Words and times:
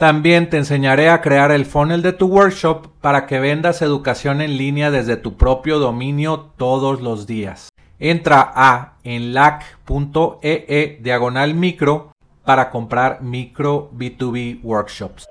También 0.00 0.48
te 0.48 0.56
enseñaré 0.56 1.10
a 1.10 1.20
crear 1.20 1.52
el 1.52 1.66
funnel 1.66 2.00
de 2.00 2.14
tu 2.14 2.26
workshop 2.26 2.86
para 3.02 3.26
que 3.26 3.38
vendas 3.38 3.82
educación 3.82 4.40
en 4.40 4.56
línea 4.56 4.90
desde 4.90 5.18
tu 5.18 5.36
propio 5.36 5.78
dominio 5.78 6.54
todos 6.56 7.02
los 7.02 7.26
días. 7.26 7.68
Entra 7.98 8.50
a 8.54 8.96
enlac.ee 9.04 10.64
e 10.68 10.98
diagonal 11.02 11.52
micro 11.52 12.12
para 12.46 12.70
comprar 12.70 13.20
micro 13.20 13.90
B2B 13.92 14.62
workshops. 14.62 15.26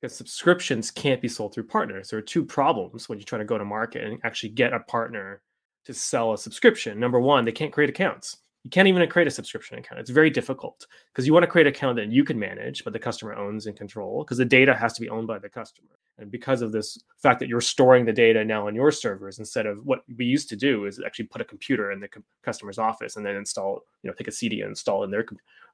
Because 0.00 0.16
subscriptions 0.16 0.90
can't 0.90 1.22
be 1.22 1.28
sold 1.28 1.54
through 1.54 1.68
partners. 1.68 2.08
There 2.08 2.18
are 2.18 2.26
two 2.26 2.44
problems 2.44 3.08
when 3.08 3.20
you 3.20 3.24
try 3.24 3.38
to 3.38 3.44
go 3.44 3.58
to 3.58 3.64
market 3.64 4.02
and 4.02 4.18
actually 4.24 4.52
get 4.52 4.72
a 4.72 4.80
partner 4.80 5.40
to 5.84 5.94
sell 5.94 6.32
a 6.32 6.36
subscription. 6.36 6.98
Number 6.98 7.20
one, 7.20 7.44
they 7.44 7.52
can't 7.52 7.72
create 7.72 7.90
accounts. 7.90 8.38
You 8.64 8.70
can't 8.70 8.88
even 8.88 9.08
create 9.08 9.28
a 9.28 9.30
subscription 9.30 9.78
account. 9.78 10.00
It's 10.00 10.10
very 10.10 10.30
difficult 10.30 10.86
because 11.12 11.26
you 11.26 11.32
want 11.32 11.44
to 11.44 11.50
create 11.50 11.66
an 11.66 11.72
account 11.72 11.96
that 11.96 12.10
you 12.10 12.24
can 12.24 12.38
manage, 12.38 12.84
but 12.84 12.92
the 12.92 12.98
customer 12.98 13.34
owns 13.34 13.66
and 13.66 13.76
control 13.76 14.24
because 14.24 14.38
the 14.38 14.44
data 14.44 14.74
has 14.74 14.92
to 14.94 15.00
be 15.00 15.08
owned 15.08 15.26
by 15.26 15.38
the 15.38 15.48
customer. 15.48 15.90
And 16.18 16.30
because 16.30 16.60
of 16.62 16.72
this 16.72 16.98
fact 17.22 17.38
that 17.40 17.48
you're 17.48 17.60
storing 17.60 18.04
the 18.04 18.12
data 18.12 18.44
now 18.44 18.66
on 18.66 18.74
your 18.74 18.90
servers 18.90 19.38
instead 19.38 19.66
of 19.66 19.86
what 19.86 20.00
we 20.16 20.24
used 20.24 20.48
to 20.48 20.56
do 20.56 20.86
is 20.86 21.00
actually 21.04 21.26
put 21.26 21.40
a 21.40 21.44
computer 21.44 21.92
in 21.92 22.00
the 22.00 22.08
customer's 22.42 22.78
office 22.78 23.16
and 23.16 23.24
then 23.24 23.36
install, 23.36 23.84
you 24.02 24.10
know, 24.10 24.14
take 24.14 24.28
a 24.28 24.32
CD 24.32 24.62
and 24.62 24.70
install 24.70 25.04
in 25.04 25.10
their 25.10 25.24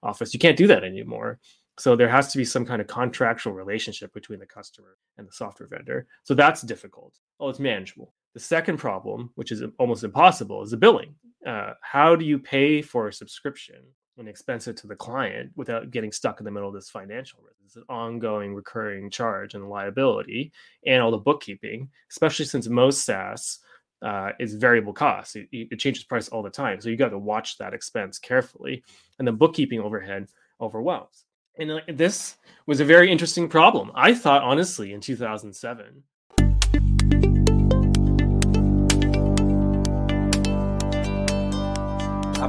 office. 0.02 0.34
You 0.34 0.40
can't 0.40 0.56
do 0.56 0.66
that 0.66 0.84
anymore. 0.84 1.40
So 1.78 1.96
there 1.96 2.08
has 2.08 2.30
to 2.30 2.38
be 2.38 2.44
some 2.44 2.64
kind 2.64 2.80
of 2.80 2.86
contractual 2.86 3.54
relationship 3.54 4.12
between 4.12 4.38
the 4.38 4.46
customer 4.46 4.96
and 5.18 5.26
the 5.26 5.32
software 5.32 5.68
vendor. 5.68 6.06
So 6.22 6.34
that's 6.34 6.62
difficult. 6.62 7.18
Oh, 7.40 7.48
it's 7.48 7.58
manageable. 7.58 8.12
The 8.34 8.40
second 8.40 8.76
problem, 8.76 9.30
which 9.34 9.50
is 9.50 9.62
almost 9.78 10.04
impossible, 10.04 10.62
is 10.62 10.70
the 10.70 10.76
billing. 10.76 11.14
Uh, 11.46 11.74
how 11.82 12.16
do 12.16 12.24
you 12.24 12.38
pay 12.38 12.80
for 12.82 13.08
a 13.08 13.12
subscription 13.12 13.82
and 14.16 14.28
expense 14.28 14.68
it 14.68 14.76
to 14.78 14.86
the 14.86 14.96
client 14.96 15.50
without 15.56 15.90
getting 15.90 16.12
stuck 16.12 16.40
in 16.40 16.44
the 16.44 16.50
middle 16.50 16.68
of 16.68 16.74
this 16.74 16.90
financial 16.90 17.40
risk? 17.42 17.58
It's 17.64 17.76
an 17.76 17.84
ongoing 17.88 18.54
recurring 18.54 19.10
charge 19.10 19.54
and 19.54 19.68
liability 19.68 20.52
and 20.86 21.02
all 21.02 21.10
the 21.10 21.18
bookkeeping, 21.18 21.88
especially 22.10 22.44
since 22.46 22.68
most 22.68 23.04
SaaS 23.04 23.58
uh, 24.02 24.32
is 24.38 24.54
variable 24.54 24.92
cost. 24.92 25.36
It, 25.36 25.48
it, 25.52 25.78
changes 25.78 26.04
price 26.04 26.28
all 26.28 26.42
the 26.42 26.50
time. 26.50 26.80
So 26.80 26.90
you 26.90 26.96
got 26.96 27.08
to 27.08 27.18
watch 27.18 27.58
that 27.58 27.74
expense 27.74 28.18
carefully. 28.18 28.84
And 29.18 29.26
the 29.26 29.32
bookkeeping 29.32 29.80
overhead 29.80 30.28
overwhelms. 30.60 31.24
And 31.58 31.80
this 31.88 32.36
was 32.66 32.80
a 32.80 32.84
very 32.84 33.10
interesting 33.10 33.48
problem. 33.48 33.92
I 33.94 34.12
thought, 34.12 34.42
honestly, 34.42 34.92
in 34.92 35.00
2007, 35.00 36.02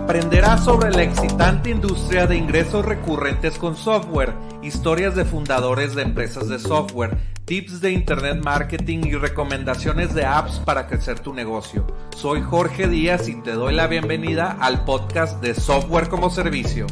Aprenderás 0.06 0.64
sobre 0.64 0.92
la 0.92 1.02
excitante 1.02 1.72
industria 1.72 2.28
de 2.28 2.38
ingresos 2.38 2.86
recurrentes 2.86 3.58
con 3.58 3.75
software, 3.75 4.36
historias 4.61 5.16
de 5.16 5.25
fundadores 5.25 5.95
de 5.95 6.03
empresas 6.03 6.48
de 6.48 6.59
software, 6.59 7.17
tips 7.45 7.81
de 7.81 7.92
internet 7.92 8.39
marketing 8.44 9.00
y 9.06 9.16
recomendaciones 9.16 10.14
de 10.14 10.23
apps 10.23 10.60
para 10.60 10.86
crecer 10.86 11.21
tu 11.21 11.33
negocio. 11.33 11.88
Soy 12.15 12.44
Jorge 12.44 12.88
Díaz 12.88 13.27
y 13.27 13.42
te 13.42 13.54
doy 13.54 13.73
la 13.73 13.88
bienvenida 13.88 14.55
al 14.61 14.86
podcast 14.86 15.42
de 15.42 15.55
Software 15.55 16.08
como 16.08 16.30
Servicio. 16.30 16.86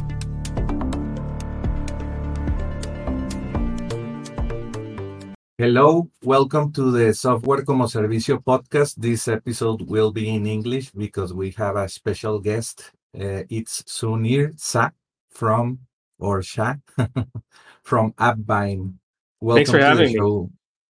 Hello, 5.56 6.10
welcome 6.20 6.72
to 6.72 6.92
the 6.92 7.14
Software 7.14 7.64
como 7.64 7.86
Servicio 7.86 8.40
podcast. 8.40 9.00
This 9.00 9.28
episode 9.28 9.84
will 9.86 10.10
be 10.10 10.28
in 10.28 10.48
English 10.48 10.90
because 10.90 11.32
we 11.32 11.54
have 11.56 11.76
a 11.76 11.88
special 11.88 12.40
guest 12.40 12.90
Uh, 13.14 13.44
it's 13.48 13.82
Sunir 13.82 14.58
Sa 14.58 14.90
from 15.30 15.78
or 16.18 16.42
Sha 16.42 16.74
from 17.82 18.12
AppBind. 18.14 18.94
Welcome 19.40 19.56
Thanks 19.56 19.70
for 19.70 19.78
having 19.78 20.12
me. 20.12 20.48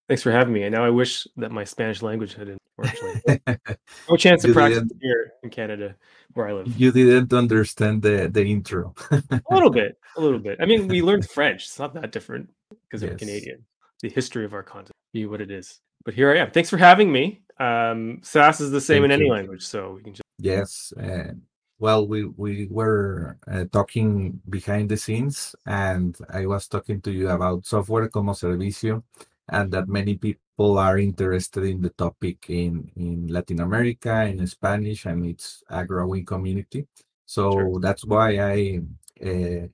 Thanks 0.09 0.23
for 0.23 0.31
having 0.31 0.55
me. 0.55 0.63
And 0.63 0.75
now 0.75 0.85
I 0.85 0.91
wish 0.91 1.27
that 1.37 1.51
my 1.51 1.65
Spanish 1.65 2.01
language 2.01 2.35
had 2.35 2.57
unfortunately 2.79 3.41
no 4.09 4.17
chance 4.17 4.43
to 4.43 4.53
practice 4.53 4.85
here 5.03 5.33
in 5.43 5.51
Canada 5.51 5.97
where 6.33 6.49
I 6.49 6.53
live. 6.53 6.81
You 6.81 6.93
didn't 6.93 7.33
understand 7.33 8.03
the 8.03 8.31
the 8.33 8.45
intro. 8.45 8.95
a 9.11 9.41
little 9.51 9.71
bit, 9.71 9.99
a 10.17 10.21
little 10.21 10.39
bit. 10.39 10.59
I 10.61 10.67
mean, 10.67 10.89
we 10.89 11.03
learned 11.09 11.29
French. 11.29 11.65
It's 11.65 11.79
not 11.79 11.93
that 11.95 12.11
different 12.11 12.49
because 12.89 13.03
yes. 13.03 13.13
I'm 13.13 13.19
Canadian. 13.19 13.65
The 14.01 14.09
history 14.09 14.45
of 14.45 14.55
our 14.55 14.63
content 14.63 14.93
be 15.13 15.27
what 15.27 15.41
it 15.41 15.51
is. 15.51 15.81
But 16.05 16.15
here 16.15 16.31
I 16.31 16.39
am. 16.39 16.51
Thanks 16.51 16.71
for 16.71 16.77
having 16.79 17.13
me. 17.13 17.43
Um, 17.59 18.21
SaaS 18.23 18.61
is 18.61 18.71
the 18.71 18.81
same 18.81 19.03
Thank 19.03 19.13
in 19.13 19.21
any 19.21 19.31
language, 19.31 19.63
so 19.63 19.93
we 19.93 20.03
can 20.03 20.15
just 20.15 20.23
yes. 20.39 20.93
Uh, 21.01 21.33
well 21.79 22.07
we 22.07 22.25
we 22.37 22.67
were 22.71 23.37
uh, 23.51 23.65
talking 23.73 24.41
behind 24.49 24.89
the 24.89 24.97
scenes 24.97 25.55
and 25.67 26.17
i 26.31 26.47
was 26.47 26.69
talking 26.69 27.01
to 27.01 27.11
you 27.11 27.29
about 27.29 27.67
software 27.67 28.09
como 28.09 28.33
servicio 28.33 29.03
and 29.49 29.73
that 29.73 29.89
many 29.89 30.17
people 30.17 30.79
are 30.79 30.99
interested 30.99 31.65
in 31.65 31.83
the 31.83 31.91
topic 31.91 32.47
in 32.49 32.91
in 32.97 33.27
latin 33.27 33.61
america 33.61 34.25
in 34.25 34.47
spanish 34.47 35.07
and 35.07 35.27
it's 35.27 35.63
a 35.69 35.85
growing 35.85 36.25
community 36.25 36.87
so 37.27 37.51
sure. 37.51 37.81
that's 37.81 38.05
why 38.05 38.39
i 38.39 38.81
uh, 39.27 39.67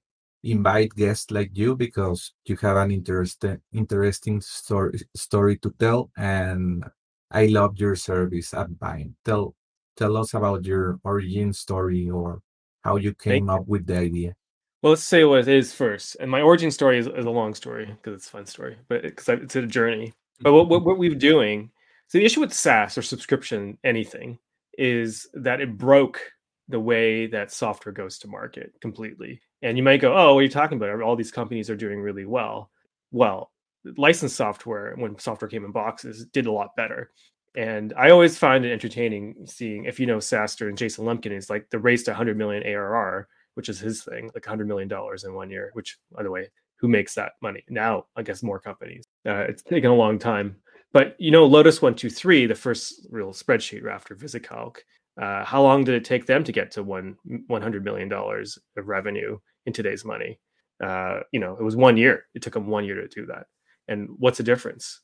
invite 0.42 0.90
guests 0.94 1.30
like 1.30 1.50
you 1.52 1.76
because 1.76 2.32
you 2.46 2.56
have 2.56 2.78
an 2.78 2.90
interesting 2.90 3.60
interesting 3.72 4.40
story 4.40 4.98
story 5.14 5.58
to 5.58 5.70
tell 5.78 6.10
and 6.16 6.82
i 7.30 7.44
love 7.46 7.76
your 7.76 7.94
service 7.94 8.52
AppBind 8.52 9.12
tell 9.22 9.54
tell 9.96 10.16
us 10.16 10.34
about 10.34 10.64
your 10.64 10.98
origin 11.04 11.52
story 11.52 12.08
or 12.08 12.40
how 12.82 12.96
you 12.96 13.14
came 13.14 13.50
up 13.50 13.66
with 13.66 13.86
the 13.86 13.98
idea. 13.98 14.34
Well, 14.82 14.92
let's 14.92 15.02
say 15.02 15.24
what 15.24 15.40
it 15.40 15.48
is 15.48 15.74
first. 15.74 16.16
And 16.20 16.30
my 16.30 16.40
origin 16.40 16.70
story 16.70 16.98
is, 16.98 17.06
is 17.06 17.26
a 17.26 17.30
long 17.30 17.54
story 17.54 17.86
because 17.86 18.14
it's 18.14 18.28
a 18.28 18.30
fun 18.30 18.46
story, 18.46 18.78
but 18.88 19.02
because 19.02 19.28
it, 19.28 19.42
it's 19.42 19.56
a 19.56 19.66
journey. 19.66 20.14
But 20.40 20.54
what, 20.54 20.68
what, 20.68 20.84
what 20.84 20.98
we're 20.98 21.14
doing, 21.14 21.70
so 22.08 22.18
the 22.18 22.24
issue 22.24 22.40
with 22.40 22.52
SaaS 22.52 22.96
or 22.96 23.02
subscription, 23.02 23.76
anything, 23.84 24.38
is 24.78 25.28
that 25.34 25.60
it 25.60 25.76
broke 25.76 26.20
the 26.68 26.80
way 26.80 27.26
that 27.26 27.52
software 27.52 27.92
goes 27.92 28.18
to 28.20 28.28
market 28.28 28.72
completely. 28.80 29.42
And 29.60 29.76
you 29.76 29.82
might 29.82 30.00
go, 30.00 30.16
oh, 30.16 30.34
what 30.34 30.40
are 30.40 30.42
you 30.42 30.48
talking 30.48 30.78
about? 30.78 31.02
All 31.02 31.16
these 31.16 31.32
companies 31.32 31.68
are 31.68 31.76
doing 31.76 32.00
really 32.00 32.24
well. 32.24 32.70
Well, 33.12 33.50
licensed 33.98 34.36
software, 34.36 34.94
when 34.96 35.18
software 35.18 35.48
came 35.48 35.64
in 35.64 35.72
boxes, 35.72 36.24
did 36.26 36.46
a 36.46 36.52
lot 36.52 36.76
better. 36.76 37.10
And 37.56 37.92
I 37.96 38.10
always 38.10 38.38
find 38.38 38.64
it 38.64 38.72
entertaining 38.72 39.34
seeing 39.46 39.84
if 39.84 39.98
you 39.98 40.06
know 40.06 40.18
SaaStr 40.18 40.68
and 40.68 40.78
Jason 40.78 41.04
Lemkin 41.04 41.32
is 41.32 41.50
like 41.50 41.68
the 41.70 41.78
race 41.78 42.04
to 42.04 42.12
100 42.12 42.36
million 42.36 42.62
ARR, 42.62 43.26
which 43.54 43.68
is 43.68 43.80
his 43.80 44.02
thing, 44.02 44.26
like 44.34 44.46
100 44.46 44.68
million 44.68 44.88
dollars 44.88 45.24
in 45.24 45.34
one 45.34 45.50
year. 45.50 45.70
Which, 45.72 45.98
by 46.12 46.22
the 46.22 46.30
way, 46.30 46.48
who 46.76 46.88
makes 46.88 47.14
that 47.14 47.32
money 47.42 47.64
now? 47.68 48.06
I 48.16 48.22
guess 48.22 48.42
more 48.42 48.60
companies. 48.60 49.04
Uh, 49.26 49.44
it's 49.48 49.62
taken 49.62 49.90
a 49.90 49.94
long 49.94 50.18
time, 50.18 50.56
but 50.92 51.16
you 51.18 51.30
know, 51.32 51.44
Lotus 51.44 51.82
One 51.82 51.94
Two 51.94 52.10
Three, 52.10 52.46
the 52.46 52.54
first 52.54 53.06
real 53.10 53.32
spreadsheet 53.32 53.88
after 53.90 54.14
VisiCalc. 54.14 54.76
Uh, 55.20 55.44
how 55.44 55.60
long 55.60 55.84
did 55.84 55.96
it 55.96 56.04
take 56.04 56.26
them 56.26 56.44
to 56.44 56.52
get 56.52 56.70
to 56.70 56.82
one 56.84 57.16
100 57.48 57.84
million 57.84 58.08
dollars 58.08 58.58
of 58.76 58.86
revenue 58.86 59.38
in 59.66 59.72
today's 59.72 60.04
money? 60.04 60.38
Uh, 60.82 61.20
you 61.32 61.40
know, 61.40 61.56
it 61.58 61.62
was 61.62 61.76
one 61.76 61.96
year. 61.96 62.26
It 62.34 62.42
took 62.42 62.54
them 62.54 62.68
one 62.68 62.84
year 62.84 62.94
to 62.94 63.08
do 63.08 63.26
that. 63.26 63.46
And 63.90 64.08
what's 64.18 64.38
the 64.38 64.44
difference? 64.44 65.00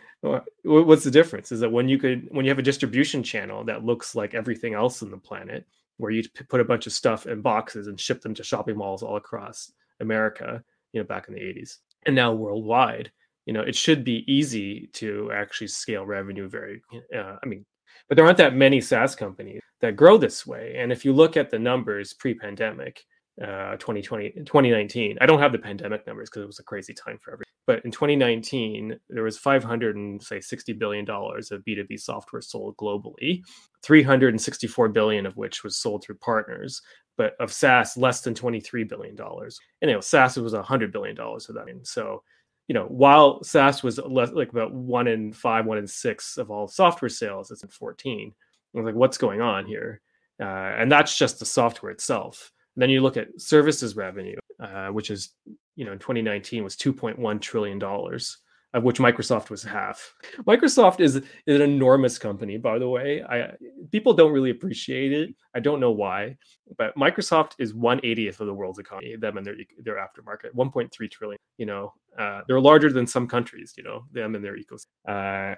What's 0.63 1.03
the 1.03 1.11
difference 1.11 1.51
is 1.51 1.59
that 1.59 1.71
when 1.71 1.89
you 1.89 1.99
could 1.99 2.29
when 2.31 2.45
you 2.45 2.51
have 2.51 2.61
a 2.61 2.63
distribution 2.63 3.21
channel 3.23 3.65
that 3.65 3.85
looks 3.85 4.15
like 4.15 4.33
everything 4.33 4.75
else 4.75 5.03
in 5.03 5.11
the 5.11 5.19
planet, 5.19 5.67
where 5.97 6.13
you 6.13 6.23
put 6.49 6.61
a 6.61 6.65
bunch 6.65 6.87
of 6.87 6.93
stuff 6.93 7.27
in 7.27 7.43
boxes 7.43 7.89
and 7.89 8.01
ship 8.01 8.21
them 8.21 8.33
to 8.35 8.45
shopping 8.45 8.77
malls 8.77 9.03
all 9.03 9.17
across 9.17 9.73
America, 9.99 10.63
you 10.93 11.01
know, 11.01 11.07
back 11.07 11.27
in 11.27 11.35
the 11.35 11.41
80s, 11.41 11.79
and 12.07 12.15
now 12.15 12.33
worldwide, 12.33 13.11
you 13.45 13.53
know, 13.53 13.63
it 13.63 13.75
should 13.75 14.05
be 14.05 14.25
easy 14.33 14.89
to 14.93 15.33
actually 15.35 15.67
scale 15.67 16.07
revenue 16.07 16.49
very. 16.49 16.81
Uh, 17.15 17.37
I 17.43 17.47
mean, 17.47 17.67
but 18.09 18.15
there 18.15 18.25
aren't 18.25 18.39
that 18.39 18.55
many 18.55 18.81
SaaS 18.81 19.17
companies 19.17 19.63
that 19.81 19.97
grow 19.97 20.17
this 20.17 20.47
way. 20.47 20.77
And 20.79 20.93
if 20.93 21.05
you 21.05 21.13
look 21.13 21.37
at 21.37 21.51
the 21.51 21.59
numbers 21.59 22.15
pre-pandemic, 22.15 23.05
uh, 23.43 23.77
2020 23.77 24.31
2019 24.31 25.19
i 25.21 25.27
don't 25.27 25.39
have 25.39 25.53
the 25.53 25.59
pandemic 25.59 26.07
numbers 26.07 26.31
because 26.31 26.43
it 26.43 26.47
was 26.47 26.59
a 26.59 26.63
crazy 26.63 26.95
time 26.95 27.19
for 27.19 27.33
everyone 27.35 27.46
but 27.67 27.85
in 27.85 27.91
2019 27.91 28.99
there 29.09 29.23
was 29.23 29.39
500 29.39 29.97
and 29.97 30.23
say 30.23 30.41
60 30.41 30.73
billion 30.75 31.05
dollars 31.05 31.51
of 31.51 31.65
b2b 31.65 31.99
software 32.01 32.43
sold 32.43 32.77
globally 32.77 33.43
364 33.83 34.89
billion 34.89 35.27
of 35.27 35.37
which 35.37 35.65
was 35.65 35.77
sold 35.77 36.05
through 36.05 36.17
partners 36.17 36.83
but 37.17 37.35
of 37.41 37.53
SaaS, 37.53 37.97
less 37.97 38.21
than 38.21 38.35
$23 38.35 38.89
billion. 38.89 39.17
And 39.19 39.53
you 39.83 39.93
know, 39.93 40.01
SaaS 40.01 40.37
was 40.37 40.53
$100 40.53 40.93
billion 40.93 41.19
of 41.19 41.47
that. 41.49 41.81
So, 41.85 42.23
you 42.69 42.75
know, 42.75 42.85
while 42.85 43.43
SaaS 43.43 43.83
was 43.83 43.99
less, 43.99 44.33
like 44.33 44.51
about 44.51 44.73
one 44.73 45.07
in 45.07 45.33
five, 45.33 45.67
one 45.67 45.79
in 45.79 45.87
six 45.87 46.37
of 46.37 46.51
all 46.51 46.69
software 46.69 47.09
sales, 47.09 47.51
it's 47.51 47.63
in 47.63 47.69
14. 47.69 48.33
I 48.75 48.79
was 48.79 48.85
like, 48.85 48.95
what's 48.95 49.19
going 49.19 49.41
on 49.41 49.67
here? 49.67 50.01
Uh, 50.41 50.45
and 50.45 50.93
that's 50.93 51.17
just 51.17 51.39
the 51.39 51.47
software 51.47 51.93
itself. 51.93 52.53
And 52.75 52.83
then 52.83 52.91
you 52.91 53.01
look 53.01 53.17
at 53.17 53.29
services 53.41 53.97
revenue, 53.97 54.37
uh, 54.61 54.89
which 54.89 55.11
is, 55.11 55.31
you 55.77 55.85
know, 55.85 55.93
in 55.93 55.99
2019 55.99 56.65
was 56.65 56.77
2.1 56.77 57.41
trillion 57.41 57.79
dollars 57.79 58.39
of 58.77 58.83
which 58.83 58.99
Microsoft 58.99 59.49
was 59.49 59.63
half. 59.63 60.15
Microsoft 60.47 61.01
is, 61.01 61.17
is 61.17 61.25
an 61.47 61.63
enormous 61.63 62.19
company, 62.19 62.59
by 62.59 62.79
the 62.79 62.89
way. 62.89 63.23
I 63.23 63.53
people 63.91 64.13
don't 64.13 64.33
really 64.33 64.51
appreciate 64.51 65.13
it. 65.13 65.35
I 65.55 65.61
don't 65.61 65.81
know 65.81 65.93
why, 65.93 66.37
but 66.77 66.95
Microsoft 66.95 67.53
is 67.59 67.73
one 67.73 68.01
eightieth 68.05 68.39
of 68.41 68.47
the 68.47 68.55
world's 68.55 68.79
economy. 68.79 69.17
Them 69.17 69.39
and 69.39 69.47
their 69.47 69.57
their 69.83 69.97
aftermarket, 69.97 70.55
1.3 70.55 71.11
trillion. 71.11 71.39
You 71.57 71.67
know, 71.67 71.95
uh, 72.19 72.43
they're 72.47 72.61
larger 72.61 72.93
than 72.93 73.07
some 73.07 73.27
countries. 73.27 73.73
You 73.79 73.85
know, 73.85 74.05
them 74.13 74.35
and 74.35 74.45
their 74.45 74.57
ecosystem. 74.59 75.53
Uh, 75.53 75.57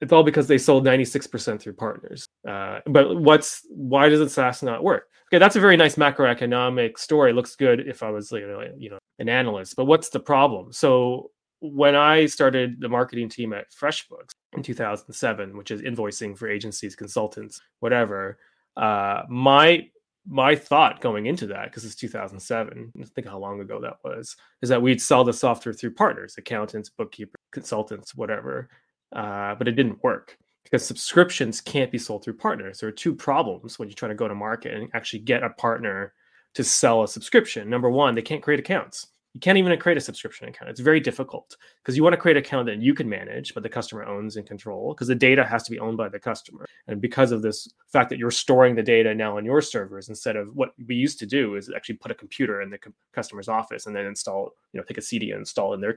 it's 0.00 0.12
all 0.12 0.22
because 0.22 0.46
they 0.46 0.58
sold 0.58 0.84
96% 0.84 1.60
through 1.60 1.72
partners. 1.72 2.27
Uh, 2.46 2.80
but 2.86 3.16
what's 3.16 3.66
why 3.70 4.08
does 4.08 4.32
SaaS 4.32 4.62
not 4.62 4.82
work? 4.82 5.08
Okay, 5.28 5.38
that's 5.38 5.56
a 5.56 5.60
very 5.60 5.76
nice 5.76 5.96
macroeconomic 5.96 6.98
story. 6.98 7.32
Looks 7.32 7.56
good 7.56 7.86
if 7.86 8.02
I 8.02 8.10
was 8.10 8.30
you 8.32 8.46
know, 8.46 8.64
you 8.76 8.90
know 8.90 8.98
an 9.18 9.28
analyst. 9.28 9.76
But 9.76 9.86
what's 9.86 10.08
the 10.08 10.20
problem? 10.20 10.72
So 10.72 11.30
when 11.60 11.94
I 11.96 12.26
started 12.26 12.80
the 12.80 12.88
marketing 12.88 13.28
team 13.28 13.52
at 13.52 13.70
FreshBooks 13.72 14.30
in 14.56 14.62
2007, 14.62 15.56
which 15.56 15.70
is 15.70 15.82
invoicing 15.82 16.36
for 16.36 16.48
agencies, 16.48 16.94
consultants, 16.94 17.60
whatever, 17.80 18.38
uh, 18.76 19.22
my 19.28 19.88
my 20.30 20.54
thought 20.54 21.00
going 21.00 21.26
into 21.26 21.46
that, 21.46 21.64
because 21.64 21.84
it's 21.84 21.94
2007, 21.94 22.92
think 23.14 23.26
how 23.26 23.38
long 23.38 23.60
ago 23.60 23.80
that 23.80 23.96
was, 24.04 24.36
is 24.60 24.68
that 24.68 24.80
we'd 24.80 25.00
sell 25.00 25.24
the 25.24 25.32
software 25.32 25.72
through 25.72 25.94
partners, 25.94 26.34
accountants, 26.36 26.90
bookkeepers, 26.90 27.40
consultants, 27.50 28.14
whatever. 28.14 28.68
Uh, 29.10 29.54
but 29.54 29.66
it 29.66 29.72
didn't 29.72 30.02
work 30.04 30.36
because 30.70 30.86
subscriptions 30.86 31.60
can't 31.60 31.90
be 31.90 31.98
sold 31.98 32.24
through 32.24 32.34
partners. 32.34 32.80
There 32.80 32.88
are 32.88 32.92
two 32.92 33.14
problems 33.14 33.78
when 33.78 33.88
you 33.88 33.94
try 33.94 34.08
to 34.08 34.14
go 34.14 34.28
to 34.28 34.34
market 34.34 34.74
and 34.74 34.90
actually 34.94 35.20
get 35.20 35.42
a 35.42 35.50
partner 35.50 36.12
to 36.54 36.64
sell 36.64 37.02
a 37.02 37.08
subscription. 37.08 37.70
Number 37.70 37.90
one, 37.90 38.14
they 38.14 38.22
can't 38.22 38.42
create 38.42 38.60
accounts 38.60 39.08
you 39.38 39.40
can't 39.40 39.58
even 39.58 39.78
create 39.78 39.96
a 39.98 40.00
subscription 40.00 40.48
account. 40.48 40.70
It's 40.70 40.80
very 40.80 40.98
difficult 40.98 41.56
because 41.82 41.96
you 41.96 42.02
want 42.02 42.14
to 42.14 42.16
create 42.16 42.36
an 42.36 42.42
account 42.42 42.66
that 42.66 42.80
you 42.80 42.92
can 42.92 43.08
manage, 43.08 43.54
but 43.54 43.62
the 43.62 43.68
customer 43.68 44.04
owns 44.04 44.36
and 44.36 44.46
control 44.46 44.94
because 44.94 45.06
the 45.06 45.14
data 45.14 45.44
has 45.44 45.62
to 45.64 45.70
be 45.70 45.78
owned 45.78 45.96
by 45.96 46.08
the 46.08 46.18
customer. 46.18 46.66
And 46.88 47.00
because 47.00 47.30
of 47.30 47.42
this 47.42 47.68
fact 47.92 48.10
that 48.10 48.18
you're 48.18 48.32
storing 48.32 48.74
the 48.74 48.82
data 48.82 49.14
now 49.14 49.36
on 49.36 49.44
your 49.44 49.60
servers 49.60 50.08
instead 50.08 50.34
of 50.34 50.56
what 50.56 50.70
we 50.88 50.96
used 50.96 51.18
to 51.20 51.26
do 51.26 51.54
is 51.54 51.70
actually 51.70 51.96
put 51.96 52.10
a 52.10 52.16
computer 52.16 52.62
in 52.62 52.70
the 52.70 52.78
customer's 53.12 53.48
office 53.48 53.86
and 53.86 53.94
then 53.94 54.06
install, 54.06 54.54
you 54.72 54.80
know, 54.80 54.84
take 54.84 54.98
a 54.98 55.02
CD 55.02 55.30
and 55.30 55.40
install 55.40 55.72
in 55.74 55.80
their 55.80 55.94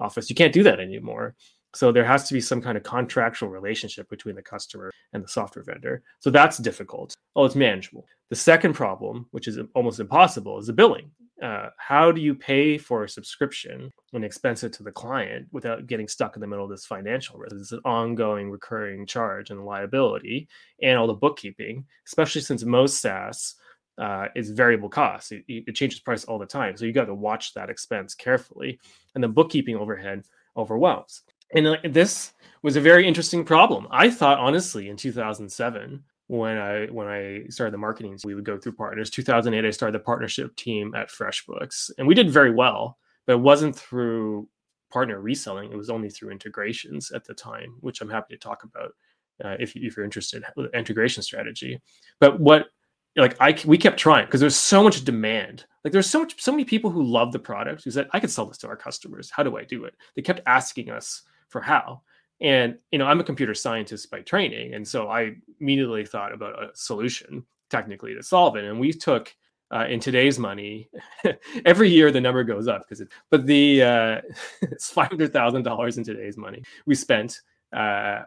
office. 0.00 0.28
You 0.28 0.34
can't 0.34 0.52
do 0.52 0.64
that 0.64 0.80
anymore. 0.80 1.36
So 1.74 1.92
there 1.92 2.04
has 2.04 2.26
to 2.28 2.34
be 2.34 2.40
some 2.40 2.60
kind 2.60 2.76
of 2.76 2.82
contractual 2.82 3.48
relationship 3.48 4.08
between 4.08 4.34
the 4.34 4.42
customer 4.42 4.90
and 5.12 5.22
the 5.22 5.28
software 5.28 5.64
vendor. 5.64 6.02
So 6.18 6.30
that's 6.30 6.58
difficult. 6.58 7.14
Oh, 7.36 7.44
it's 7.44 7.54
manageable. 7.54 8.06
The 8.28 8.36
second 8.36 8.74
problem, 8.74 9.26
which 9.30 9.46
is 9.46 9.58
almost 9.74 10.00
impossible, 10.00 10.58
is 10.58 10.66
the 10.66 10.72
billing. 10.72 11.10
Uh, 11.42 11.70
how 11.78 12.12
do 12.12 12.20
you 12.20 12.34
pay 12.34 12.76
for 12.76 13.04
a 13.04 13.08
subscription 13.08 13.90
and 14.12 14.24
expense 14.24 14.62
it 14.62 14.74
to 14.74 14.82
the 14.82 14.92
client 14.92 15.48
without 15.52 15.86
getting 15.86 16.06
stuck 16.06 16.36
in 16.36 16.40
the 16.40 16.46
middle 16.46 16.64
of 16.64 16.70
this 16.70 16.84
financial 16.84 17.38
risk? 17.38 17.56
It's 17.56 17.72
an 17.72 17.80
ongoing 17.84 18.50
recurring 18.50 19.06
charge 19.06 19.50
and 19.50 19.64
liability 19.64 20.48
and 20.82 20.98
all 20.98 21.06
the 21.06 21.14
bookkeeping, 21.14 21.86
especially 22.06 22.42
since 22.42 22.62
most 22.64 23.00
SaaS 23.00 23.54
uh, 23.96 24.26
is 24.34 24.50
variable 24.50 24.88
cost. 24.88 25.32
It, 25.32 25.44
it 25.48 25.74
changes 25.74 26.00
price 26.00 26.24
all 26.24 26.38
the 26.38 26.46
time. 26.46 26.76
So 26.76 26.84
you 26.84 26.92
got 26.92 27.06
to 27.06 27.14
watch 27.14 27.54
that 27.54 27.70
expense 27.70 28.14
carefully. 28.14 28.78
And 29.14 29.24
the 29.24 29.28
bookkeeping 29.28 29.76
overhead 29.76 30.24
overwhelms 30.56 31.22
and 31.54 31.66
uh, 31.66 31.76
this 31.84 32.32
was 32.62 32.76
a 32.76 32.80
very 32.80 33.06
interesting 33.06 33.44
problem. 33.44 33.88
I 33.90 34.10
thought 34.10 34.38
honestly 34.38 34.88
in 34.88 34.96
2007 34.96 36.02
when 36.30 36.58
I 36.58 36.86
when 36.86 37.08
I 37.08 37.42
started 37.48 37.74
the 37.74 37.78
marketing, 37.78 38.16
we 38.22 38.36
would 38.36 38.44
go 38.44 38.56
through 38.56 38.74
partners. 38.74 39.10
2008, 39.10 39.66
I 39.66 39.70
started 39.70 39.98
the 39.98 40.04
partnership 40.04 40.54
team 40.54 40.94
at 40.94 41.10
FreshBooks, 41.10 41.90
and 41.98 42.06
we 42.06 42.14
did 42.14 42.30
very 42.30 42.52
well, 42.52 42.98
but 43.26 43.32
it 43.32 43.40
wasn't 43.40 43.74
through 43.74 44.48
partner 44.92 45.20
reselling. 45.20 45.72
It 45.72 45.76
was 45.76 45.90
only 45.90 46.08
through 46.08 46.30
integrations 46.30 47.10
at 47.10 47.24
the 47.24 47.34
time, 47.34 47.74
which 47.80 48.00
I'm 48.00 48.08
happy 48.08 48.34
to 48.34 48.40
talk 48.40 48.62
about 48.62 48.92
uh, 49.44 49.56
if 49.58 49.74
if 49.74 49.96
you're 49.96 50.04
interested 50.04 50.44
integration 50.72 51.24
strategy. 51.24 51.80
But 52.20 52.38
what 52.38 52.66
like 53.16 53.36
I 53.40 53.58
we 53.66 53.76
kept 53.76 53.98
trying 53.98 54.26
because 54.26 54.40
there's 54.40 54.54
so 54.54 54.84
much 54.84 55.04
demand. 55.04 55.66
Like 55.82 55.92
there's 55.92 56.08
so 56.08 56.20
much 56.20 56.40
so 56.40 56.52
many 56.52 56.64
people 56.64 56.90
who 56.90 57.02
love 57.02 57.32
the 57.32 57.40
product 57.40 57.82
who 57.82 57.90
said 57.90 58.08
I 58.12 58.20
could 58.20 58.30
sell 58.30 58.46
this 58.46 58.58
to 58.58 58.68
our 58.68 58.76
customers. 58.76 59.30
How 59.30 59.42
do 59.42 59.56
I 59.56 59.64
do 59.64 59.84
it? 59.84 59.94
They 60.14 60.22
kept 60.22 60.42
asking 60.46 60.90
us 60.90 61.22
for 61.50 61.60
how. 61.60 62.00
And 62.40 62.78
you 62.90 62.98
know, 62.98 63.06
I'm 63.06 63.20
a 63.20 63.24
computer 63.24 63.54
scientist 63.54 64.10
by 64.10 64.20
training, 64.22 64.72
and 64.74 64.86
so 64.86 65.08
I 65.08 65.36
immediately 65.60 66.06
thought 66.06 66.32
about 66.32 66.62
a 66.62 66.70
solution 66.74 67.44
technically 67.68 68.14
to 68.14 68.22
solve 68.22 68.56
it. 68.56 68.64
And 68.64 68.80
we 68.80 68.92
took 68.92 69.34
uh, 69.72 69.86
in 69.88 70.00
today's 70.00 70.38
money, 70.38 70.88
every 71.66 71.90
year 71.90 72.10
the 72.10 72.20
number 72.20 72.42
goes 72.42 72.66
up 72.66 72.82
because 72.82 73.02
it. 73.02 73.08
But 73.30 73.44
the 73.44 73.82
uh, 73.82 74.20
it's 74.62 74.90
five 74.90 75.08
hundred 75.08 75.34
thousand 75.34 75.64
dollars 75.64 75.98
in 75.98 76.04
today's 76.04 76.38
money 76.38 76.62
we 76.86 76.94
spent 76.94 77.40
uh, 77.74 78.22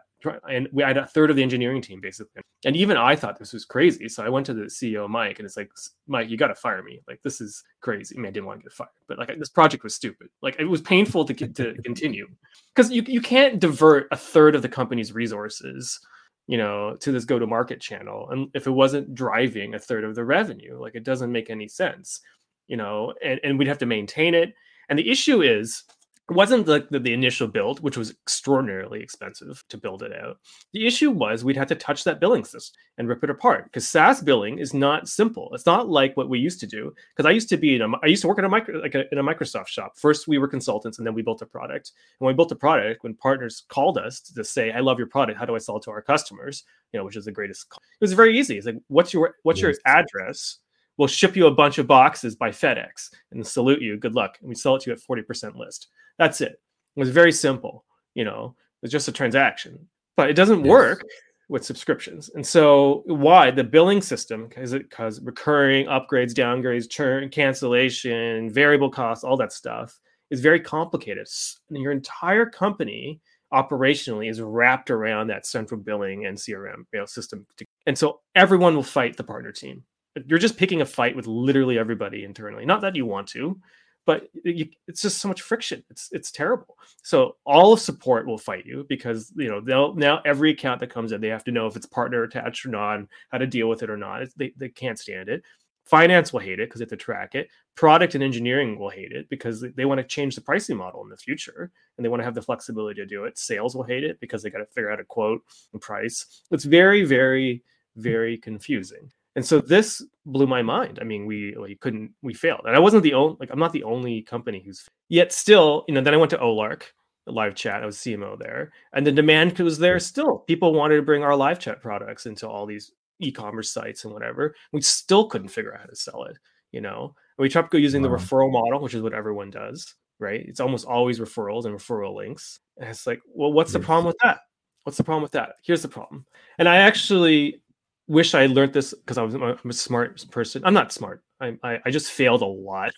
and 0.48 0.68
we 0.72 0.82
had 0.82 0.96
a 0.96 1.06
third 1.06 1.30
of 1.30 1.36
the 1.36 1.42
engineering 1.42 1.82
team 1.82 2.00
basically. 2.00 2.42
And 2.64 2.76
even 2.76 2.96
I 2.96 3.14
thought 3.14 3.38
this 3.38 3.52
was 3.52 3.64
crazy. 3.64 4.08
So 4.08 4.24
I 4.24 4.28
went 4.28 4.46
to 4.46 4.54
the 4.54 4.64
CEO, 4.64 5.08
Mike, 5.08 5.38
and 5.38 5.46
it's 5.46 5.56
like, 5.56 5.70
Mike, 6.06 6.30
you 6.30 6.38
got 6.38 6.46
to 6.48 6.54
fire 6.54 6.82
me. 6.82 7.00
Like, 7.06 7.20
this 7.22 7.40
is 7.40 7.62
crazy. 7.82 8.16
I 8.16 8.20
mean, 8.20 8.28
I 8.28 8.30
didn't 8.30 8.46
want 8.46 8.60
to 8.60 8.64
get 8.64 8.72
fired, 8.72 8.88
but 9.06 9.18
like 9.18 9.38
this 9.38 9.50
project 9.50 9.84
was 9.84 9.94
stupid. 9.94 10.28
Like, 10.42 10.56
it 10.58 10.64
was 10.64 10.80
painful 10.80 11.24
to 11.26 11.34
get, 11.34 11.54
to 11.56 11.74
continue 11.82 12.26
because 12.74 12.90
you 12.90 13.02
you 13.06 13.20
can't 13.20 13.60
divert 13.60 14.08
a 14.10 14.16
third 14.16 14.54
of 14.54 14.62
the 14.62 14.68
company's 14.68 15.12
resources, 15.12 16.00
you 16.46 16.58
know, 16.58 16.96
to 17.00 17.12
this 17.12 17.24
go 17.24 17.38
to 17.38 17.46
market 17.46 17.80
channel, 17.80 18.28
and 18.30 18.48
if 18.54 18.66
it 18.66 18.70
wasn't 18.70 19.14
driving 19.14 19.74
a 19.74 19.78
third 19.78 20.04
of 20.04 20.14
the 20.14 20.24
revenue, 20.24 20.80
like 20.80 20.94
it 20.94 21.04
doesn't 21.04 21.32
make 21.32 21.50
any 21.50 21.68
sense, 21.68 22.20
you 22.66 22.76
know. 22.76 23.14
And 23.24 23.40
and 23.44 23.58
we'd 23.58 23.68
have 23.68 23.78
to 23.78 23.86
maintain 23.86 24.34
it. 24.34 24.54
And 24.88 24.98
the 24.98 25.10
issue 25.10 25.42
is 25.42 25.84
it 26.30 26.34
wasn't 26.34 26.64
the, 26.64 26.86
the, 26.90 26.98
the, 26.98 27.12
initial 27.12 27.46
build, 27.46 27.80
which 27.80 27.98
was 27.98 28.10
extraordinarily 28.10 29.02
expensive 29.02 29.62
to 29.68 29.76
build 29.76 30.02
it 30.02 30.12
out. 30.14 30.38
The 30.72 30.86
issue 30.86 31.10
was 31.10 31.44
we'd 31.44 31.56
have 31.58 31.68
to 31.68 31.74
touch 31.74 32.02
that 32.04 32.18
billing 32.18 32.44
system 32.44 32.80
and 32.96 33.08
rip 33.08 33.22
it 33.22 33.28
apart 33.28 33.64
because 33.64 33.86
SaaS 33.86 34.22
billing 34.22 34.58
is 34.58 34.72
not 34.72 35.06
simple. 35.06 35.50
It's 35.52 35.66
not 35.66 35.90
like 35.90 36.16
what 36.16 36.30
we 36.30 36.38
used 36.38 36.60
to 36.60 36.66
do. 36.66 36.94
Because 37.14 37.28
I 37.28 37.32
used 37.32 37.50
to 37.50 37.58
be 37.58 37.74
in 37.74 37.82
a, 37.82 37.88
I 38.02 38.06
used 38.06 38.22
to 38.22 38.28
work 38.28 38.38
in 38.38 38.46
a 38.46 38.48
micro, 38.48 38.78
like 38.78 38.94
a, 38.94 39.04
in 39.12 39.18
a 39.18 39.22
Microsoft 39.22 39.66
shop. 39.66 39.98
First, 39.98 40.26
we 40.26 40.38
were 40.38 40.48
consultants, 40.48 40.96
and 40.96 41.06
then 41.06 41.12
we 41.12 41.20
built 41.20 41.42
a 41.42 41.46
product. 41.46 41.92
And 42.18 42.24
when 42.24 42.34
we 42.34 42.36
built 42.36 42.52
a 42.52 42.56
product, 42.56 43.04
when 43.04 43.14
partners 43.14 43.64
called 43.68 43.98
us 43.98 44.20
to 44.20 44.44
say, 44.44 44.72
"I 44.72 44.80
love 44.80 44.98
your 44.98 45.08
product. 45.08 45.38
How 45.38 45.44
do 45.44 45.54
I 45.54 45.58
sell 45.58 45.76
it 45.76 45.82
to 45.82 45.90
our 45.90 46.02
customers?" 46.02 46.64
You 46.92 47.00
know, 47.00 47.04
which 47.04 47.16
is 47.16 47.26
the 47.26 47.32
greatest. 47.32 47.66
It 47.70 47.80
was 48.00 48.14
very 48.14 48.38
easy. 48.38 48.56
It's 48.56 48.66
like, 48.66 48.80
"What's 48.88 49.12
your 49.12 49.34
what's 49.42 49.60
yes. 49.60 49.76
your 49.84 49.94
address?" 49.94 50.58
We'll 50.96 51.08
ship 51.08 51.34
you 51.34 51.46
a 51.48 51.50
bunch 51.50 51.78
of 51.78 51.88
boxes 51.88 52.36
by 52.36 52.50
FedEx 52.50 53.10
and 53.32 53.44
salute 53.44 53.82
you. 53.82 53.96
Good 53.96 54.14
luck. 54.14 54.38
And 54.40 54.48
we 54.48 54.54
sell 54.54 54.76
it 54.76 54.82
to 54.82 54.90
you 54.90 54.94
at 54.94 55.00
40% 55.00 55.56
list. 55.56 55.88
That's 56.18 56.40
it. 56.40 56.60
It 56.96 57.00
was 57.00 57.10
very 57.10 57.32
simple. 57.32 57.84
You 58.14 58.24
know, 58.24 58.54
it's 58.82 58.92
just 58.92 59.08
a 59.08 59.12
transaction, 59.12 59.88
but 60.16 60.30
it 60.30 60.34
doesn't 60.34 60.64
yes. 60.64 60.70
work 60.70 61.04
with 61.48 61.64
subscriptions. 61.64 62.30
And 62.34 62.46
so 62.46 63.02
why 63.06 63.50
the 63.50 63.64
billing 63.64 64.00
system 64.00 64.48
is 64.56 64.72
it 64.72 64.88
because 64.88 65.20
recurring 65.20 65.86
upgrades, 65.86 66.32
downgrades, 66.32 66.88
churn, 66.88 67.28
cancellation, 67.28 68.50
variable 68.50 68.90
costs, 68.90 69.24
all 69.24 69.36
that 69.38 69.52
stuff 69.52 69.98
is 70.30 70.40
very 70.40 70.60
complicated. 70.60 71.28
And 71.70 71.82
your 71.82 71.92
entire 71.92 72.46
company 72.46 73.20
operationally 73.52 74.30
is 74.30 74.40
wrapped 74.40 74.90
around 74.90 75.28
that 75.28 75.46
central 75.46 75.80
billing 75.80 76.26
and 76.26 76.36
CRM 76.36 76.84
you 76.92 77.00
know, 77.00 77.06
system. 77.06 77.46
And 77.86 77.96
so 77.96 78.20
everyone 78.34 78.74
will 78.74 78.82
fight 78.82 79.16
the 79.16 79.24
partner 79.24 79.52
team. 79.52 79.84
You're 80.26 80.38
just 80.38 80.56
picking 80.56 80.80
a 80.80 80.86
fight 80.86 81.14
with 81.14 81.26
literally 81.26 81.78
everybody 81.78 82.24
internally. 82.24 82.64
Not 82.64 82.80
that 82.80 82.96
you 82.96 83.04
want 83.04 83.28
to, 83.28 83.58
but 84.06 84.28
you, 84.44 84.68
it's 84.86 85.02
just 85.02 85.18
so 85.18 85.28
much 85.28 85.42
friction. 85.42 85.82
It's 85.90 86.08
it's 86.12 86.30
terrible. 86.30 86.76
So 87.02 87.36
all 87.44 87.72
of 87.72 87.80
support 87.80 88.26
will 88.26 88.38
fight 88.38 88.66
you 88.66 88.84
because 88.88 89.32
you 89.36 89.48
know 89.48 89.60
they'll 89.60 89.94
now 89.94 90.20
every 90.24 90.50
account 90.50 90.80
that 90.80 90.90
comes 90.90 91.12
in 91.12 91.20
they 91.20 91.28
have 91.28 91.44
to 91.44 91.52
know 91.52 91.66
if 91.66 91.76
it's 91.76 91.86
partner 91.86 92.22
attached 92.22 92.66
or 92.66 92.70
not, 92.70 93.00
how 93.30 93.38
to 93.38 93.46
deal 93.46 93.68
with 93.68 93.82
it 93.82 93.90
or 93.90 93.96
not. 93.96 94.22
It's, 94.22 94.34
they 94.34 94.52
they 94.56 94.68
can't 94.68 94.98
stand 94.98 95.28
it. 95.28 95.42
Finance 95.86 96.32
will 96.32 96.40
hate 96.40 96.60
it 96.60 96.68
because 96.68 96.78
they 96.78 96.84
have 96.84 96.90
to 96.90 96.96
track 96.96 97.34
it. 97.34 97.48
Product 97.74 98.14
and 98.14 98.24
engineering 98.24 98.78
will 98.78 98.88
hate 98.88 99.12
it 99.12 99.28
because 99.28 99.60
they 99.60 99.84
want 99.84 99.98
to 99.98 100.06
change 100.06 100.34
the 100.34 100.40
pricing 100.40 100.78
model 100.78 101.02
in 101.02 101.10
the 101.10 101.16
future 101.16 101.70
and 101.96 102.04
they 102.04 102.08
want 102.08 102.20
to 102.20 102.24
have 102.24 102.34
the 102.34 102.40
flexibility 102.40 103.00
to 103.00 103.06
do 103.06 103.24
it. 103.24 103.36
Sales 103.36 103.76
will 103.76 103.82
hate 103.82 104.02
it 104.02 104.18
because 104.20 104.42
they 104.42 104.48
got 104.48 104.58
to 104.58 104.66
figure 104.66 104.90
out 104.90 105.00
a 105.00 105.04
quote 105.04 105.42
and 105.72 105.82
price. 105.82 106.42
It's 106.50 106.64
very 106.64 107.04
very 107.04 107.62
very 107.96 108.36
confusing 108.36 109.10
and 109.36 109.44
so 109.44 109.60
this 109.60 110.02
blew 110.26 110.46
my 110.46 110.62
mind 110.62 110.98
i 111.00 111.04
mean 111.04 111.26
we 111.26 111.54
we 111.60 111.76
couldn't 111.76 112.12
we 112.22 112.34
failed 112.34 112.62
and 112.64 112.76
i 112.76 112.78
wasn't 112.78 113.02
the 113.02 113.14
only 113.14 113.36
like 113.40 113.50
i'm 113.50 113.58
not 113.58 113.72
the 113.72 113.84
only 113.84 114.22
company 114.22 114.62
who's 114.64 114.86
yet 115.08 115.32
still 115.32 115.84
you 115.88 115.94
know 115.94 116.00
then 116.00 116.14
i 116.14 116.18
went 116.18 116.30
to 116.30 116.38
olark 116.38 116.82
live 117.26 117.54
chat 117.54 117.82
i 117.82 117.86
was 117.86 117.96
cmo 117.98 118.38
there 118.38 118.72
and 118.92 119.06
the 119.06 119.12
demand 119.12 119.58
was 119.58 119.78
there 119.78 119.98
still 119.98 120.38
people 120.38 120.74
wanted 120.74 120.96
to 120.96 121.02
bring 121.02 121.22
our 121.22 121.36
live 121.36 121.58
chat 121.58 121.80
products 121.80 122.26
into 122.26 122.48
all 122.48 122.66
these 122.66 122.92
e-commerce 123.20 123.72
sites 123.72 124.04
and 124.04 124.12
whatever. 124.12 124.54
We 124.72 124.80
still 124.80 125.26
couldn't 125.26 125.48
figure 125.48 125.74
out 125.74 125.80
how 125.80 125.86
to 125.86 125.96
sell 125.96 126.24
it. 126.24 126.36
You 126.72 126.80
know, 126.80 127.14
and 127.38 127.42
we 127.42 127.48
tried 127.48 127.62
to 127.62 127.68
go 127.68 127.78
using 127.78 128.02
wow. 128.02 128.08
the 128.08 128.16
referral 128.16 128.50
model, 128.50 128.80
which 128.80 128.94
is 128.94 129.02
what 129.02 129.14
everyone 129.14 129.50
does, 129.50 129.94
right? 130.18 130.44
It's 130.44 130.58
almost 130.58 130.86
always 130.86 131.20
referrals 131.20 131.66
and 131.66 131.74
referral 131.74 132.16
links. 132.16 132.58
And 132.78 132.90
it's 132.90 133.06
like, 133.06 133.20
well, 133.32 133.52
what's 133.52 133.68
yes. 133.68 133.80
the 133.80 133.86
problem 133.86 134.06
with 134.06 134.16
that? 134.24 134.40
What's 134.82 134.98
the 134.98 135.04
problem 135.04 135.22
with 135.22 135.32
that? 135.32 135.54
Here's 135.62 135.82
the 135.82 135.88
problem. 135.88 136.26
And 136.58 136.68
I 136.68 136.78
actually 136.78 137.62
wish 138.06 138.34
I 138.34 138.46
learned 138.46 138.72
this 138.72 138.94
because 138.94 139.18
I 139.18 139.22
was 139.22 139.34
I'm 139.34 139.70
a 139.70 139.72
smart 139.72 140.24
person. 140.30 140.62
I'm 140.64 140.74
not 140.74 140.92
smart. 140.92 141.22
I 141.40 141.56
I, 141.62 141.80
I 141.86 141.90
just 141.90 142.10
failed 142.10 142.42
a 142.42 142.46
lot. 142.46 142.92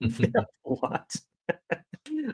failed 0.10 0.34
a 0.66 0.70
lot. 0.70 1.14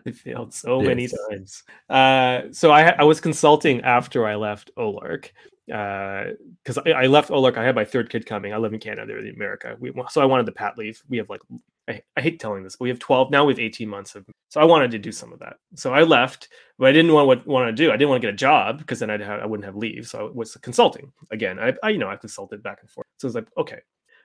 I 0.07 0.11
failed 0.13 0.55
so 0.55 0.81
yes. 0.81 0.87
many 0.87 1.09
times. 1.09 1.63
Uh, 1.89 2.53
so 2.53 2.71
I 2.71 2.91
I 2.91 3.05
was 3.05 3.21
consulting 3.21 3.83
after 3.83 4.27
I 4.27 4.37
left 4.37 4.71
Olark, 4.77 5.31
because 5.69 6.79
uh, 6.79 6.83
I, 6.87 6.91
I, 6.91 7.07
left 7.07 7.31
Olark. 7.31 7.59
I 7.59 7.65
had 7.65 7.75
my 7.75 7.85
third 7.85 8.09
kid 8.09 8.25
coming. 8.25 8.55
I 8.55 8.57
live 8.57 8.73
in 8.73 8.81
Canada, 8.81 9.07
they're 9.07 9.19
in 9.19 9.35
America. 9.35 9.77
We, 9.79 9.93
so 10.09 10.23
I 10.23 10.25
wanted 10.25 10.47
the 10.47 10.53
pat 10.53 10.79
leave. 10.79 11.03
We 11.09 11.19
have 11.19 11.29
like, 11.29 11.43
I, 11.89 12.03
I, 12.17 12.21
hate 12.21 12.39
telling 12.39 12.63
this, 12.63 12.77
but 12.77 12.85
we 12.85 12.89
have 12.91 12.99
12, 12.99 13.31
now 13.31 13.45
we 13.45 13.53
have 13.53 13.61
18 13.61 13.89
months 13.89 14.15
of, 14.15 14.27
so 14.49 14.61
I 14.61 14.65
wanted 14.65 14.91
to 14.91 14.99
do 14.99 15.11
some 15.11 15.33
of 15.33 15.39
that. 15.39 15.57
So 15.75 15.95
I 15.95 16.03
left, 16.03 16.49
but 16.79 16.89
I 16.89 16.93
didn't 16.93 17.13
want 17.13 17.27
what 17.27 17.47
want 17.47 17.69
to 17.69 17.73
do. 17.73 17.91
I 17.91 17.97
didn't 17.97 18.11
want 18.11 18.21
to 18.21 18.27
get 18.27 18.35
a 18.35 18.37
job 18.37 18.79
because 18.79 18.99
then 18.99 19.11
I'd 19.11 19.21
have, 19.21 19.41
I 19.41 19.47
wouldn't 19.47 19.65
have 19.65 19.77
leave. 19.77 20.07
So 20.07 20.27
I 20.27 20.31
was 20.31 20.57
consulting 20.57 21.13
again. 21.31 21.59
I, 21.59 21.75
I, 21.83 21.91
you 21.91 21.99
know, 21.99 22.09
I 22.09 22.17
consulted 22.17 22.63
back 22.63 22.79
and 22.83 22.91
forth. 22.91 23.07
So 23.19 23.27
I 23.27 23.29
was 23.29 23.35
like, 23.35 23.49
okay, 23.57 23.81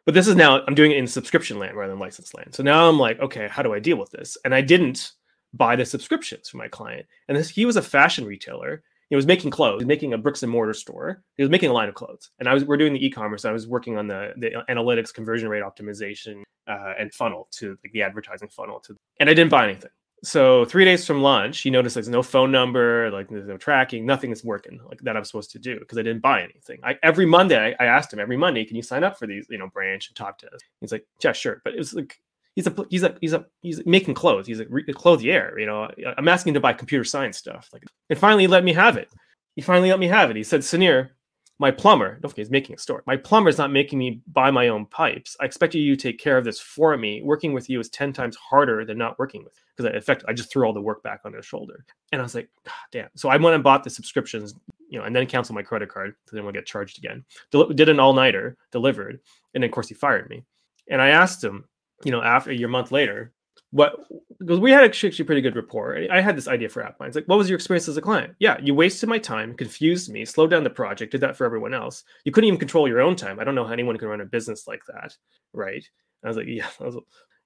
but 0.05 0.13
this 0.13 0.27
is 0.27 0.35
now, 0.35 0.61
I'm 0.67 0.75
doing 0.75 0.91
it 0.91 0.97
in 0.97 1.07
subscription 1.07 1.59
land 1.59 1.77
rather 1.77 1.91
than 1.91 1.99
license 1.99 2.33
land. 2.33 2.53
So 2.53 2.63
now 2.63 2.89
I'm 2.89 2.99
like, 2.99 3.19
okay, 3.19 3.47
how 3.47 3.63
do 3.63 3.73
I 3.73 3.79
deal 3.79 3.97
with 3.97 4.11
this? 4.11 4.37
And 4.43 4.53
I 4.53 4.61
didn't 4.61 5.13
buy 5.53 5.75
the 5.75 5.85
subscriptions 5.85 6.49
for 6.49 6.57
my 6.57 6.67
client. 6.67 7.05
And 7.27 7.37
this, 7.37 7.49
he 7.49 7.65
was 7.65 7.77
a 7.77 7.81
fashion 7.81 8.25
retailer 8.25 8.83
he 9.13 9.15
was 9.15 9.27
making 9.27 9.51
clothes, 9.51 9.73
he 9.73 9.85
was 9.85 9.87
making 9.87 10.13
a 10.13 10.17
bricks 10.17 10.41
and 10.41 10.51
mortar 10.51 10.73
store. 10.73 11.21
He 11.37 11.43
was 11.43 11.51
making 11.51 11.69
a 11.69 11.73
line 11.73 11.87
of 11.87 11.93
clothes, 11.93 12.31
and 12.39 12.49
I 12.49 12.53
was 12.55 12.65
we're 12.65 12.77
doing 12.77 12.93
the 12.93 13.05
e-commerce. 13.05 13.45
I 13.45 13.51
was 13.51 13.67
working 13.67 13.95
on 13.95 14.07
the 14.07 14.33
the 14.37 14.63
analytics, 14.69 15.13
conversion 15.13 15.49
rate 15.49 15.61
optimization, 15.61 16.41
uh, 16.67 16.93
and 16.97 17.13
funnel 17.13 17.47
to 17.59 17.77
like 17.83 17.93
the 17.93 18.01
advertising 18.01 18.49
funnel 18.49 18.79
to, 18.79 18.97
and 19.19 19.29
I 19.29 19.35
didn't 19.35 19.51
buy 19.51 19.65
anything. 19.65 19.91
So 20.23 20.65
three 20.65 20.83
days 20.83 21.05
from 21.05 21.21
launch, 21.21 21.59
he 21.59 21.69
noticed 21.69 21.93
there's 21.93 22.09
no 22.09 22.23
phone 22.23 22.51
number, 22.51 23.11
like 23.11 23.29
there's 23.29 23.45
no 23.45 23.57
tracking, 23.57 24.03
nothing 24.03 24.31
is 24.31 24.43
working 24.43 24.79
like 24.89 24.99
that 25.01 25.15
I'm 25.15 25.25
supposed 25.25 25.51
to 25.51 25.59
do 25.59 25.77
because 25.77 25.99
I 25.99 26.01
didn't 26.01 26.23
buy 26.23 26.41
anything. 26.41 26.79
I, 26.83 26.97
every 27.03 27.27
Monday, 27.27 27.75
I, 27.79 27.83
I, 27.83 27.87
asked 27.87 28.11
him 28.11 28.19
every 28.19 28.37
Monday, 28.37 28.65
can 28.65 28.75
you 28.75 28.81
sign 28.81 29.03
up 29.03 29.19
for 29.19 29.27
these, 29.27 29.45
you 29.51 29.59
know, 29.59 29.67
branch 29.67 30.07
and 30.07 30.15
talk 30.15 30.39
to 30.39 30.47
us? 30.47 30.61
He's 30.81 30.91
like, 30.91 31.05
yeah, 31.21 31.33
sure, 31.33 31.61
but 31.63 31.73
it 31.73 31.77
was 31.77 31.93
like 31.93 32.19
he's 32.55 32.67
a 32.67 32.85
he's 32.89 33.03
a 33.03 33.15
he's 33.21 33.33
a 33.33 33.45
he's 33.61 33.85
making 33.85 34.13
clothes. 34.13 34.47
He's 34.47 34.59
a, 34.59 34.63
a 34.63 34.93
clothier. 34.93 35.57
You 35.57 35.65
know, 35.65 35.89
I'm 36.17 36.27
asking 36.27 36.53
to 36.55 36.59
buy 36.59 36.73
computer 36.73 37.03
science 37.03 37.37
stuff. 37.37 37.69
Like, 37.73 37.83
and 38.09 38.19
finally, 38.19 38.43
he 38.43 38.47
let 38.47 38.63
me 38.63 38.73
have 38.73 38.97
it. 38.97 39.09
He 39.55 39.61
finally 39.61 39.89
let 39.89 39.99
me 39.99 40.07
have 40.07 40.29
it. 40.29 40.35
He 40.35 40.43
said, 40.43 40.61
Sunir, 40.61 41.09
my 41.59 41.71
plumber, 41.71 42.19
don't 42.19 42.29
forget 42.29 42.45
he's 42.45 42.51
making 42.51 42.75
a 42.75 42.79
store. 42.79 43.03
My 43.05 43.15
plumber 43.15 43.49
is 43.49 43.57
not 43.57 43.71
making 43.71 43.99
me 43.99 44.21
buy 44.31 44.49
my 44.49 44.69
own 44.69 44.85
pipes. 44.87 45.37
I 45.39 45.45
expect 45.45 45.75
you 45.75 45.95
to 45.95 46.01
take 46.01 46.19
care 46.19 46.37
of 46.37 46.43
this 46.43 46.59
for 46.59 46.97
me. 46.97 47.21
Working 47.23 47.53
with 47.53 47.69
you 47.69 47.79
is 47.79 47.89
10 47.89 48.11
times 48.13 48.35
harder 48.35 48.83
than 48.83 48.97
not 48.97 49.19
working 49.19 49.43
with 49.43 49.53
because 49.75 49.89
in 49.89 49.95
effect 49.95 50.23
I 50.27 50.33
just 50.33 50.51
threw 50.51 50.65
all 50.65 50.73
the 50.73 50.81
work 50.81 51.03
back 51.03 51.21
on 51.25 51.31
their 51.31 51.43
shoulder. 51.43 51.85
And 52.11 52.19
I 52.19 52.23
was 52.23 52.35
like, 52.35 52.49
God 52.65 52.73
damn. 52.91 53.09
So 53.15 53.29
I 53.29 53.37
went 53.37 53.55
and 53.55 53.63
bought 53.63 53.83
the 53.83 53.89
subscriptions, 53.89 54.55
you 54.89 54.97
know, 54.97 55.05
and 55.05 55.15
then 55.15 55.27
canceled 55.27 55.55
my 55.55 55.61
credit 55.63 55.89
card 55.89 56.15
didn't 56.29 56.43
want 56.43 56.55
to 56.55 56.61
get 56.61 56.67
charged 56.67 56.97
again. 56.97 57.23
Del- 57.51 57.69
did 57.69 57.89
an 57.89 57.99
all-nighter, 57.99 58.57
delivered, 58.71 59.19
and 59.53 59.61
then 59.61 59.69
of 59.69 59.71
course 59.71 59.87
he 59.87 59.93
fired 59.93 60.29
me. 60.29 60.43
And 60.89 61.01
I 61.01 61.09
asked 61.09 61.43
him, 61.43 61.65
you 62.03 62.11
know, 62.11 62.21
after 62.21 62.51
a 62.51 62.55
year 62.55 62.67
month 62.67 62.91
later, 62.91 63.33
what 63.71 63.95
because 64.39 64.59
we 64.59 64.71
had 64.71 64.83
actually 64.83 65.11
pretty 65.23 65.41
good 65.41 65.55
rapport. 65.55 65.97
I 66.11 66.19
had 66.19 66.37
this 66.37 66.47
idea 66.47 66.67
for 66.67 66.83
AppBind. 66.83 67.07
It's 67.07 67.15
like, 67.15 67.27
what 67.27 67.37
was 67.37 67.49
your 67.49 67.55
experience 67.55 67.87
as 67.87 67.97
a 67.97 68.01
client? 68.01 68.35
Yeah, 68.39 68.57
you 68.61 68.75
wasted 68.75 69.07
my 69.07 69.17
time, 69.17 69.55
confused 69.55 70.11
me, 70.11 70.25
slowed 70.25 70.49
down 70.49 70.63
the 70.63 70.69
project, 70.69 71.13
did 71.13 71.21
that 71.21 71.37
for 71.37 71.45
everyone 71.45 71.73
else. 71.73 72.03
You 72.25 72.31
couldn't 72.31 72.49
even 72.49 72.59
control 72.59 72.87
your 72.87 73.01
own 73.01 73.15
time. 73.15 73.39
I 73.39 73.45
don't 73.45 73.55
know 73.55 73.65
how 73.65 73.71
anyone 73.71 73.97
can 73.97 74.09
run 74.09 74.21
a 74.21 74.25
business 74.25 74.67
like 74.67 74.81
that, 74.87 75.15
right? 75.53 75.75
And 75.75 76.25
I 76.25 76.27
was 76.27 76.37
like, 76.37 76.47
yeah. 76.47 76.67
I 76.81 76.83
was, 76.83 76.97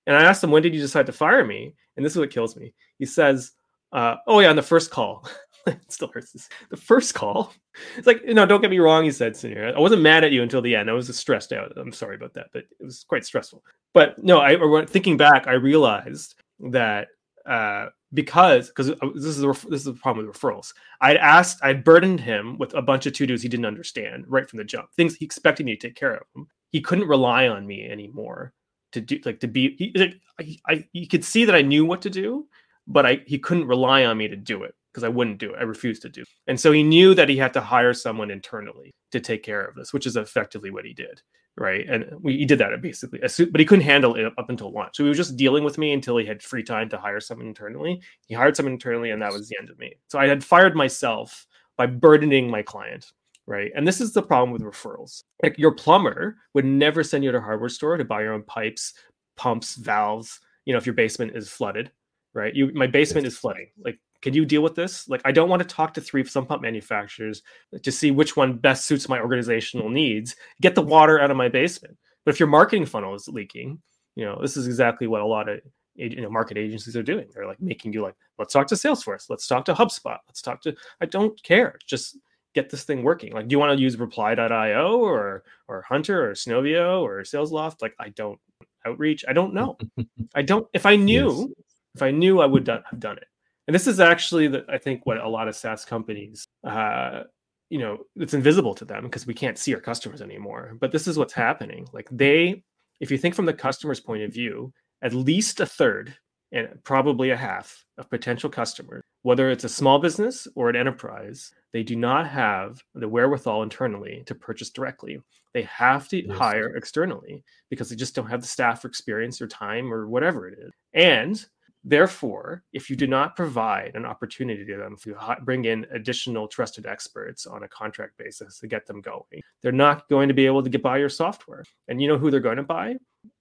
and 0.08 0.16
I 0.16 0.24
asked 0.24 0.44
him, 0.44 0.52
when 0.52 0.64
did 0.64 0.74
you 0.74 0.82
decide 0.82 1.06
to 1.06 1.12
fire 1.12 1.46
me? 1.46 1.76
And 1.96 2.06
this 2.06 2.14
is 2.14 2.18
what 2.18 2.32
kills 2.32 2.56
me. 2.56 2.74
He 2.98 3.06
says, 3.06 3.52
uh, 3.92 4.16
oh 4.26 4.40
yeah, 4.40 4.50
on 4.50 4.56
the 4.56 4.64
first 4.64 4.90
call. 4.90 5.28
it 5.68 5.92
still 5.92 6.10
hurts. 6.14 6.50
The 6.70 6.78
first 6.78 7.14
call. 7.14 7.54
It's 7.96 8.08
like, 8.08 8.24
no, 8.26 8.46
don't 8.46 8.62
get 8.62 8.72
me 8.72 8.80
wrong, 8.80 9.04
he 9.04 9.12
said, 9.12 9.34
Sunir. 9.34 9.76
I 9.76 9.80
wasn't 9.80 10.02
mad 10.02 10.24
at 10.24 10.32
you 10.32 10.42
until 10.42 10.62
the 10.62 10.76
end. 10.76 10.90
I 10.90 10.94
was 10.94 11.08
just 11.08 11.20
stressed 11.20 11.54
out. 11.54 11.74
I'm 11.78 11.94
sorry 11.94 12.16
about 12.16 12.34
that, 12.34 12.48
but 12.54 12.64
it 12.80 12.86
was 12.86 13.04
quite 13.04 13.26
stressful. 13.26 13.64
But 13.94 14.22
no, 14.24 14.40
I 14.40 14.86
thinking 14.86 15.18
back, 15.18 15.48
I 15.48 15.54
realized 15.54 16.36
that 16.60 17.08
uh, 17.46 17.88
because 18.14 18.68
because 18.68 18.92
uh, 18.92 19.10
this 19.16 19.26
is 19.26 19.40
the 19.40 19.54
this 19.70 19.82
is 19.82 19.86
the 19.86 19.94
problem 19.94 20.28
with 20.28 20.36
referrals. 20.36 20.74
I'd 21.02 21.18
asked, 21.18 21.60
I'd 21.64 21.84
burdened 21.84 22.20
him 22.20 22.58
with 22.58 22.74
a 22.74 22.82
bunch 22.82 23.06
of 23.06 23.14
to 23.14 23.26
dos 23.26 23.42
he 23.42 23.50
didn't 23.50 23.66
understand 23.66 24.26
right 24.28 24.50
from 24.50 24.58
the 24.58 24.64
jump, 24.64 24.92
things 24.94 25.16
he 25.16 25.26
expected 25.26 25.66
me 25.66 25.76
to 25.76 25.88
take 25.88 25.96
care 25.96 26.16
of 26.16 26.24
him. 26.36 26.48
He 26.72 26.82
couldn't 26.82 27.08
rely 27.08 27.48
on 27.48 27.66
me 27.66 27.88
anymore 27.88 28.54
to 28.92 29.02
do 29.02 29.20
like 29.26 29.40
to 29.42 29.48
be. 29.48 29.76
He, 29.78 30.16
I, 30.40 30.58
I 30.68 30.88
you 30.94 31.08
could 31.08 31.24
see 31.24 31.46
that 31.46 31.56
I 31.56 31.62
knew 31.62 31.86
what 31.86 32.02
to 32.04 32.10
do, 32.10 32.48
but 32.88 33.06
I 33.06 33.22
he 33.26 33.40
couldn't 33.40 33.68
rely 33.68 34.06
on 34.06 34.18
me 34.18 34.28
to 34.28 34.36
do 34.36 34.64
it 34.64 34.76
because 34.98 35.06
I 35.06 35.16
wouldn't 35.16 35.38
do 35.38 35.54
it. 35.54 35.60
I 35.60 35.64
refused 35.64 36.02
to 36.02 36.10
do. 36.10 36.22
It. 36.22 36.28
And 36.48 36.60
so 36.60 36.72
he 36.72 36.82
knew 36.82 37.14
that 37.14 37.30
he 37.30 37.38
had 37.38 37.54
to 37.54 37.62
hire 37.62 37.94
someone 37.94 38.32
internally 38.32 38.96
to 39.12 39.20
take 39.20 39.44
care 39.44 39.64
of 39.64 39.76
this, 39.76 39.94
which 39.94 40.08
is 40.08 40.16
effectively 40.16 40.72
what 40.72 40.86
he 40.86 40.94
did. 40.94 41.22
Right. 41.56 41.88
And 41.88 42.06
we, 42.20 42.36
he 42.36 42.46
did 42.46 42.58
that 42.58 42.82
basically, 42.82 43.20
but 43.20 43.60
he 43.60 43.66
couldn't 43.66 43.86
handle 43.86 44.16
it 44.16 44.26
up 44.26 44.50
until 44.50 44.72
launch. 44.72 44.98
So 44.98 45.04
he 45.04 45.10
was 45.10 45.18
just 45.18 45.38
dealing 45.38 45.64
with 45.64 45.78
me 45.78 45.94
until 45.94 46.18
he 46.18 46.26
had 46.26 46.42
free 46.42 46.64
time 46.64 46.90
to 46.90 46.98
hire 46.98 47.20
someone 47.20 47.46
internally. 47.46 48.02
He 48.26 48.34
hired 48.34 48.56
someone 48.56 48.74
internally, 48.74 49.12
and 49.12 49.22
that 49.22 49.32
was 49.32 49.48
the 49.48 49.58
end 49.60 49.70
of 49.70 49.78
me. 49.78 49.94
So 50.08 50.18
I 50.18 50.26
had 50.28 50.44
fired 50.44 50.76
myself 50.76 51.46
by 51.78 51.86
burdening 51.86 52.50
my 52.50 52.64
client. 52.64 53.12
Right. 53.46 53.72
And 53.76 53.88
this 53.88 54.02
is 54.02 54.14
the 54.14 54.24
problem 54.24 54.50
with 54.50 54.64
referrals. 54.64 55.22
Like 55.44 55.60
your 55.60 55.76
plumber 55.76 56.38
would 56.56 56.66
never 56.66 57.04
send 57.04 57.24
you 57.24 57.32
to 57.32 57.38
a 57.38 57.42
hardware 57.42 57.70
store 57.70 57.98
to 57.98 58.04
buy 58.04 58.24
your 58.24 58.34
own 58.34 58.44
pipes, 58.44 58.96
pumps, 59.36 59.76
valves, 59.76 60.40
you 60.66 60.74
know, 60.74 60.80
if 60.80 60.88
your 60.88 60.96
basement 60.96 61.36
is 61.36 61.50
flooded 61.50 61.92
right? 62.38 62.56
You, 62.56 62.72
my 62.74 62.88
basement 62.88 63.26
is 63.28 63.38
flooding. 63.38 63.68
Like 63.84 64.00
can 64.22 64.34
you 64.34 64.46
deal 64.46 64.62
with 64.62 64.76
this? 64.76 65.08
Like, 65.08 65.22
I 65.26 65.32
don't 65.32 65.50
want 65.50 65.62
to 65.62 65.68
talk 65.68 65.94
to 65.94 66.02
three 66.02 66.24
sump 66.26 66.50
pump 66.50 66.62
manufacturers 66.62 67.44
to 67.82 67.92
see 67.92 68.12
which 68.12 68.36
one 68.36 68.54
best 68.54 68.86
suits 68.86 69.10
my 69.10 69.20
organizational 69.20 69.90
needs. 69.90 70.36
Get 70.62 70.76
the 70.76 70.82
water 70.82 71.20
out 71.20 71.32
of 71.32 71.38
my 71.38 71.50
basement. 71.50 71.98
But 72.26 72.34
if 72.34 72.40
your 72.40 72.50
marketing 72.50 72.86
funnel 72.86 73.16
is 73.16 73.28
leaking, 73.28 73.82
you 74.16 74.26
know, 74.26 74.40
this 74.42 74.58
is 74.58 74.68
exactly 74.68 75.08
what 75.08 75.22
a 75.22 75.26
lot 75.26 75.48
of 75.48 75.60
you 75.96 76.22
know 76.22 76.30
market 76.30 76.58
agencies 76.58 76.98
are 76.98 77.04
doing. 77.04 77.28
They're 77.34 77.48
like 77.48 77.62
making 77.62 77.94
you 77.94 78.02
like, 78.02 78.16
let's 78.38 78.54
talk 78.54 78.68
to 78.68 78.76
Salesforce, 78.76 79.30
let's 79.30 79.48
talk 79.48 79.66
to 79.66 79.74
HubSpot, 79.74 80.18
let's 80.28 80.42
talk 80.42 80.62
to. 80.64 80.76
I 81.00 81.06
don't 81.06 81.42
care. 81.44 81.78
Just 81.86 82.18
get 82.56 82.70
this 82.70 82.84
thing 82.84 83.04
working. 83.04 83.34
Like, 83.34 83.48
do 83.48 83.54
you 83.54 83.60
want 83.60 83.78
to 83.78 83.82
use 83.82 83.98
Reply.io 83.98 85.00
or 85.00 85.44
or 85.68 85.84
Hunter 85.84 86.30
or 86.30 86.34
Snov.io 86.34 87.06
or 87.06 87.22
SalesLoft? 87.22 87.82
Like, 87.82 87.96
I 88.00 88.10
don't 88.10 88.40
outreach. 88.86 89.24
I 89.28 89.34
don't 89.34 89.54
know. 89.54 89.78
I 90.36 90.42
don't. 90.42 90.68
If 90.74 90.88
I 90.88 90.96
knew, 90.96 91.30
yes. 91.30 91.66
if 91.96 92.02
I 92.02 92.12
knew, 92.12 92.42
I 92.42 92.48
would 92.48 92.68
have 92.68 92.84
done 92.98 93.18
it 93.18 93.28
and 93.68 93.76
this 93.76 93.88
is 93.88 94.00
actually 94.00 94.48
the, 94.48 94.66
i 94.70 94.78
think 94.78 95.06
what 95.06 95.18
a 95.18 95.28
lot 95.28 95.48
of 95.48 95.56
saas 95.56 95.86
companies 95.86 96.48
uh, 96.64 97.24
you 97.70 97.80
know 97.80 97.98
it's 98.16 98.34
invisible 98.34 98.74
to 98.76 98.86
them 98.86 99.04
because 99.04 99.28
we 99.28 99.34
can't 99.34 99.58
see 99.58 99.74
our 99.74 99.82
customers 99.82 100.22
anymore. 100.22 100.78
But 100.80 100.92
this 100.92 101.08
is 101.08 101.18
what's 101.18 101.34
happening. 101.34 101.88
Like 101.94 102.08
they 102.12 102.64
if 103.00 103.12
you 103.12 103.18
think 103.18 103.36
from 103.36 103.46
the 103.46 103.54
customer's 103.54 104.00
point 104.00 104.24
of 104.24 104.34
view 104.34 104.74
at 105.02 105.14
least 105.14 105.60
a 105.60 105.66
third 105.66 106.16
and 106.52 106.70
probably 106.84 107.32
a 107.32 107.38
half 107.38 107.86
of 107.98 108.10
potential 108.10 108.50
customers 108.50 109.04
whether 109.24 109.50
it's 109.50 109.66
a 109.66 109.70
small 109.70 110.00
business 110.00 110.48
or 110.56 110.70
an 110.70 110.76
enterprise 110.76 111.52
they 111.74 111.84
do 111.84 111.96
not 111.96 112.28
have 112.28 112.82
the 112.96 113.10
wherewithal 113.10 113.64
internally 113.64 114.24
to 114.26 114.34
purchase 114.34 114.70
directly. 114.70 115.20
They 115.54 115.64
have 115.64 116.08
to 116.10 116.26
yes. 116.26 116.38
hire 116.38 116.76
externally 116.76 117.44
because 117.70 117.90
they 117.90 117.96
just 117.96 118.16
don't 118.16 118.30
have 118.30 118.42
the 118.42 118.48
staff 118.48 118.84
or 118.84 118.88
experience 118.88 119.42
or 119.42 119.48
time 119.48 119.94
or 119.94 120.08
whatever 120.08 120.48
it 120.48 120.58
is. 120.60 120.72
And 120.94 121.46
Therefore, 121.84 122.64
if 122.74 122.90
you 122.90 122.96
do 122.96 123.08
not 123.08 123.36
provide 123.36 123.96
an 123.96 124.06
opportunity 124.06 124.66
to 124.66 124.78
them 124.78 124.98
to 125.04 125.16
bring 125.44 125.66
in 125.66 125.86
additional 125.92 126.48
trusted 126.48 126.86
experts 126.86 127.46
on 127.46 127.64
a 127.64 127.68
contract 127.68 128.18
basis 128.18 128.60
to 128.60 128.68
get 128.68 128.86
them 128.86 129.00
going, 129.00 129.42
they're 129.62 129.72
not 129.72 130.10
going 130.10 130.28
to 130.28 130.34
be 130.34 130.46
able 130.46 130.64
to 130.64 130.70
get 130.70 130.84
buy 130.84 130.98
your 130.98 131.10
software. 131.10 131.64
And 131.88 132.02
you 132.02 132.08
know 132.08 132.18
who 132.18 132.30
they're 132.30 132.40
going 132.40 132.58
to 132.58 132.64
buy? 132.64 132.96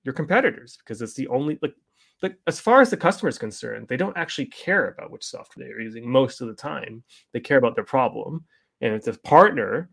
Your 0.05 0.14
competitors, 0.14 0.78
because 0.78 1.02
it's 1.02 1.14
the 1.14 1.28
only 1.28 1.59
like 1.62 1.75
like 2.23 2.38
as 2.47 2.59
far 2.61 2.81
as 2.81 2.90
the 2.90 2.97
customer 2.97 3.28
is 3.28 3.38
concerned, 3.38 3.88
they 3.88 3.97
don't 3.97 4.16
actually 4.16 4.47
care 4.47 4.88
about 4.88 5.11
which 5.11 5.25
software 5.25 5.66
they're 5.66 5.81
using 5.81 6.09
most 6.09 6.40
of 6.40 6.49
the 6.49 6.55
time. 6.55 7.02
They 7.33 7.40
care 7.40 7.59
about 7.59 7.75
their 7.75 7.85
problem. 7.85 8.45
And 8.81 8.95
if 8.95 9.05
the 9.05 9.19
partner 9.21 9.90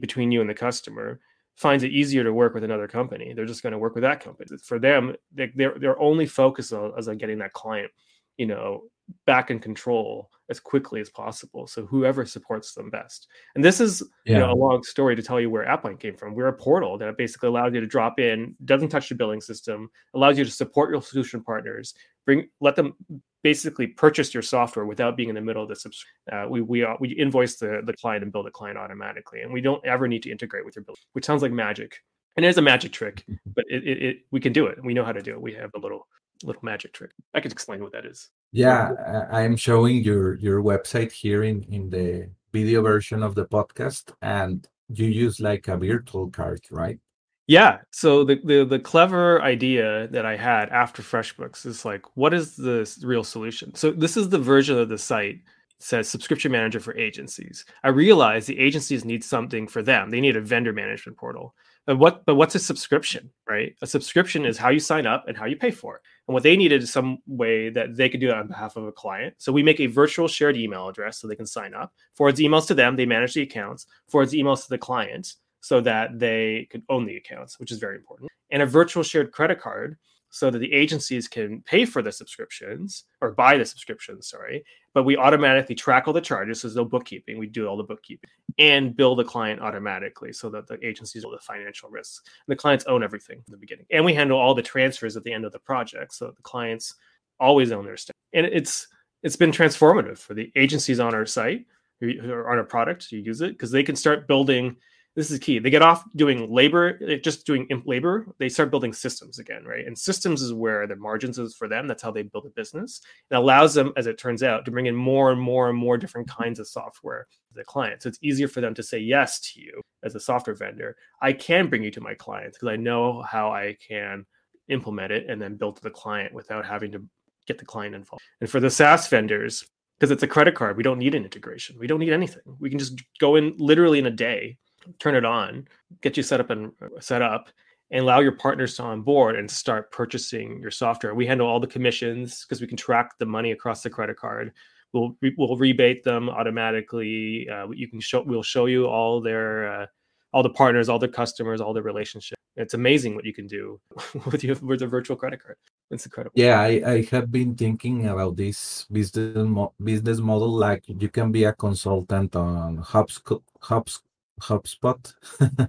between 0.00 0.30
you 0.30 0.40
and 0.40 0.48
the 0.48 0.54
customer 0.54 1.20
finds 1.56 1.84
it 1.84 1.92
easier 1.92 2.24
to 2.24 2.32
work 2.32 2.54
with 2.54 2.64
another 2.64 2.88
company, 2.88 3.32
they're 3.32 3.46
just 3.46 3.62
going 3.62 3.72
to 3.72 3.78
work 3.78 3.94
with 3.94 4.02
that 4.02 4.20
company. 4.20 4.48
For 4.64 4.78
them, 4.78 5.14
they, 5.32 5.52
their 5.54 5.78
their 5.78 5.98
only 6.00 6.26
focus 6.26 6.72
is 6.72 7.08
on 7.08 7.18
getting 7.18 7.38
that 7.38 7.52
client 7.52 7.90
you 8.36 8.46
know, 8.46 8.82
back 9.26 9.50
in 9.50 9.58
control 9.58 10.30
as 10.48 10.60
quickly 10.60 11.00
as 11.00 11.10
possible. 11.10 11.66
So 11.66 11.86
whoever 11.86 12.24
supports 12.26 12.74
them 12.74 12.90
best. 12.90 13.28
And 13.54 13.64
this 13.64 13.80
is 13.80 14.02
yeah. 14.24 14.32
you 14.32 14.38
know, 14.40 14.52
a 14.52 14.54
long 14.54 14.82
story 14.82 15.16
to 15.16 15.22
tell 15.22 15.40
you 15.40 15.50
where 15.50 15.66
AppBind 15.66 16.00
came 16.00 16.16
from. 16.16 16.34
We're 16.34 16.48
a 16.48 16.52
portal 16.52 16.98
that 16.98 17.16
basically 17.16 17.48
allows 17.48 17.74
you 17.74 17.80
to 17.80 17.86
drop 17.86 18.18
in, 18.18 18.54
doesn't 18.64 18.88
touch 18.88 19.08
the 19.08 19.14
billing 19.14 19.40
system, 19.40 19.90
allows 20.14 20.38
you 20.38 20.44
to 20.44 20.50
support 20.50 20.90
your 20.90 21.02
solution 21.02 21.42
partners, 21.42 21.94
bring 22.24 22.48
let 22.60 22.76
them 22.76 22.94
basically 23.42 23.86
purchase 23.86 24.32
your 24.32 24.42
software 24.42 24.86
without 24.86 25.16
being 25.16 25.28
in 25.28 25.34
the 25.34 25.40
middle 25.40 25.62
of 25.62 25.68
the 25.68 25.76
subs- 25.76 26.04
uh, 26.32 26.46
we 26.48 26.62
we 26.62 26.82
uh, 26.82 26.94
we 26.98 27.10
invoice 27.10 27.56
the 27.56 27.82
the 27.84 27.92
client 27.92 28.22
and 28.22 28.32
build 28.32 28.46
a 28.46 28.50
client 28.50 28.78
automatically, 28.78 29.42
and 29.42 29.52
we 29.52 29.60
don't 29.60 29.84
ever 29.86 30.08
need 30.08 30.22
to 30.22 30.30
integrate 30.30 30.64
with 30.64 30.74
your 30.74 30.84
bill, 30.84 30.96
which 31.12 31.24
sounds 31.24 31.42
like 31.42 31.52
magic. 31.52 31.98
And 32.36 32.44
it 32.44 32.48
is 32.48 32.58
a 32.58 32.62
magic 32.62 32.90
trick, 32.90 33.24
but 33.54 33.64
it, 33.68 33.86
it, 33.86 34.02
it 34.02 34.16
we 34.32 34.40
can 34.40 34.52
do 34.52 34.66
it. 34.66 34.78
We 34.82 34.94
know 34.94 35.04
how 35.04 35.12
to 35.12 35.22
do 35.22 35.32
it. 35.32 35.40
We 35.40 35.52
have 35.54 35.70
a 35.74 35.78
little 35.78 36.08
little 36.42 36.64
magic 36.64 36.92
trick. 36.92 37.10
I 37.34 37.40
could 37.40 37.52
explain 37.52 37.82
what 37.82 37.92
that 37.92 38.06
is. 38.06 38.30
Yeah, 38.52 38.92
I 39.30 39.42
am 39.42 39.56
showing 39.56 40.02
your 40.02 40.34
your 40.36 40.62
website 40.62 41.12
here 41.12 41.42
in 41.44 41.62
in 41.64 41.90
the 41.90 42.30
video 42.52 42.82
version 42.82 43.22
of 43.22 43.34
the 43.34 43.46
podcast, 43.46 44.12
and 44.22 44.66
you 44.88 45.06
use 45.06 45.40
like 45.40 45.68
a 45.68 45.76
virtual 45.76 46.30
card, 46.30 46.60
right? 46.70 46.98
Yeah. 47.46 47.78
So 47.90 48.24
the, 48.24 48.40
the 48.44 48.64
the 48.64 48.78
clever 48.78 49.42
idea 49.42 50.08
that 50.08 50.24
I 50.24 50.36
had 50.36 50.70
after 50.70 51.02
FreshBooks 51.02 51.66
is 51.66 51.84
like, 51.84 52.02
what 52.16 52.32
is 52.32 52.56
the 52.56 52.90
real 53.02 53.24
solution? 53.24 53.74
So 53.74 53.90
this 53.90 54.16
is 54.16 54.28
the 54.28 54.38
version 54.38 54.78
of 54.78 54.88
the 54.88 54.98
site 54.98 55.40
says 55.78 56.08
subscription 56.08 56.52
manager 56.52 56.80
for 56.80 56.96
agencies. 56.96 57.64
I 57.82 57.88
realize 57.88 58.46
the 58.46 58.58
agencies 58.58 59.04
need 59.04 59.22
something 59.22 59.66
for 59.66 59.82
them. 59.82 60.08
They 60.08 60.20
need 60.20 60.36
a 60.36 60.40
vendor 60.40 60.72
management 60.72 61.18
portal. 61.18 61.54
But 61.86 61.98
what 61.98 62.24
but 62.24 62.36
what's 62.36 62.54
a 62.54 62.58
subscription, 62.58 63.30
right? 63.48 63.74
A 63.82 63.86
subscription 63.86 64.46
is 64.46 64.56
how 64.56 64.70
you 64.70 64.80
sign 64.80 65.06
up 65.06 65.28
and 65.28 65.36
how 65.36 65.44
you 65.44 65.56
pay 65.56 65.70
for 65.70 65.96
it. 65.96 66.02
And 66.26 66.34
what 66.34 66.42
they 66.42 66.56
needed 66.56 66.82
is 66.82 66.92
some 66.92 67.18
way 67.26 67.68
that 67.70 67.96
they 67.96 68.08
could 68.08 68.20
do 68.20 68.28
that 68.28 68.38
on 68.38 68.48
behalf 68.48 68.76
of 68.76 68.84
a 68.84 68.92
client. 68.92 69.34
So 69.38 69.52
we 69.52 69.62
make 69.62 69.80
a 69.80 69.86
virtual 69.86 70.26
shared 70.26 70.56
email 70.56 70.88
address 70.88 71.18
so 71.18 71.28
they 71.28 71.36
can 71.36 71.46
sign 71.46 71.74
up, 71.74 71.92
forwards 72.14 72.40
emails 72.40 72.66
to 72.68 72.74
them, 72.74 72.96
they 72.96 73.04
manage 73.04 73.34
the 73.34 73.42
accounts, 73.42 73.86
forwards 74.08 74.32
emails 74.32 74.62
to 74.62 74.70
the 74.70 74.78
client 74.78 75.34
so 75.60 75.80
that 75.82 76.18
they 76.18 76.68
could 76.70 76.82
own 76.88 77.04
the 77.04 77.16
accounts, 77.16 77.58
which 77.58 77.70
is 77.70 77.78
very 77.78 77.96
important. 77.96 78.30
And 78.50 78.62
a 78.62 78.66
virtual 78.66 79.02
shared 79.02 79.32
credit 79.32 79.60
card 79.60 79.98
so 80.34 80.50
that 80.50 80.58
the 80.58 80.72
agencies 80.72 81.28
can 81.28 81.62
pay 81.62 81.84
for 81.84 82.02
the 82.02 82.10
subscriptions 82.10 83.04
or 83.20 83.30
buy 83.30 83.56
the 83.56 83.64
subscriptions, 83.64 84.30
sorry. 84.30 84.64
But 84.92 85.04
we 85.04 85.16
automatically 85.16 85.76
track 85.76 86.08
all 86.08 86.12
the 86.12 86.20
charges. 86.20 86.60
So 86.60 86.66
there's 86.66 86.74
no 86.74 86.84
bookkeeping. 86.84 87.38
We 87.38 87.46
do 87.46 87.68
all 87.68 87.76
the 87.76 87.84
bookkeeping 87.84 88.30
and 88.58 88.96
bill 88.96 89.14
the 89.14 89.22
client 89.22 89.60
automatically 89.60 90.32
so 90.32 90.50
that 90.50 90.66
the 90.66 90.84
agencies 90.84 91.22
know 91.22 91.30
the 91.30 91.38
financial 91.38 91.88
risks. 91.88 92.20
And 92.26 92.52
the 92.52 92.58
clients 92.60 92.84
own 92.86 93.04
everything 93.04 93.36
in 93.46 93.52
the 93.52 93.56
beginning. 93.56 93.86
And 93.92 94.04
we 94.04 94.12
handle 94.12 94.36
all 94.36 94.56
the 94.56 94.62
transfers 94.62 95.16
at 95.16 95.22
the 95.22 95.32
end 95.32 95.44
of 95.44 95.52
the 95.52 95.60
project. 95.60 96.12
So 96.12 96.32
the 96.32 96.42
clients 96.42 96.96
always 97.38 97.70
own 97.70 97.84
their 97.84 97.96
stuff. 97.96 98.16
And 98.32 98.44
it's 98.44 98.88
it's 99.22 99.36
been 99.36 99.52
transformative 99.52 100.18
for 100.18 100.34
the 100.34 100.50
agencies 100.56 100.98
on 100.98 101.14
our 101.14 101.26
site 101.26 101.64
or 102.02 102.50
on 102.50 102.58
our 102.58 102.64
product 102.64 103.08
to 103.10 103.20
use 103.20 103.40
it 103.40 103.52
because 103.52 103.70
they 103.70 103.84
can 103.84 103.94
start 103.94 104.26
building 104.26 104.74
this 105.14 105.30
is 105.30 105.38
key. 105.38 105.60
They 105.60 105.70
get 105.70 105.82
off 105.82 106.04
doing 106.16 106.52
labor, 106.52 106.98
eh, 107.06 107.18
just 107.22 107.46
doing 107.46 107.68
labor. 107.86 108.26
They 108.38 108.48
start 108.48 108.70
building 108.70 108.92
systems 108.92 109.38
again, 109.38 109.64
right? 109.64 109.86
And 109.86 109.96
systems 109.96 110.42
is 110.42 110.52
where 110.52 110.86
the 110.86 110.96
margins 110.96 111.38
is 111.38 111.54
for 111.54 111.68
them. 111.68 111.86
That's 111.86 112.02
how 112.02 112.10
they 112.10 112.22
build 112.22 112.46
a 112.46 112.50
business. 112.50 113.00
It 113.30 113.34
allows 113.36 113.74
them, 113.74 113.92
as 113.96 114.08
it 114.08 114.18
turns 114.18 114.42
out, 114.42 114.64
to 114.64 114.72
bring 114.72 114.86
in 114.86 114.96
more 114.96 115.30
and 115.30 115.40
more 115.40 115.68
and 115.68 115.78
more 115.78 115.96
different 115.96 116.28
kinds 116.28 116.58
of 116.58 116.66
software 116.66 117.28
to 117.48 117.54
the 117.54 117.64
client. 117.64 118.02
So 118.02 118.08
it's 118.08 118.18
easier 118.22 118.48
for 118.48 118.60
them 118.60 118.74
to 118.74 118.82
say 118.82 118.98
yes 118.98 119.40
to 119.52 119.60
you 119.60 119.80
as 120.02 120.16
a 120.16 120.20
software 120.20 120.56
vendor. 120.56 120.96
I 121.22 121.32
can 121.32 121.68
bring 121.68 121.84
you 121.84 121.92
to 121.92 122.00
my 122.00 122.14
clients 122.14 122.58
because 122.58 122.72
I 122.72 122.76
know 122.76 123.22
how 123.22 123.52
I 123.52 123.76
can 123.86 124.26
implement 124.68 125.12
it 125.12 125.28
and 125.28 125.40
then 125.40 125.56
build 125.56 125.76
to 125.76 125.82
the 125.82 125.90
client 125.90 126.34
without 126.34 126.66
having 126.66 126.90
to 126.90 127.04
get 127.46 127.58
the 127.58 127.64
client 127.64 127.94
involved. 127.94 128.22
And 128.40 128.50
for 128.50 128.58
the 128.58 128.70
SaaS 128.70 129.06
vendors, 129.06 129.64
because 129.98 130.10
it's 130.10 130.22
a 130.24 130.28
credit 130.28 130.56
card, 130.56 130.76
we 130.76 130.82
don't 130.82 130.98
need 130.98 131.14
an 131.14 131.24
integration. 131.24 131.78
We 131.78 131.86
don't 131.86 132.00
need 132.00 132.12
anything. 132.12 132.42
We 132.58 132.68
can 132.68 132.80
just 132.80 133.00
go 133.20 133.36
in 133.36 133.54
literally 133.58 134.00
in 134.00 134.06
a 134.06 134.10
day 134.10 134.58
turn 134.98 135.14
it 135.14 135.24
on, 135.24 135.66
get 136.00 136.16
you 136.16 136.22
set 136.22 136.40
up 136.40 136.50
and 136.50 136.72
uh, 136.82 137.00
set 137.00 137.22
up, 137.22 137.48
and 137.90 138.02
allow 138.02 138.20
your 138.20 138.32
partners 138.32 138.76
to 138.76 138.82
onboard 138.82 139.36
and 139.36 139.50
start 139.50 139.90
purchasing 139.92 140.60
your 140.60 140.70
software. 140.70 141.14
We 141.14 141.26
handle 141.26 141.46
all 141.46 141.60
the 141.60 141.66
commissions 141.66 142.44
because 142.44 142.60
we 142.60 142.66
can 142.66 142.76
track 142.76 143.18
the 143.18 143.26
money 143.26 143.52
across 143.52 143.82
the 143.82 143.90
credit 143.90 144.16
card. 144.16 144.52
We'll 144.92 145.16
we'll 145.36 145.56
rebate 145.56 146.04
them 146.04 146.28
automatically. 146.28 147.48
Uh, 147.48 147.68
you 147.70 147.88
can 147.88 148.00
show 148.00 148.22
we'll 148.22 148.42
show 148.42 148.66
you 148.66 148.86
all 148.86 149.20
their 149.20 149.82
uh, 149.82 149.86
all 150.32 150.42
the 150.42 150.50
partners, 150.50 150.88
all 150.88 150.98
the 150.98 151.08
customers, 151.08 151.60
all 151.60 151.72
the 151.72 151.82
relationships. 151.82 152.40
It's 152.56 152.74
amazing 152.74 153.14
what 153.14 153.24
you 153.24 153.34
can 153.34 153.46
do 153.46 153.80
with 154.30 154.44
your 154.44 154.56
with 154.56 154.82
a 154.82 154.86
virtual 154.86 155.16
credit 155.16 155.42
card. 155.42 155.56
It's 155.90 156.06
incredible. 156.06 156.34
Yeah, 156.36 156.60
I, 156.60 156.82
I 156.86 157.08
have 157.10 157.30
been 157.30 157.54
thinking 157.54 158.06
about 158.06 158.36
this 158.36 158.86
business 158.90 159.36
mo- 159.36 159.74
business 159.82 160.18
model. 160.18 160.50
Like 160.50 160.84
you 160.86 161.08
can 161.08 161.32
be 161.32 161.44
a 161.44 161.52
consultant 161.52 162.34
on 162.36 162.78
Hubs 162.78 163.20
Hubs 163.60 164.02
HubSpot, 164.40 165.12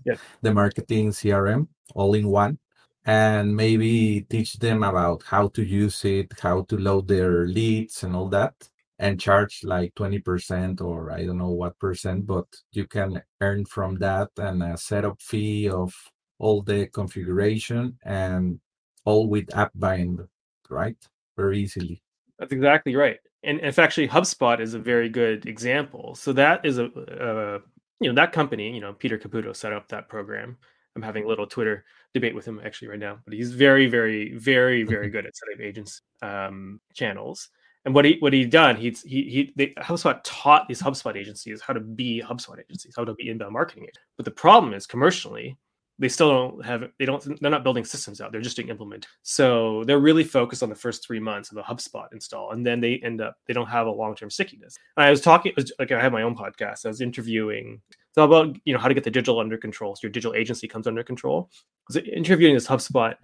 yeah. 0.05 0.15
the 0.41 0.53
marketing 0.53 1.11
CRM, 1.11 1.67
all 1.93 2.13
in 2.13 2.27
one, 2.27 2.57
and 3.05 3.55
maybe 3.55 4.25
teach 4.29 4.53
them 4.53 4.83
about 4.83 5.23
how 5.23 5.47
to 5.49 5.63
use 5.63 6.03
it, 6.05 6.31
how 6.39 6.63
to 6.63 6.77
load 6.77 7.07
their 7.07 7.45
leads, 7.45 8.03
and 8.03 8.15
all 8.15 8.27
that, 8.29 8.53
and 8.99 9.19
charge 9.19 9.61
like 9.63 9.93
20% 9.95 10.81
or 10.81 11.11
I 11.11 11.25
don't 11.25 11.37
know 11.37 11.51
what 11.51 11.77
percent, 11.79 12.25
but 12.25 12.47
you 12.71 12.87
can 12.87 13.21
earn 13.41 13.65
from 13.65 13.95
that 13.95 14.29
and 14.37 14.63
a 14.63 14.77
setup 14.77 15.21
fee 15.21 15.69
of 15.69 15.93
all 16.39 16.61
the 16.61 16.87
configuration 16.87 17.97
and 18.03 18.59
all 19.05 19.27
with 19.27 19.47
AppBind, 19.47 20.27
right? 20.69 20.97
Very 21.37 21.59
easily. 21.59 22.01
That's 22.39 22.51
exactly 22.51 22.95
right. 22.95 23.19
And 23.43 23.59
if 23.61 23.77
actually 23.77 24.07
HubSpot 24.07 24.59
is 24.59 24.73
a 24.73 24.79
very 24.79 25.07
good 25.07 25.45
example. 25.45 26.15
So 26.15 26.33
that 26.33 26.65
is 26.65 26.79
a, 26.79 26.85
a 26.85 27.59
you 27.99 28.09
know 28.09 28.15
that 28.15 28.31
company 28.31 28.73
you 28.73 28.81
know 28.81 28.93
peter 28.93 29.17
caputo 29.17 29.55
set 29.55 29.73
up 29.73 29.87
that 29.87 30.09
program 30.09 30.57
i'm 30.95 31.01
having 31.01 31.23
a 31.23 31.27
little 31.27 31.47
twitter 31.47 31.85
debate 32.13 32.35
with 32.35 32.45
him 32.45 32.61
actually 32.63 32.87
right 32.87 32.99
now 32.99 33.17
but 33.25 33.33
he's 33.33 33.51
very 33.51 33.87
very 33.87 34.33
very 34.35 34.83
very 34.83 35.07
mm-hmm. 35.07 35.13
good 35.13 35.25
at 35.25 35.35
setting 35.35 35.55
up 35.55 35.61
agents 35.61 36.01
um, 36.21 36.79
channels 36.93 37.49
and 37.85 37.93
what 37.93 38.03
he 38.03 38.17
what 38.19 38.33
he 38.33 38.45
done 38.45 38.75
he's 38.75 39.01
he 39.03 39.23
he 39.23 39.53
they, 39.55 39.67
HubSpot 39.77 40.19
taught 40.23 40.67
these 40.67 40.81
HubSpot 40.81 41.15
agencies 41.15 41.61
how 41.61 41.73
to 41.73 41.79
be 41.79 42.21
HubSpot 42.21 42.59
agencies, 42.59 42.95
how 42.97 43.05
to 43.05 43.13
be 43.13 43.29
inbound 43.29 43.53
marketing 43.53 43.83
agents. 43.83 43.99
But 44.17 44.25
the 44.25 44.31
problem 44.31 44.73
is 44.73 44.87
commercially, 44.87 45.55
they 45.97 46.09
still 46.09 46.29
don't 46.29 46.65
have 46.65 46.83
they 46.99 47.05
don't 47.05 47.23
they're 47.39 47.51
not 47.51 47.63
building 47.63 47.85
systems 47.85 48.19
out 48.19 48.31
they're 48.31 48.41
just 48.41 48.55
doing 48.55 48.69
implement. 48.69 49.07
So 49.23 49.83
they're 49.85 49.99
really 49.99 50.23
focused 50.23 50.63
on 50.63 50.69
the 50.69 50.75
first 50.75 51.05
three 51.05 51.19
months 51.19 51.51
of 51.51 51.57
a 51.57 51.63
hubspot 51.63 52.07
install 52.11 52.51
and 52.51 52.65
then 52.65 52.81
they 52.81 52.99
end 53.03 53.21
up 53.21 53.37
they 53.47 53.53
don't 53.53 53.67
have 53.67 53.87
a 53.87 53.91
long-term 53.91 54.29
stickiness. 54.29 54.77
And 54.97 55.05
i 55.05 55.09
was 55.09 55.21
talking 55.21 55.53
was, 55.55 55.71
like 55.79 55.91
i 55.91 56.01
had 56.01 56.11
my 56.11 56.23
own 56.23 56.35
podcast 56.35 56.85
i 56.85 56.89
was 56.89 57.01
interviewing 57.01 57.81
it's 57.89 58.17
all 58.17 58.25
about 58.25 58.55
you 58.65 58.73
know 58.73 58.79
how 58.79 58.87
to 58.87 58.93
get 58.93 59.03
the 59.03 59.11
digital 59.11 59.39
under 59.39 59.57
control 59.57 59.95
so 59.95 60.01
your 60.03 60.11
digital 60.11 60.35
agency 60.35 60.67
comes 60.67 60.87
under 60.87 61.03
control. 61.03 61.49
I 61.53 61.93
was 61.93 61.97
interviewing 61.97 62.55
this 62.55 62.67
hubspot 62.67 63.15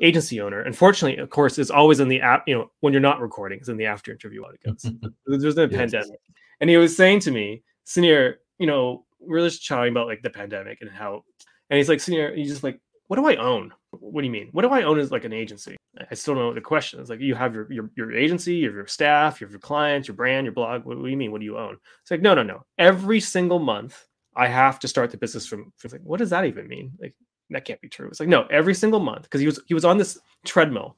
agency 0.00 0.40
owner. 0.40 0.62
Unfortunately 0.62 1.18
of 1.18 1.30
course 1.30 1.58
is 1.58 1.70
always 1.70 2.00
in 2.00 2.08
the 2.08 2.20
app 2.20 2.44
you 2.46 2.56
know 2.56 2.70
when 2.80 2.92
you're 2.92 3.00
not 3.00 3.20
recording 3.20 3.58
it's 3.58 3.68
in 3.68 3.76
the 3.76 3.86
after 3.86 4.10
interview 4.10 4.42
goes. 4.64 4.90
there's 5.26 5.56
no 5.56 5.64
yes. 5.64 5.72
pandemic. 5.72 6.20
And 6.60 6.70
he 6.70 6.76
was 6.76 6.96
saying 6.96 7.20
to 7.20 7.30
me 7.30 7.62
Sunir, 7.86 8.34
you 8.58 8.66
know 8.66 9.04
we're 9.20 9.40
just 9.40 9.62
chatting 9.62 9.92
about 9.92 10.06
like 10.06 10.22
the 10.22 10.30
pandemic 10.30 10.78
and 10.80 10.90
how 10.90 11.22
and 11.70 11.76
he's 11.78 11.88
like, 11.88 11.98
Sunir, 11.98 12.36
he's 12.36 12.50
just 12.50 12.62
like, 12.62 12.80
what 13.08 13.16
do 13.16 13.26
I 13.26 13.36
own? 13.36 13.72
What 13.90 14.20
do 14.20 14.26
you 14.26 14.32
mean? 14.32 14.48
What 14.52 14.62
do 14.62 14.68
I 14.68 14.82
own 14.82 14.98
as 14.98 15.10
like 15.10 15.24
an 15.24 15.32
agency? 15.32 15.76
I 16.10 16.14
still 16.14 16.34
don't 16.34 16.44
know 16.44 16.54
the 16.54 16.60
question. 16.60 17.00
It's 17.00 17.08
like 17.08 17.20
you 17.20 17.34
have 17.34 17.54
your 17.54 17.72
your, 17.72 17.90
your 17.96 18.12
agency, 18.12 18.56
you 18.56 18.66
have 18.66 18.74
your 18.74 18.86
staff, 18.86 19.40
you 19.40 19.46
have 19.46 19.52
your 19.52 19.60
clients, 19.60 20.08
your 20.08 20.16
brand, 20.16 20.44
your 20.44 20.52
blog. 20.52 20.84
What, 20.84 20.98
what 20.98 21.04
do 21.04 21.10
you 21.10 21.16
mean? 21.16 21.32
What 21.32 21.40
do 21.40 21.46
you 21.46 21.56
own? 21.56 21.78
It's 22.02 22.10
like, 22.10 22.20
no, 22.20 22.34
no, 22.34 22.42
no. 22.42 22.64
Every 22.78 23.20
single 23.20 23.58
month, 23.58 24.06
I 24.34 24.48
have 24.48 24.78
to 24.80 24.88
start 24.88 25.10
the 25.10 25.16
business 25.16 25.46
from, 25.46 25.72
from 25.78 25.92
like, 25.92 26.02
what 26.02 26.18
does 26.18 26.30
that 26.30 26.44
even 26.44 26.68
mean? 26.68 26.92
Like 27.00 27.14
that 27.50 27.64
can't 27.64 27.80
be 27.80 27.88
true. 27.88 28.08
It's 28.08 28.20
like, 28.20 28.28
no, 28.28 28.46
every 28.50 28.74
single 28.74 29.00
month, 29.00 29.22
because 29.22 29.40
he 29.40 29.46
was 29.46 29.60
he 29.66 29.74
was 29.74 29.84
on 29.84 29.96
this 29.98 30.18
treadmill. 30.44 30.96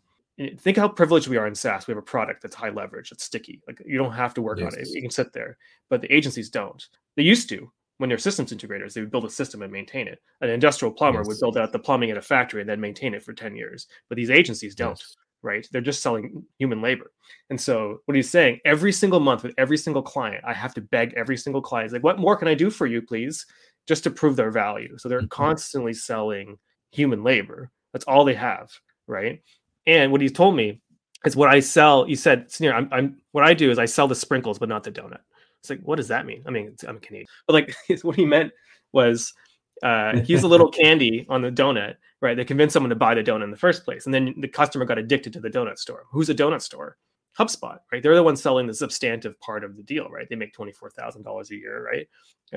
Think 0.58 0.76
how 0.76 0.88
privileged 0.88 1.26
we 1.26 1.36
are 1.36 1.48
in 1.48 1.54
SaaS. 1.54 1.86
We 1.86 1.92
have 1.92 1.98
a 1.98 2.02
product 2.02 2.42
that's 2.42 2.54
high 2.54 2.70
leverage, 2.70 3.10
that's 3.10 3.24
sticky. 3.24 3.60
Like 3.66 3.82
you 3.84 3.98
don't 3.98 4.12
have 4.12 4.34
to 4.34 4.42
work 4.42 4.60
yes. 4.60 4.72
on 4.72 4.80
it. 4.80 4.88
You 4.88 5.02
can 5.02 5.10
sit 5.10 5.32
there. 5.32 5.56
But 5.90 6.00
the 6.00 6.12
agencies 6.12 6.48
don't. 6.48 6.84
They 7.16 7.24
used 7.24 7.48
to 7.48 7.70
when 7.98 8.08
they're 8.08 8.18
systems 8.18 8.52
integrators, 8.52 8.94
they 8.94 9.00
would 9.00 9.10
build 9.10 9.24
a 9.24 9.30
system 9.30 9.62
and 9.62 9.72
maintain 9.72 10.08
it. 10.08 10.20
An 10.40 10.50
industrial 10.50 10.92
plumber 10.92 11.20
yes. 11.20 11.28
would 11.28 11.40
build 11.40 11.58
out 11.58 11.72
the 11.72 11.78
plumbing 11.78 12.10
at 12.10 12.16
a 12.16 12.22
factory 12.22 12.60
and 12.60 12.70
then 12.70 12.80
maintain 12.80 13.12
it 13.12 13.22
for 13.22 13.32
10 13.32 13.54
years. 13.56 13.88
But 14.08 14.16
these 14.16 14.30
agencies 14.30 14.74
don't, 14.74 14.98
yes. 14.98 15.16
right? 15.42 15.68
They're 15.70 15.80
just 15.80 16.02
selling 16.02 16.44
human 16.58 16.80
labor. 16.80 17.12
And 17.50 17.60
so 17.60 18.00
what 18.06 18.16
he's 18.16 18.30
saying, 18.30 18.60
every 18.64 18.92
single 18.92 19.20
month 19.20 19.42
with 19.42 19.54
every 19.58 19.76
single 19.76 20.02
client, 20.02 20.44
I 20.46 20.54
have 20.54 20.74
to 20.74 20.80
beg 20.80 21.12
every 21.16 21.36
single 21.36 21.60
client, 21.60 21.92
like, 21.92 22.04
what 22.04 22.18
more 22.18 22.36
can 22.36 22.48
I 22.48 22.54
do 22.54 22.70
for 22.70 22.86
you, 22.86 23.02
please? 23.02 23.44
Just 23.86 24.04
to 24.04 24.10
prove 24.10 24.36
their 24.36 24.50
value. 24.50 24.96
So 24.98 25.08
they're 25.08 25.18
mm-hmm. 25.18 25.28
constantly 25.28 25.92
selling 25.92 26.56
human 26.92 27.24
labor. 27.24 27.70
That's 27.92 28.04
all 28.04 28.24
they 28.24 28.34
have, 28.34 28.70
right? 29.06 29.42
And 29.86 30.12
what 30.12 30.20
he 30.20 30.28
told 30.28 30.54
me 30.54 30.80
is 31.24 31.34
what 31.34 31.48
I 31.48 31.60
sell. 31.60 32.04
He 32.04 32.14
said, 32.14 32.48
Sunir, 32.48 32.74
I'm, 32.74 32.88
I'm 32.92 33.16
what 33.32 33.44
I 33.44 33.54
do 33.54 33.70
is 33.70 33.78
I 33.78 33.86
sell 33.86 34.06
the 34.06 34.14
sprinkles, 34.14 34.58
but 34.58 34.68
not 34.68 34.84
the 34.84 34.92
donut. 34.92 35.20
It's 35.60 35.70
like, 35.70 35.80
what 35.80 35.96
does 35.96 36.08
that 36.08 36.26
mean? 36.26 36.42
I 36.46 36.50
mean, 36.50 36.74
I'm 36.86 36.98
Canadian, 37.00 37.26
but 37.46 37.54
like, 37.54 37.74
what 38.02 38.16
he 38.16 38.24
meant 38.24 38.52
was 38.92 39.32
uh, 39.82 40.18
he 40.20 40.32
used 40.32 40.44
a 40.44 40.48
little 40.48 40.70
candy 40.82 41.26
on 41.28 41.42
the 41.42 41.50
donut, 41.50 41.96
right? 42.20 42.36
They 42.36 42.44
convinced 42.44 42.72
someone 42.72 42.90
to 42.90 42.96
buy 42.96 43.14
the 43.14 43.22
donut 43.22 43.44
in 43.44 43.50
the 43.50 43.56
first 43.56 43.84
place, 43.84 44.06
and 44.06 44.14
then 44.14 44.34
the 44.38 44.48
customer 44.48 44.84
got 44.84 44.98
addicted 44.98 45.32
to 45.34 45.40
the 45.40 45.50
donut 45.50 45.78
store. 45.78 46.04
Who's 46.10 46.30
a 46.30 46.34
donut 46.34 46.62
store? 46.62 46.96
HubSpot, 47.38 47.78
right? 47.92 48.02
They're 48.02 48.16
the 48.16 48.22
ones 48.22 48.42
selling 48.42 48.66
the 48.66 48.74
substantive 48.74 49.38
part 49.40 49.62
of 49.62 49.76
the 49.76 49.82
deal, 49.82 50.08
right? 50.08 50.26
They 50.28 50.34
make 50.34 50.52
twenty 50.52 50.72
four 50.72 50.90
thousand 50.90 51.22
dollars 51.22 51.50
a 51.50 51.56
year, 51.56 51.84
right? 51.84 52.08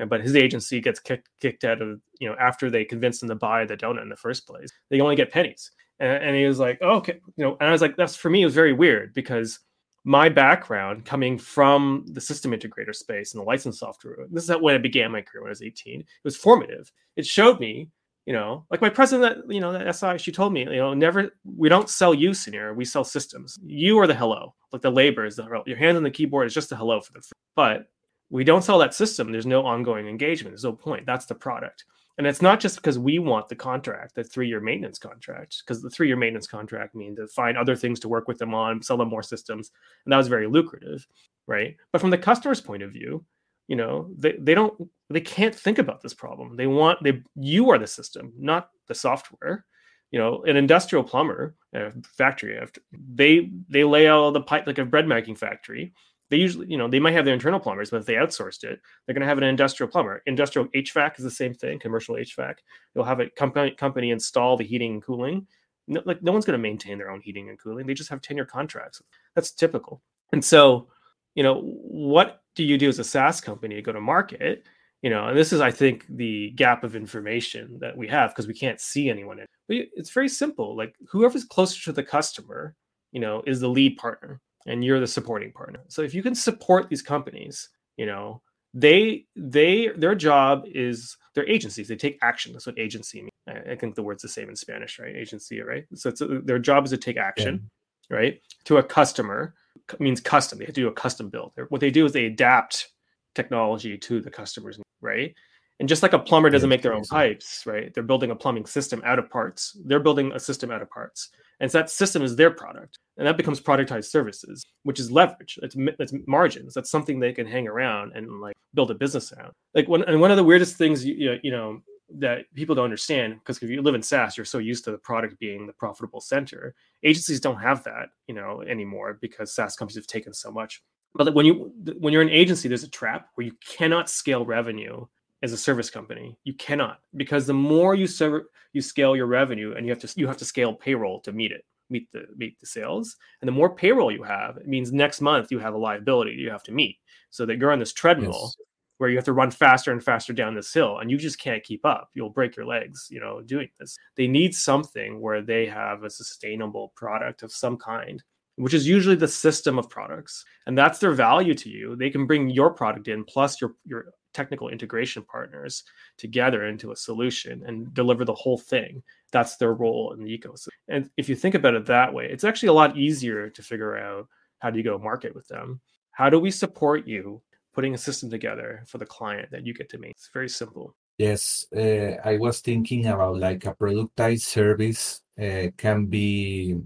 but 0.08 0.22
his 0.22 0.34
agency 0.34 0.80
gets 0.80 0.98
kicked, 0.98 1.28
kicked 1.38 1.64
out 1.64 1.82
of 1.82 2.00
you 2.18 2.28
know 2.28 2.34
after 2.40 2.70
they 2.70 2.84
convince 2.84 3.20
them 3.20 3.28
to 3.28 3.34
buy 3.34 3.64
the 3.64 3.76
donut 3.76 4.02
in 4.02 4.08
the 4.08 4.16
first 4.16 4.46
place. 4.46 4.70
They 4.90 5.00
only 5.00 5.16
get 5.16 5.30
pennies, 5.30 5.70
and, 6.00 6.24
and 6.24 6.36
he 6.36 6.46
was 6.46 6.58
like, 6.58 6.78
oh, 6.80 6.96
okay, 6.96 7.20
you 7.36 7.44
know, 7.44 7.56
and 7.60 7.68
I 7.68 7.72
was 7.72 7.80
like, 7.80 7.96
that's 7.96 8.16
for 8.16 8.30
me, 8.30 8.42
it 8.42 8.46
was 8.46 8.54
very 8.54 8.72
weird 8.72 9.14
because 9.14 9.60
my 10.04 10.28
background 10.28 11.04
coming 11.04 11.38
from 11.38 12.04
the 12.08 12.20
system 12.20 12.52
integrator 12.52 12.94
space 12.94 13.34
and 13.34 13.40
the 13.40 13.46
license 13.46 13.78
software, 13.78 14.16
this 14.30 14.48
is 14.48 14.56
when 14.56 14.74
I 14.74 14.78
began 14.78 15.12
my 15.12 15.22
career 15.22 15.42
when 15.42 15.50
I 15.50 15.50
was 15.50 15.62
18. 15.62 16.00
It 16.00 16.06
was 16.24 16.36
formative. 16.36 16.90
It 17.16 17.26
showed 17.26 17.60
me, 17.60 17.88
you 18.26 18.32
know, 18.32 18.64
like 18.70 18.80
my 18.80 18.88
president, 18.88 19.50
you 19.50 19.60
know, 19.60 19.72
that 19.72 19.94
SI, 19.94 20.18
she 20.18 20.32
told 20.32 20.52
me, 20.52 20.60
you 20.60 20.76
know, 20.76 20.94
never, 20.94 21.30
we 21.44 21.68
don't 21.68 21.88
sell 21.88 22.14
you 22.14 22.34
scenario, 22.34 22.74
we 22.74 22.84
sell 22.84 23.04
systems. 23.04 23.58
You 23.64 23.98
are 24.00 24.06
the 24.06 24.14
hello, 24.14 24.54
like 24.72 24.82
the 24.82 24.90
labor 24.90 25.24
is 25.24 25.36
the 25.36 25.44
hello. 25.44 25.62
Your 25.66 25.76
hand 25.76 25.96
on 25.96 26.02
the 26.02 26.10
keyboard 26.10 26.46
is 26.46 26.54
just 26.54 26.70
the 26.70 26.76
hello 26.76 27.00
for 27.00 27.12
the, 27.12 27.22
but 27.54 27.88
we 28.30 28.44
don't 28.44 28.62
sell 28.62 28.78
that 28.78 28.94
system. 28.94 29.30
There's 29.30 29.46
no 29.46 29.64
ongoing 29.64 30.08
engagement. 30.08 30.52
There's 30.52 30.64
no 30.64 30.72
point. 30.72 31.04
That's 31.06 31.26
the 31.26 31.34
product. 31.34 31.84
And 32.22 32.28
it's 32.28 32.40
not 32.40 32.60
just 32.60 32.76
because 32.76 33.00
we 33.00 33.18
want 33.18 33.48
the 33.48 33.56
contract, 33.56 34.14
the 34.14 34.22
three 34.22 34.46
year 34.46 34.60
maintenance 34.60 34.96
contract, 34.96 35.60
because 35.66 35.82
the 35.82 35.90
three 35.90 36.06
year 36.06 36.14
maintenance 36.14 36.46
contract 36.46 36.94
means 36.94 37.16
to 37.16 37.26
find 37.26 37.58
other 37.58 37.74
things 37.74 37.98
to 37.98 38.08
work 38.08 38.28
with 38.28 38.38
them 38.38 38.54
on, 38.54 38.80
sell 38.80 38.96
them 38.96 39.08
more 39.08 39.24
systems. 39.24 39.72
And 40.04 40.12
that 40.12 40.18
was 40.18 40.28
very 40.28 40.46
lucrative, 40.46 41.04
right? 41.48 41.76
But 41.90 42.00
from 42.00 42.10
the 42.10 42.18
customer's 42.18 42.60
point 42.60 42.84
of 42.84 42.92
view, 42.92 43.24
you 43.66 43.74
know, 43.74 44.08
they, 44.16 44.36
they 44.38 44.54
don't, 44.54 44.88
they 45.10 45.20
can't 45.20 45.52
think 45.52 45.80
about 45.80 46.00
this 46.00 46.14
problem. 46.14 46.54
They 46.54 46.68
want, 46.68 47.02
they, 47.02 47.24
you 47.34 47.70
are 47.70 47.78
the 47.78 47.88
system, 47.88 48.32
not 48.38 48.70
the 48.86 48.94
software. 48.94 49.64
You 50.12 50.20
know, 50.20 50.44
an 50.44 50.56
industrial 50.56 51.02
plumber, 51.02 51.56
a 51.74 51.90
factory, 52.04 52.64
they, 52.92 53.50
they 53.68 53.82
lay 53.82 54.06
out 54.06 54.30
the 54.30 54.42
pipe 54.42 54.68
like 54.68 54.78
a 54.78 54.84
bread 54.84 55.08
making 55.08 55.34
factory 55.34 55.92
they 56.32 56.38
usually, 56.38 56.66
you 56.66 56.78
know, 56.78 56.88
they 56.88 56.98
might 56.98 57.12
have 57.12 57.26
their 57.26 57.34
internal 57.34 57.60
plumbers, 57.60 57.90
but 57.90 57.98
if 57.98 58.06
they 58.06 58.14
outsourced 58.14 58.64
it, 58.64 58.80
they're 59.04 59.12
going 59.12 59.20
to 59.20 59.26
have 59.26 59.36
an 59.36 59.44
industrial 59.44 59.90
plumber. 59.90 60.22
Industrial 60.24 60.66
HVAC 60.68 61.18
is 61.18 61.24
the 61.24 61.30
same 61.30 61.52
thing, 61.52 61.78
commercial 61.78 62.14
HVAC. 62.14 62.54
They'll 62.94 63.04
have 63.04 63.20
a 63.20 63.28
company 63.28 63.72
company 63.72 64.10
install 64.10 64.56
the 64.56 64.64
heating 64.64 64.94
and 64.94 65.02
cooling. 65.02 65.46
No, 65.88 66.00
like 66.06 66.22
no 66.22 66.32
one's 66.32 66.46
going 66.46 66.58
to 66.58 66.62
maintain 66.62 66.96
their 66.96 67.10
own 67.10 67.20
heating 67.20 67.50
and 67.50 67.60
cooling. 67.60 67.86
They 67.86 67.92
just 67.92 68.08
have 68.08 68.22
10 68.22 68.38
year 68.38 68.46
contracts. 68.46 69.02
That's 69.34 69.52
typical. 69.52 70.00
And 70.32 70.42
so, 70.42 70.88
you 71.34 71.42
know, 71.42 71.60
what 71.60 72.40
do 72.56 72.64
you 72.64 72.78
do 72.78 72.88
as 72.88 72.98
a 72.98 73.04
SaaS 73.04 73.42
company 73.42 73.74
to 73.74 73.82
go 73.82 73.92
to 73.92 74.00
market? 74.00 74.64
You 75.02 75.10
know, 75.10 75.26
and 75.28 75.36
this 75.36 75.52
is, 75.52 75.60
I 75.60 75.70
think, 75.70 76.06
the 76.08 76.52
gap 76.52 76.82
of 76.82 76.96
information 76.96 77.78
that 77.80 77.94
we 77.94 78.08
have 78.08 78.30
because 78.30 78.46
we 78.46 78.54
can't 78.54 78.80
see 78.80 79.10
anyone. 79.10 79.38
In. 79.38 79.46
But 79.68 79.76
it's 79.94 80.10
very 80.10 80.30
simple. 80.30 80.74
Like 80.74 80.94
whoever's 81.10 81.44
closer 81.44 81.82
to 81.84 81.92
the 81.92 82.02
customer, 82.02 82.74
you 83.10 83.20
know, 83.20 83.42
is 83.46 83.60
the 83.60 83.68
lead 83.68 83.98
partner 83.98 84.40
and 84.66 84.84
you're 84.84 85.00
the 85.00 85.06
supporting 85.06 85.52
partner. 85.52 85.80
So 85.88 86.02
if 86.02 86.14
you 86.14 86.22
can 86.22 86.34
support 86.34 86.88
these 86.88 87.02
companies, 87.02 87.68
you 87.96 88.06
know, 88.06 88.42
they 88.74 89.26
they 89.36 89.90
their 89.96 90.14
job 90.14 90.64
is 90.66 91.16
their 91.34 91.48
agencies. 91.48 91.88
They 91.88 91.96
take 91.96 92.18
action. 92.22 92.52
That's 92.52 92.66
what 92.66 92.78
agency 92.78 93.22
means. 93.22 93.30
I 93.46 93.74
think 93.74 93.94
the 93.94 94.02
word's 94.02 94.22
the 94.22 94.28
same 94.28 94.48
in 94.48 94.56
Spanish, 94.56 94.98
right? 94.98 95.14
Agency, 95.14 95.60
right? 95.60 95.84
So 95.94 96.08
it's 96.08 96.20
a, 96.20 96.40
their 96.44 96.58
job 96.58 96.84
is 96.84 96.90
to 96.90 96.96
take 96.96 97.16
action, 97.16 97.68
yeah. 98.08 98.16
right? 98.16 98.40
To 98.64 98.78
a 98.78 98.82
customer 98.82 99.54
means 99.98 100.20
custom. 100.20 100.58
They 100.58 100.64
have 100.64 100.74
to 100.74 100.80
do 100.80 100.88
a 100.88 100.92
custom 100.92 101.28
build. 101.28 101.52
What 101.68 101.80
they 101.80 101.90
do 101.90 102.06
is 102.06 102.12
they 102.12 102.26
adapt 102.26 102.88
technology 103.34 103.98
to 103.98 104.20
the 104.20 104.30
customers, 104.30 104.78
right? 105.00 105.34
And 105.80 105.88
just 105.88 106.02
like 106.02 106.12
a 106.12 106.18
plumber 106.18 106.50
doesn't 106.50 106.68
make 106.68 106.82
their 106.82 106.94
own 106.94 107.04
pipes, 107.04 107.64
right? 107.66 107.92
They're 107.92 108.02
building 108.02 108.30
a 108.30 108.36
plumbing 108.36 108.66
system 108.66 109.02
out 109.04 109.18
of 109.18 109.28
parts. 109.30 109.76
They're 109.84 110.00
building 110.00 110.32
a 110.32 110.38
system 110.38 110.70
out 110.70 110.82
of 110.82 110.90
parts. 110.90 111.30
And 111.60 111.70
so 111.70 111.78
that 111.78 111.90
system 111.90 112.22
is 112.22 112.36
their 112.36 112.50
product. 112.50 112.98
And 113.16 113.26
that 113.26 113.36
becomes 113.36 113.60
productized 113.60 114.06
services, 114.06 114.64
which 114.84 115.00
is 115.00 115.10
leverage. 115.10 115.58
That's, 115.60 115.76
it's 115.78 116.12
margins. 116.26 116.74
That's 116.74 116.90
something 116.90 117.18
they 117.18 117.32
can 117.32 117.46
hang 117.46 117.66
around 117.66 118.12
and 118.14 118.40
like 118.40 118.54
build 118.74 118.90
a 118.90 118.94
business 118.94 119.32
around. 119.32 119.52
Like 119.74 119.88
one, 119.88 120.04
and 120.04 120.20
one 120.20 120.30
of 120.30 120.36
the 120.36 120.44
weirdest 120.44 120.76
things, 120.76 121.04
you, 121.04 121.38
you 121.42 121.50
know, 121.50 121.80
that 122.18 122.44
people 122.54 122.74
don't 122.74 122.84
understand 122.84 123.38
because 123.38 123.62
if 123.62 123.70
you 123.70 123.80
live 123.82 123.94
in 123.94 124.02
SaaS, 124.02 124.36
you're 124.36 124.44
so 124.44 124.58
used 124.58 124.84
to 124.84 124.90
the 124.90 124.98
product 124.98 125.38
being 125.38 125.66
the 125.66 125.72
profitable 125.72 126.20
center. 126.20 126.74
Agencies 127.02 127.40
don't 127.40 127.60
have 127.60 127.82
that, 127.84 128.10
you 128.26 128.34
know, 128.34 128.62
anymore 128.62 129.18
because 129.20 129.54
SaaS 129.54 129.76
companies 129.76 129.96
have 129.96 130.06
taken 130.06 130.34
so 130.34 130.50
much. 130.50 130.82
But 131.14 131.34
when 131.34 131.46
you 131.46 131.72
when 131.98 132.12
you're 132.12 132.22
an 132.22 132.30
agency, 132.30 132.68
there's 132.68 132.84
a 132.84 132.90
trap 132.90 133.28
where 133.34 133.46
you 133.46 133.52
cannot 133.66 134.08
scale 134.08 134.44
revenue 134.44 135.06
as 135.42 135.52
a 135.52 135.56
service 135.56 135.90
company. 135.90 136.36
You 136.44 136.54
cannot 136.54 137.00
because 137.16 137.46
the 137.46 137.54
more 137.54 137.94
you 137.94 138.06
serve, 138.06 138.44
you 138.72 138.80
scale 138.80 139.16
your 139.16 139.26
revenue, 139.26 139.74
and 139.76 139.84
you 139.84 139.92
have 139.92 140.00
to 140.00 140.12
you 140.16 140.26
have 140.26 140.36
to 140.38 140.44
scale 140.44 140.72
payroll 140.72 141.20
to 141.20 141.32
meet 141.32 141.52
it, 141.52 141.64
meet 141.90 142.10
the 142.12 142.24
meet 142.36 142.58
the 142.60 142.66
sales. 142.66 143.16
And 143.40 143.48
the 143.48 143.52
more 143.52 143.74
payroll 143.74 144.12
you 144.12 144.22
have, 144.22 144.56
it 144.56 144.68
means 144.68 144.92
next 144.92 145.20
month 145.20 145.50
you 145.50 145.58
have 145.58 145.74
a 145.74 145.78
liability 145.78 146.32
you 146.32 146.50
have 146.50 146.62
to 146.64 146.72
meet. 146.72 146.98
So 147.30 147.46
that 147.46 147.58
you're 147.58 147.72
on 147.72 147.78
this 147.78 147.92
treadmill 147.92 148.42
yes. 148.42 148.56
where 148.98 149.08
you 149.08 149.16
have 149.16 149.24
to 149.24 149.32
run 149.32 149.50
faster 149.50 149.90
and 149.90 150.02
faster 150.02 150.32
down 150.32 150.54
this 150.54 150.72
hill, 150.72 150.98
and 150.98 151.10
you 151.10 151.16
just 151.16 151.38
can't 151.38 151.64
keep 151.64 151.84
up. 151.84 152.10
You'll 152.14 152.30
break 152.30 152.56
your 152.56 152.66
legs, 152.66 153.08
you 153.10 153.20
know, 153.20 153.40
doing 153.40 153.68
this. 153.80 153.96
They 154.16 154.28
need 154.28 154.54
something 154.54 155.20
where 155.20 155.42
they 155.42 155.66
have 155.66 156.04
a 156.04 156.10
sustainable 156.10 156.92
product 156.94 157.42
of 157.42 157.52
some 157.52 157.76
kind 157.76 158.22
which 158.56 158.74
is 158.74 158.86
usually 158.86 159.16
the 159.16 159.26
system 159.26 159.78
of 159.78 159.88
products 159.88 160.44
and 160.66 160.76
that's 160.76 160.98
their 160.98 161.12
value 161.12 161.54
to 161.54 161.70
you 161.70 161.96
they 161.96 162.10
can 162.10 162.26
bring 162.26 162.50
your 162.50 162.68
product 162.70 163.08
in 163.08 163.24
plus 163.24 163.62
your 163.62 163.74
your 163.86 164.12
technical 164.32 164.68
integration 164.68 165.22
partners 165.22 165.84
together 166.18 166.66
into 166.66 166.92
a 166.92 166.96
solution 166.96 167.62
and 167.66 167.92
deliver 167.94 168.24
the 168.24 168.34
whole 168.34 168.58
thing. 168.58 169.02
That's 169.30 169.56
their 169.56 169.74
role 169.74 170.12
in 170.12 170.22
the 170.22 170.38
ecosystem. 170.38 170.68
And 170.88 171.10
if 171.16 171.28
you 171.28 171.36
think 171.36 171.54
about 171.54 171.74
it 171.74 171.86
that 171.86 172.12
way, 172.12 172.28
it's 172.30 172.44
actually 172.44 172.68
a 172.68 172.74
lot 172.74 172.96
easier 172.96 173.48
to 173.50 173.62
figure 173.62 173.96
out 173.96 174.28
how 174.58 174.70
do 174.70 174.78
you 174.78 174.84
go 174.84 174.98
market 174.98 175.34
with 175.34 175.48
them? 175.48 175.80
How 176.12 176.30
do 176.30 176.38
we 176.38 176.50
support 176.50 177.06
you 177.06 177.42
putting 177.74 177.94
a 177.94 177.98
system 177.98 178.30
together 178.30 178.84
for 178.86 178.98
the 178.98 179.06
client 179.06 179.50
that 179.50 179.66
you 179.66 179.74
get 179.74 179.88
to 179.90 179.98
make? 179.98 180.12
It's 180.12 180.30
very 180.32 180.48
simple. 180.48 180.94
Yes, 181.18 181.66
uh, 181.76 182.16
I 182.24 182.38
was 182.38 182.60
thinking 182.60 183.06
about 183.06 183.38
like 183.38 183.64
a 183.66 183.74
productized 183.74 184.42
service 184.42 185.22
uh, 185.40 185.68
can 185.76 186.06
be, 186.06 186.76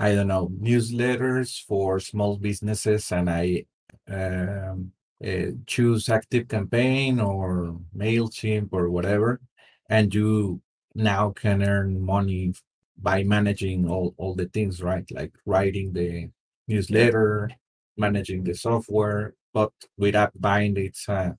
I 0.00 0.14
don't 0.14 0.28
know, 0.28 0.48
newsletters 0.48 1.62
for 1.64 2.00
small 2.00 2.36
businesses, 2.36 3.12
and 3.12 3.28
I 3.30 3.64
um, 4.08 4.92
uh, 5.24 5.52
choose 5.66 6.08
Active 6.08 6.48
Campaign 6.48 7.20
or 7.20 7.76
MailChimp 7.96 8.68
or 8.72 8.90
whatever, 8.90 9.40
and 9.88 10.14
you 10.14 10.60
now 10.94 11.30
can 11.30 11.62
earn 11.62 12.00
money 12.04 12.54
by 12.98 13.22
managing 13.22 13.88
all, 13.88 14.14
all 14.16 14.34
the 14.34 14.46
things, 14.46 14.82
right? 14.82 15.04
Like 15.10 15.32
writing 15.44 15.92
the 15.92 16.30
newsletter, 16.68 17.50
managing 17.96 18.44
the 18.44 18.54
software, 18.54 19.34
but 19.52 19.72
with 19.96 20.14
AppBind, 20.14 20.78
it's 20.78 21.08
uh, 21.08 21.32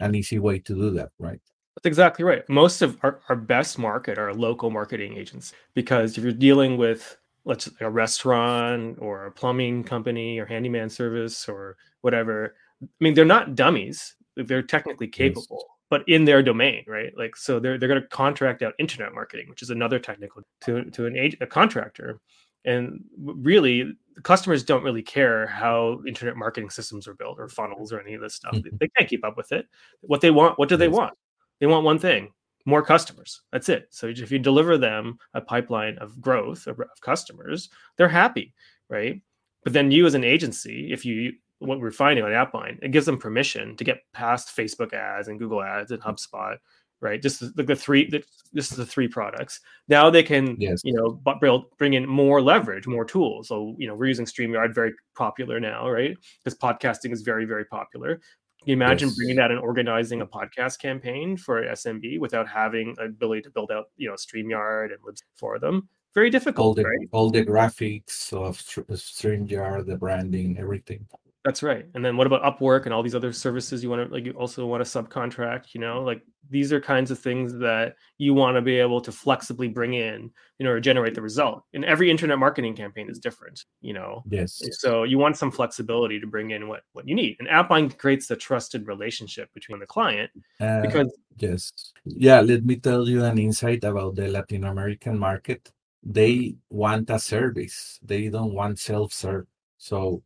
an 0.00 0.14
easy 0.14 0.38
way 0.38 0.58
to 0.60 0.74
do 0.74 0.90
that, 0.90 1.10
right? 1.18 1.40
That's 1.76 1.86
exactly 1.86 2.24
right. 2.24 2.46
Most 2.48 2.82
of 2.82 2.98
our, 3.02 3.20
our 3.28 3.36
best 3.36 3.78
market 3.78 4.18
are 4.18 4.34
local 4.34 4.70
marketing 4.70 5.16
agents 5.16 5.54
because 5.74 6.18
if 6.18 6.24
you're 6.24 6.32
dealing 6.32 6.76
with 6.76 7.16
let's 7.44 7.68
a 7.80 7.90
restaurant 7.90 8.98
or 9.00 9.26
a 9.26 9.32
plumbing 9.32 9.82
company 9.82 10.38
or 10.38 10.46
handyman 10.46 10.88
service 10.88 11.48
or 11.48 11.76
whatever 12.02 12.54
I 12.82 12.86
mean, 13.00 13.14
they're 13.14 13.24
not 13.24 13.54
dummies. 13.54 14.16
They're 14.36 14.62
technically 14.62 15.08
capable, 15.08 15.58
yes. 15.60 15.78
but 15.90 16.08
in 16.08 16.24
their 16.24 16.42
domain, 16.42 16.84
right? 16.86 17.12
Like, 17.16 17.36
so 17.36 17.60
they're 17.60 17.78
they're 17.78 17.88
going 17.88 18.00
to 18.00 18.08
contract 18.08 18.62
out 18.62 18.74
internet 18.78 19.12
marketing, 19.14 19.48
which 19.48 19.62
is 19.62 19.70
another 19.70 19.98
technical 19.98 20.42
to 20.62 20.84
to 20.84 21.06
an 21.06 21.16
age, 21.16 21.36
a 21.40 21.46
contractor. 21.46 22.20
And 22.64 23.04
really, 23.18 23.96
customers 24.22 24.62
don't 24.62 24.84
really 24.84 25.02
care 25.02 25.48
how 25.48 26.00
internet 26.06 26.36
marketing 26.36 26.70
systems 26.70 27.08
are 27.08 27.14
built 27.14 27.38
or 27.40 27.48
funnels 27.48 27.92
or 27.92 28.00
any 28.00 28.14
of 28.14 28.20
this 28.20 28.34
stuff. 28.34 28.54
Mm-hmm. 28.54 28.76
They 28.78 28.88
can't 28.96 29.10
keep 29.10 29.24
up 29.24 29.36
with 29.36 29.50
it. 29.52 29.66
What 30.00 30.20
they 30.20 30.30
want, 30.30 30.58
what 30.58 30.68
do 30.68 30.76
they 30.76 30.88
want? 30.88 31.14
They 31.60 31.66
want 31.66 31.84
one 31.84 31.98
thing: 31.98 32.32
more 32.64 32.82
customers. 32.82 33.42
That's 33.52 33.68
it. 33.68 33.88
So 33.90 34.06
if 34.06 34.30
you 34.30 34.38
deliver 34.38 34.78
them 34.78 35.18
a 35.34 35.40
pipeline 35.40 35.98
of 35.98 36.20
growth 36.20 36.66
of, 36.66 36.80
of 36.80 37.00
customers, 37.00 37.68
they're 37.96 38.08
happy, 38.08 38.54
right? 38.88 39.20
But 39.64 39.72
then 39.72 39.90
you 39.90 40.06
as 40.06 40.14
an 40.14 40.24
agency, 40.24 40.92
if 40.92 41.04
you 41.04 41.32
what 41.62 41.80
we're 41.80 41.90
finding 41.90 42.24
on 42.24 42.30
AppBind, 42.30 42.78
it 42.82 42.90
gives 42.90 43.06
them 43.06 43.18
permission 43.18 43.76
to 43.76 43.84
get 43.84 44.02
past 44.12 44.56
Facebook 44.56 44.92
ads 44.92 45.28
and 45.28 45.38
Google 45.38 45.62
ads 45.62 45.90
and 45.90 46.00
mm-hmm. 46.00 46.10
HubSpot, 46.10 46.56
right? 47.00 47.20
Just 47.20 47.56
the, 47.56 47.62
the 47.62 47.76
three, 47.76 48.08
the, 48.08 48.22
this 48.52 48.70
is 48.70 48.76
the 48.76 48.86
three 48.86 49.08
products. 49.08 49.60
Now 49.88 50.10
they 50.10 50.22
can, 50.22 50.56
yes. 50.58 50.80
you 50.84 50.92
know, 50.94 51.20
build, 51.40 51.76
bring 51.78 51.94
in 51.94 52.08
more 52.08 52.40
leverage, 52.40 52.86
more 52.86 53.04
tools. 53.04 53.48
So, 53.48 53.74
you 53.78 53.86
know, 53.86 53.94
we're 53.94 54.06
using 54.06 54.26
StreamYard 54.26 54.74
very 54.74 54.92
popular 55.14 55.60
now, 55.60 55.88
right? 55.88 56.16
Because 56.42 56.58
podcasting 56.58 57.12
is 57.12 57.22
very, 57.22 57.44
very 57.44 57.64
popular. 57.64 58.20
Can 58.60 58.68
you 58.68 58.74
imagine 58.74 59.08
yes. 59.08 59.16
bringing 59.16 59.36
that 59.36 59.50
and 59.50 59.58
organizing 59.58 60.20
a 60.20 60.26
mm-hmm. 60.26 60.38
podcast 60.38 60.78
campaign 60.78 61.36
for 61.36 61.62
SMB 61.62 62.20
without 62.20 62.48
having 62.48 62.94
ability 63.00 63.42
to 63.42 63.50
build 63.50 63.72
out, 63.72 63.86
you 63.96 64.08
know, 64.08 64.14
StreamYard 64.14 64.92
and 64.92 64.98
libs 65.04 65.22
for 65.34 65.58
them? 65.58 65.88
Very 66.14 66.30
difficult, 66.30 66.66
all 66.66 66.74
the, 66.74 66.84
right? 66.84 67.08
All 67.10 67.30
the 67.30 67.44
graphics 67.44 68.32
of 68.32 68.58
StreamYard, 68.58 69.86
the 69.86 69.96
branding, 69.96 70.58
everything 70.58 71.06
That's 71.44 71.62
right. 71.62 71.86
And 71.94 72.04
then 72.04 72.16
what 72.16 72.28
about 72.28 72.42
Upwork 72.42 72.84
and 72.84 72.94
all 72.94 73.02
these 73.02 73.16
other 73.16 73.32
services 73.32 73.82
you 73.82 73.90
want 73.90 74.06
to 74.06 74.14
like 74.14 74.24
you 74.24 74.32
also 74.32 74.64
want 74.64 74.84
to 74.84 75.02
subcontract, 75.02 75.74
you 75.74 75.80
know? 75.80 76.00
Like 76.00 76.22
these 76.48 76.72
are 76.72 76.80
kinds 76.80 77.10
of 77.10 77.18
things 77.18 77.58
that 77.58 77.96
you 78.18 78.32
want 78.32 78.54
to 78.56 78.62
be 78.62 78.78
able 78.78 79.00
to 79.00 79.10
flexibly 79.10 79.66
bring 79.66 79.94
in 79.94 80.30
in 80.60 80.66
order 80.66 80.78
to 80.78 80.84
generate 80.84 81.16
the 81.16 81.22
result. 81.22 81.64
And 81.74 81.84
every 81.84 82.12
internet 82.12 82.38
marketing 82.38 82.76
campaign 82.76 83.10
is 83.10 83.18
different, 83.18 83.64
you 83.80 83.92
know. 83.92 84.22
Yes. 84.30 84.62
So 84.70 85.02
you 85.02 85.18
want 85.18 85.36
some 85.36 85.50
flexibility 85.50 86.20
to 86.20 86.28
bring 86.28 86.52
in 86.52 86.68
what 86.68 86.82
what 86.92 87.08
you 87.08 87.16
need. 87.16 87.36
And 87.40 87.48
AppBind 87.48 87.98
creates 87.98 88.28
the 88.28 88.36
trusted 88.36 88.86
relationship 88.86 89.52
between 89.52 89.80
the 89.80 89.86
client 89.86 90.30
uh, 90.60 90.82
because 90.82 91.12
yes. 91.38 91.72
Yeah, 92.04 92.40
let 92.40 92.64
me 92.64 92.76
tell 92.76 93.08
you 93.08 93.24
an 93.24 93.38
insight 93.38 93.82
about 93.82 94.14
the 94.14 94.28
Latin 94.28 94.62
American 94.62 95.18
market. 95.18 95.72
They 96.04 96.54
want 96.70 97.10
a 97.10 97.18
service. 97.18 97.98
They 98.00 98.28
don't 98.28 98.54
want 98.54 98.78
self-serve. 98.78 99.46
So 99.78 100.22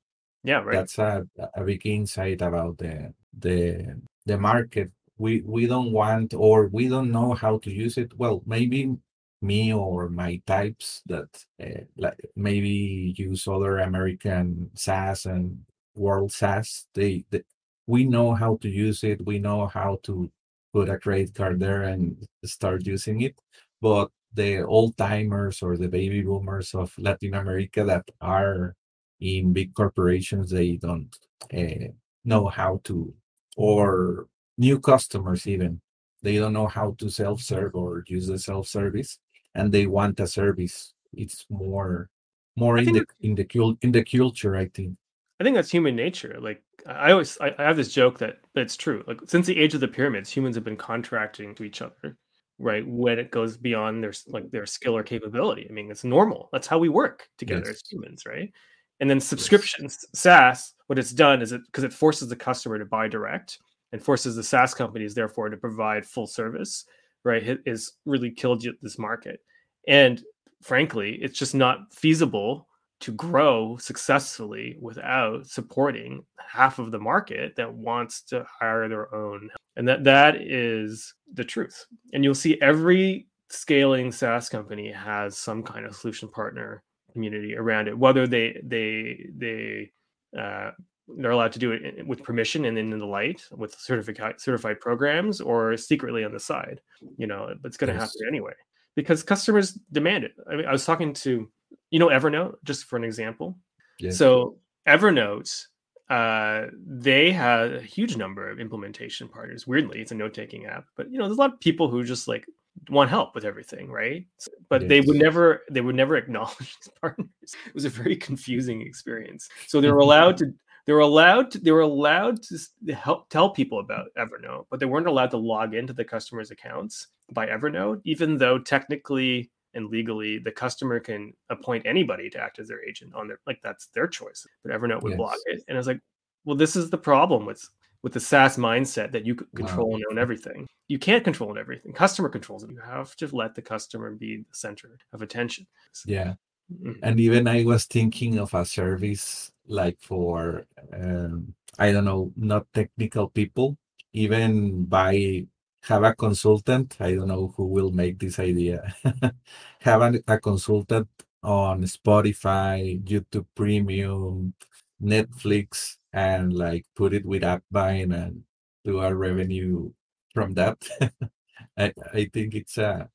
yeah, 0.47 0.63
right. 0.63 0.75
That's 0.75 0.99
a, 0.99 1.27
a 1.57 1.65
big 1.65 1.85
insight 1.87 2.41
about 2.41 2.79
the 2.79 3.13
the 3.37 4.01
the 4.27 4.39
market. 4.39 4.93
We 5.19 5.43
we 5.45 5.67
don't 5.67 5.93
want 5.93 6.35
or 6.35 6.69
we 6.69 6.89
don't 6.89 7.11
know 7.11 7.35
how 7.35 7.59
to 7.59 7.71
use 7.71 7.99
it. 7.99 8.17
Well, 8.17 8.43
maybe 8.47 8.97
me 9.43 9.73
or 9.73 10.09
my 10.09 10.41
types 10.47 11.03
that 11.07 11.29
uh, 11.61 11.83
like 11.97 12.21
maybe 12.37 13.13
use 13.19 13.49
other 13.49 13.79
American 13.79 14.71
SaaS 14.75 15.27
and 15.27 15.59
world 15.97 16.31
SaaS. 16.33 16.87
They, 16.95 17.25
they 17.31 17.43
we 17.89 18.05
know 18.05 18.35
how 18.35 18.59
to 18.63 18.69
use 18.69 19.03
it. 19.03 19.27
We 19.27 19.41
know 19.41 19.67
how 19.67 19.99
to 20.05 20.31
put 20.73 20.89
a 20.89 20.99
credit 20.99 21.35
card 21.35 21.59
there 21.59 21.83
and 21.83 22.17
start 22.45 22.87
using 22.87 23.23
it. 23.23 23.35
But 23.81 24.11
the 24.33 24.63
old 24.63 24.97
timers 24.97 25.63
or 25.63 25.77
the 25.77 25.89
baby 25.89 26.23
boomers 26.23 26.75
of 26.75 26.93
Latin 26.99 27.35
America 27.35 27.83
that 27.85 28.05
are 28.21 28.77
in 29.21 29.53
big 29.53 29.75
corporations 29.75 30.51
they 30.51 30.77
don't 30.77 31.17
uh, 31.57 31.89
know 32.25 32.47
how 32.47 32.81
to 32.85 33.13
or 33.57 34.27
new 34.59 34.79
customers 34.79 35.47
even 35.47 35.81
they 36.23 36.37
don't 36.37 36.53
know 36.53 36.67
how 36.67 36.95
to 36.99 37.09
self-serve 37.09 37.75
or 37.75 38.05
use 38.09 38.27
the 38.27 38.39
self-service 38.39 39.19
and 39.57 39.73
they 39.73 39.87
want 39.87 40.21
a 40.21 40.27
service. 40.27 40.93
It's 41.13 41.47
more 41.51 42.11
more 42.57 42.79
in 42.79 42.93
the 42.93 43.07
in 43.21 43.35
the 43.35 43.77
in 43.83 43.93
the 43.93 44.05
culture 44.05 44.57
i 44.57 44.67
think. 44.67 44.97
I 45.39 45.45
think 45.45 45.57
that's 45.57 45.71
human 45.71 45.97
nature. 45.97 46.37
Like 46.41 46.63
i 46.87 47.11
always 47.13 47.39
i, 47.41 47.55
I 47.59 47.63
have 47.63 47.77
this 47.77 47.93
joke 47.93 48.19
that 48.19 48.39
it's 48.55 48.77
true. 48.77 49.03
Like 49.07 49.21
since 49.27 49.47
the 49.47 49.59
age 49.59 49.75
of 49.75 49.81
the 49.81 49.89
pyramids 49.89 50.31
humans 50.31 50.57
have 50.57 50.65
been 50.65 50.77
contracting 50.77 51.55
to 51.57 51.65
each 51.65 51.83
other 51.83 52.17
right 52.59 52.87
when 52.87 53.19
it 53.19 53.31
goes 53.31 53.57
beyond 53.57 54.03
their 54.03 54.15
like 54.29 54.51
their 54.51 54.67
skill 54.67 54.97
or 54.97 55.03
capability. 55.03 55.67
I 55.69 55.73
mean 55.73 55.91
it's 55.91 56.05
normal. 56.05 56.49
That's 56.53 56.67
how 56.67 56.79
we 56.79 56.89
work 56.89 57.29
together 57.39 57.67
yes. 57.67 57.77
as 57.77 57.83
humans 57.91 58.25
right 58.27 58.53
and 59.01 59.09
then 59.11 59.21
subscriptions. 59.21 60.05
SaaS, 60.15 60.75
what 60.87 60.99
it's 60.99 61.13
done 61.13 61.43
is 61.43 61.53
it 61.53 61.63
because 61.67 61.85
it 61.85 61.93
forces 61.93 62.29
the 62.29 62.37
customer 62.37 62.79
to 62.79 62.85
buy 62.85 63.09
direct 63.09 63.59
and 63.93 64.03
forces 64.03 64.37
the 64.37 64.43
SaaS 64.43 64.75
companies, 64.75 65.15
therefore, 65.15 65.49
to 65.49 65.57
provide 65.57 66.07
full 66.07 66.27
service, 66.27 66.85
right? 67.25 67.59
Is 67.67 67.93
really 68.05 68.31
killed 68.31 68.65
this 68.83 68.99
market. 68.99 69.41
And 69.89 70.23
frankly, 70.63 71.19
it's 71.21 71.39
just 71.39 71.55
not 71.55 71.93
feasible 71.93 72.69
to 73.01 73.13
grow 73.13 73.77
successfully 73.77 74.77
without 74.81 75.47
supporting 75.47 76.25
half 76.39 76.79
of 76.79 76.91
the 76.91 76.99
market 76.99 77.55
that 77.57 77.73
wants 77.73 78.23
to 78.23 78.45
hire 78.49 78.89
their 78.89 79.15
own. 79.15 79.51
And 79.77 79.87
that 79.87 80.05
that 80.05 80.37
is 80.37 81.15
the 81.35 81.45
truth. 81.45 81.87
And 82.15 82.25
you'll 82.25 82.35
see 82.35 82.59
every 82.63 83.27
scaling 83.51 84.11
SaaS 84.11 84.49
company 84.49 84.91
has 84.91 85.37
some 85.37 85.63
kind 85.63 85.85
of 85.85 85.95
solution 85.95 86.29
partner 86.29 86.83
community 87.17 87.57
around 87.57 87.89
it, 87.89 87.99
whether 87.99 88.27
they 88.27 88.61
they 88.63 89.27
they 89.35 89.91
uh, 90.39 90.73
they're 91.19 91.31
allowed 91.31 91.53
to 91.53 91.59
do 91.59 91.73
it 91.73 92.07
with 92.07 92.23
permission 92.23 92.67
and 92.67 92.79
in 92.79 92.91
the 92.91 93.07
light 93.07 93.43
with 93.53 93.75
certified 93.79 94.39
certified 94.39 94.81
programs 94.81 95.41
or 95.41 95.77
secretly 95.77 96.25
on 96.25 96.33
the 96.33 96.41
side. 96.41 96.81
You 97.17 97.27
know, 97.27 97.55
but 97.63 97.69
it's 97.69 97.79
going 97.79 97.89
to 97.89 97.99
yes. 97.99 98.03
happen 98.03 98.29
anyway 98.29 98.53
because 98.95 99.23
customers 99.23 99.73
demand 99.93 100.25
it. 100.25 100.33
I 100.51 100.57
mean, 100.57 100.67
I 100.67 100.73
was 100.73 100.85
talking 100.85 101.15
to 101.25 101.49
you 101.91 101.99
know 101.99 102.09
Evernote 102.09 102.57
just 102.65 102.85
for 102.85 102.97
an 102.97 103.05
example. 103.05 103.57
Yes. 103.99 104.19
So 104.19 104.59
Evernote 104.87 105.67
uh, 106.09 106.67
they 106.87 107.33
had 107.33 107.73
a 107.73 107.81
huge 107.81 108.17
number 108.17 108.49
of 108.49 108.61
implementation 108.61 109.29
partners. 109.29 109.67
Weirdly, 109.67 110.01
it's 110.01 110.13
a 110.13 110.15
note 110.15 110.35
taking 110.35 110.67
app, 110.67 110.85
but 110.97 111.11
you 111.11 111.19
know, 111.19 111.25
there's 111.25 111.39
a 111.39 111.41
lot 111.41 111.53
of 111.53 111.61
people 111.61 111.89
who 111.89 112.05
just 112.05 112.29
like 112.29 112.47
want 112.91 113.11
help 113.11 113.35
with 113.35 113.45
everything, 113.45 113.91
right? 113.91 114.27
But 114.69 114.83
yes. 114.83 114.89
they 114.89 115.01
would 115.01 115.17
never 115.17 115.63
they 115.71 115.81
would 115.81 115.95
never 115.95 116.17
acknowledge 116.17 116.59
these 116.59 116.91
partners. 117.01 117.29
It 117.43 117.75
was 117.75 117.85
a 117.85 117.91
very 117.91 118.17
confusing 118.17 118.83
experience. 118.83 119.49
So 119.67 119.81
they 119.81 119.89
were 119.89 119.95
mm-hmm. 119.95 120.03
allowed 120.03 120.37
to 120.39 120.55
they 120.87 120.93
were 120.93 121.01
allowed 121.01 121.51
to 121.51 121.59
they 121.59 121.73
were 121.73 121.81
allowed 121.81 122.43
to 122.45 122.95
help 122.95 123.29
tell 123.29 123.51
people 123.51 123.81
about 123.81 124.09
Evernote, 124.17 124.67
but 124.71 124.81
they 124.81 124.87
weren't 124.87 125.09
allowed 125.09 125.31
to 125.33 125.37
log 125.37 125.75
into 125.75 125.93
the 125.93 126.05
customer's 126.05 126.51
accounts 126.51 127.09
by 127.33 127.47
Evernote, 127.47 128.01
even 128.05 128.39
though 128.39 128.59
technically 128.59 129.51
and 129.75 129.91
legally 129.91 130.39
the 130.39 130.53
customer 130.53 130.99
can 130.99 131.33
appoint 131.51 131.85
anybody 131.87 132.31
to 132.31 132.41
act 132.41 132.59
as 132.59 132.69
their 132.69 132.83
agent 132.85 133.15
on 133.15 133.29
their 133.29 133.41
like 133.47 133.61
that's 133.63 133.89
their 133.89 134.07
choice. 134.07 134.47
But 134.65 134.73
Evernote 134.73 135.03
would 135.03 135.11
yes. 135.11 135.19
block 135.19 135.37
it. 135.47 135.63
And 135.69 135.77
I 135.77 135.79
was 135.79 135.87
like, 135.87 136.01
well, 136.45 136.57
this 136.57 136.77
is 136.77 136.89
the 136.89 136.99
problem 136.99 137.45
with 137.45 137.69
with 138.03 138.13
the 138.13 138.21
SaaS 138.21 138.57
mindset 138.57 139.13
that 139.13 139.27
you 139.27 139.35
control 139.35 139.91
wow. 139.91 139.97
and 139.97 140.05
own 140.11 140.19
everything. 140.19 140.67
You 140.89 140.99
can't 140.99 141.25
control 141.25 141.51
and 141.51 141.59
everything. 141.59 141.93
Customer 141.93 142.29
controls 142.29 142.63
it. 142.63 142.71
You 142.71 142.81
have 142.81 143.17
to 143.17 143.27
let 143.35 143.55
the 143.55 143.63
customer 143.63 144.13
be 144.13 144.39
the 144.39 144.45
center 144.53 144.99
of 145.13 145.23
attention. 145.23 145.67
Yeah. 146.05 146.35
Mm-hmm. 146.73 146.93
And 147.03 147.21
even 147.21 147.49
I 147.49 147.65
was 147.65 147.85
thinking 147.87 148.39
of 148.39 148.55
a 148.55 148.65
service 148.65 149.53
like 149.67 149.99
for 150.01 150.65
um, 150.93 151.55
I 151.79 151.93
don't 151.93 152.05
know, 152.05 152.33
not 152.37 152.67
technical 152.73 153.29
people, 153.29 153.77
even 154.13 154.85
by 154.85 155.47
have 155.83 156.03
a 156.03 156.15
consultant. 156.15 156.97
I 157.01 157.15
don't 157.15 157.29
know 157.29 157.53
who 157.57 157.67
will 157.67 157.91
make 157.91 158.19
this 158.19 158.39
idea. 158.39 158.95
have 159.81 160.03
a, 160.03 160.21
a 160.27 160.39
consultant 160.39 161.09
on 161.43 161.83
Spotify, 161.83 163.03
YouTube 163.05 163.47
Premium, 163.55 164.55
Netflix, 165.03 165.97
and 166.17 166.55
like 166.55 166.87
put 166.97 167.13
it 167.13 167.25
with 167.27 167.43
AppBind 167.43 168.15
and 168.15 168.43
do 168.85 169.01
our 169.01 169.15
revenue 169.15 169.93
from 170.35 170.55
that. 170.55 170.79
I, 171.79 171.93
I 172.13 172.31
think 172.33 172.55
it's 172.55 172.79
a 172.79 173.09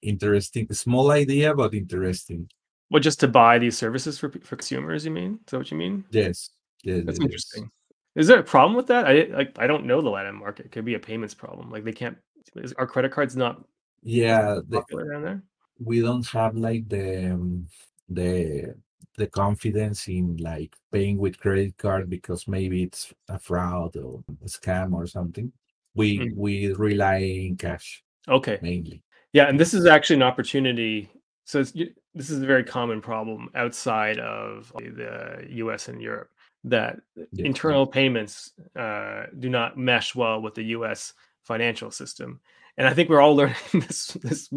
interesting, 0.00 0.72
small 0.72 1.10
idea, 1.10 1.52
but 1.52 1.74
interesting. 1.74 2.48
Well, 2.90 3.02
just 3.02 3.20
to 3.20 3.28
buy 3.28 3.58
these 3.58 3.76
services 3.76 4.18
for 4.18 4.30
for 4.30 4.56
consumers, 4.56 5.04
you 5.04 5.10
mean? 5.10 5.40
Is 5.44 5.50
that 5.50 5.58
what 5.58 5.70
you 5.70 5.76
mean? 5.76 6.04
Yes. 6.10 6.50
yes 6.84 7.02
That's 7.04 7.20
interesting. 7.20 7.70
Is 8.14 8.28
there 8.28 8.38
a 8.38 8.44
problem 8.44 8.76
with 8.76 8.86
that? 8.86 9.06
I 9.06 9.28
like 9.34 9.58
I 9.58 9.66
don't 9.66 9.84
know 9.84 10.00
the 10.00 10.08
Latin 10.08 10.36
market. 10.36 10.66
It 10.66 10.72
could 10.72 10.84
be 10.84 10.94
a 10.94 11.00
payments 11.00 11.34
problem. 11.34 11.70
Like 11.70 11.84
they 11.84 11.92
can't. 11.92 12.16
Is, 12.54 12.72
are 12.74 12.86
credit 12.86 13.12
cards 13.12 13.36
not? 13.36 13.62
Yeah, 14.02 14.60
popular 14.70 15.04
the, 15.04 15.12
down 15.12 15.22
there. 15.22 15.42
We 15.80 16.00
don't 16.00 16.26
have 16.28 16.56
like 16.56 16.88
the 16.88 17.32
um, 17.32 17.66
the 18.08 18.74
the 19.18 19.26
confidence 19.26 20.08
in 20.08 20.36
like 20.38 20.74
paying 20.92 21.18
with 21.18 21.38
credit 21.38 21.76
card 21.76 22.08
because 22.08 22.48
maybe 22.48 22.82
it's 22.84 23.12
a 23.28 23.38
fraud 23.38 23.96
or 23.96 24.24
a 24.42 24.48
scam 24.48 24.94
or 24.94 25.06
something. 25.06 25.52
We 25.94 26.20
mm. 26.20 26.36
we 26.36 26.72
rely 26.72 27.18
in 27.18 27.56
cash. 27.56 28.02
Okay. 28.28 28.58
Mainly. 28.62 29.02
Yeah, 29.32 29.48
and 29.48 29.60
this 29.60 29.74
is 29.74 29.86
actually 29.86 30.16
an 30.16 30.22
opportunity. 30.22 31.10
So 31.44 31.62
this 31.62 32.30
is 32.30 32.42
a 32.42 32.46
very 32.46 32.64
common 32.64 33.00
problem 33.00 33.48
outside 33.54 34.18
of 34.18 34.72
the 34.76 35.46
U.S. 35.50 35.88
and 35.88 36.00
Europe 36.00 36.30
that 36.64 36.98
yeah. 37.14 37.44
internal 37.44 37.86
payments 37.86 38.52
uh, 38.76 39.24
do 39.38 39.48
not 39.48 39.78
mesh 39.78 40.14
well 40.14 40.40
with 40.40 40.54
the 40.54 40.64
U.S. 40.64 41.12
financial 41.42 41.90
system. 41.90 42.40
And 42.78 42.86
I 42.86 42.94
think 42.94 43.10
we're 43.10 43.20
all 43.20 43.36
learning 43.36 43.56
this 43.72 44.06
this 44.22 44.50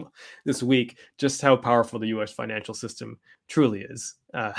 this 0.45 0.63
week 0.63 0.97
just 1.17 1.41
how 1.41 1.57
powerful 1.57 1.99
the 1.99 2.07
U.S. 2.10 2.31
financial 2.31 2.73
system 2.73 3.19
truly 3.49 3.81
is. 3.81 4.15
Uh, 4.34 4.53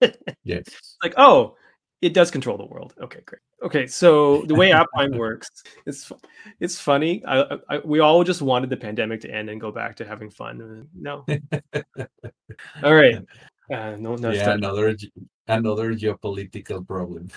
yes. 0.44 0.64
Like, 1.02 1.14
oh, 1.16 1.56
it 2.02 2.12
does 2.12 2.30
control 2.30 2.58
the 2.58 2.66
world. 2.66 2.94
Okay, 3.00 3.20
great. 3.24 3.40
Okay, 3.62 3.86
so 3.86 4.42
the 4.42 4.54
way 4.54 4.70
AppBind 4.70 5.16
works, 5.18 5.48
it's 5.86 6.12
it's 6.60 6.78
funny. 6.78 7.24
I, 7.26 7.58
I, 7.68 7.78
we 7.78 8.00
all 8.00 8.22
just 8.22 8.42
wanted 8.42 8.70
the 8.70 8.76
pandemic 8.76 9.20
to 9.22 9.30
end 9.30 9.48
and 9.48 9.60
go 9.60 9.72
back 9.72 9.96
to 9.96 10.04
having 10.04 10.30
fun. 10.30 10.86
No. 10.94 11.24
all 12.84 12.94
right. 12.94 13.16
Uh, 13.72 13.96
no, 13.98 14.14
no. 14.16 14.30
Yeah, 14.30 14.52
another 14.52 14.96
another 15.48 15.94
geopolitical 15.94 16.86
problem. 16.86 17.30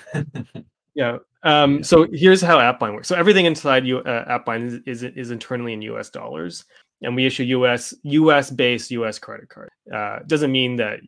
Yeah. 0.95 1.17
Um, 1.43 1.83
so 1.83 2.07
here's 2.11 2.41
how 2.41 2.59
AppBind 2.59 2.93
works. 2.93 3.07
So 3.07 3.15
everything 3.15 3.45
inside 3.45 3.85
you 3.85 3.99
uh, 3.99 4.39
AppBind 4.39 4.87
is, 4.87 5.03
is, 5.03 5.11
is 5.15 5.31
internally 5.31 5.73
in 5.73 5.81
U.S. 5.83 6.09
dollars, 6.09 6.65
and 7.01 7.15
we 7.15 7.25
issue 7.25 7.43
U.S. 7.43 7.93
U.S. 8.03 8.51
based 8.51 8.91
U.S. 8.91 9.17
credit 9.17 9.49
card. 9.49 9.69
Uh, 9.93 10.19
doesn't 10.27 10.51
mean 10.51 10.75
that 10.77 10.99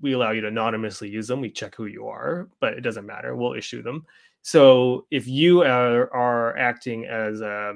we 0.00 0.12
allow 0.12 0.30
you 0.30 0.40
to 0.40 0.48
anonymously 0.48 1.08
use 1.08 1.26
them. 1.26 1.40
We 1.40 1.50
check 1.50 1.74
who 1.74 1.86
you 1.86 2.06
are, 2.06 2.48
but 2.60 2.74
it 2.74 2.80
doesn't 2.82 3.06
matter. 3.06 3.36
We'll 3.36 3.54
issue 3.54 3.82
them. 3.82 4.06
So 4.42 5.06
if 5.10 5.26
you 5.26 5.62
are, 5.62 6.12
are 6.12 6.56
acting 6.56 7.04
as 7.06 7.40
a, 7.40 7.72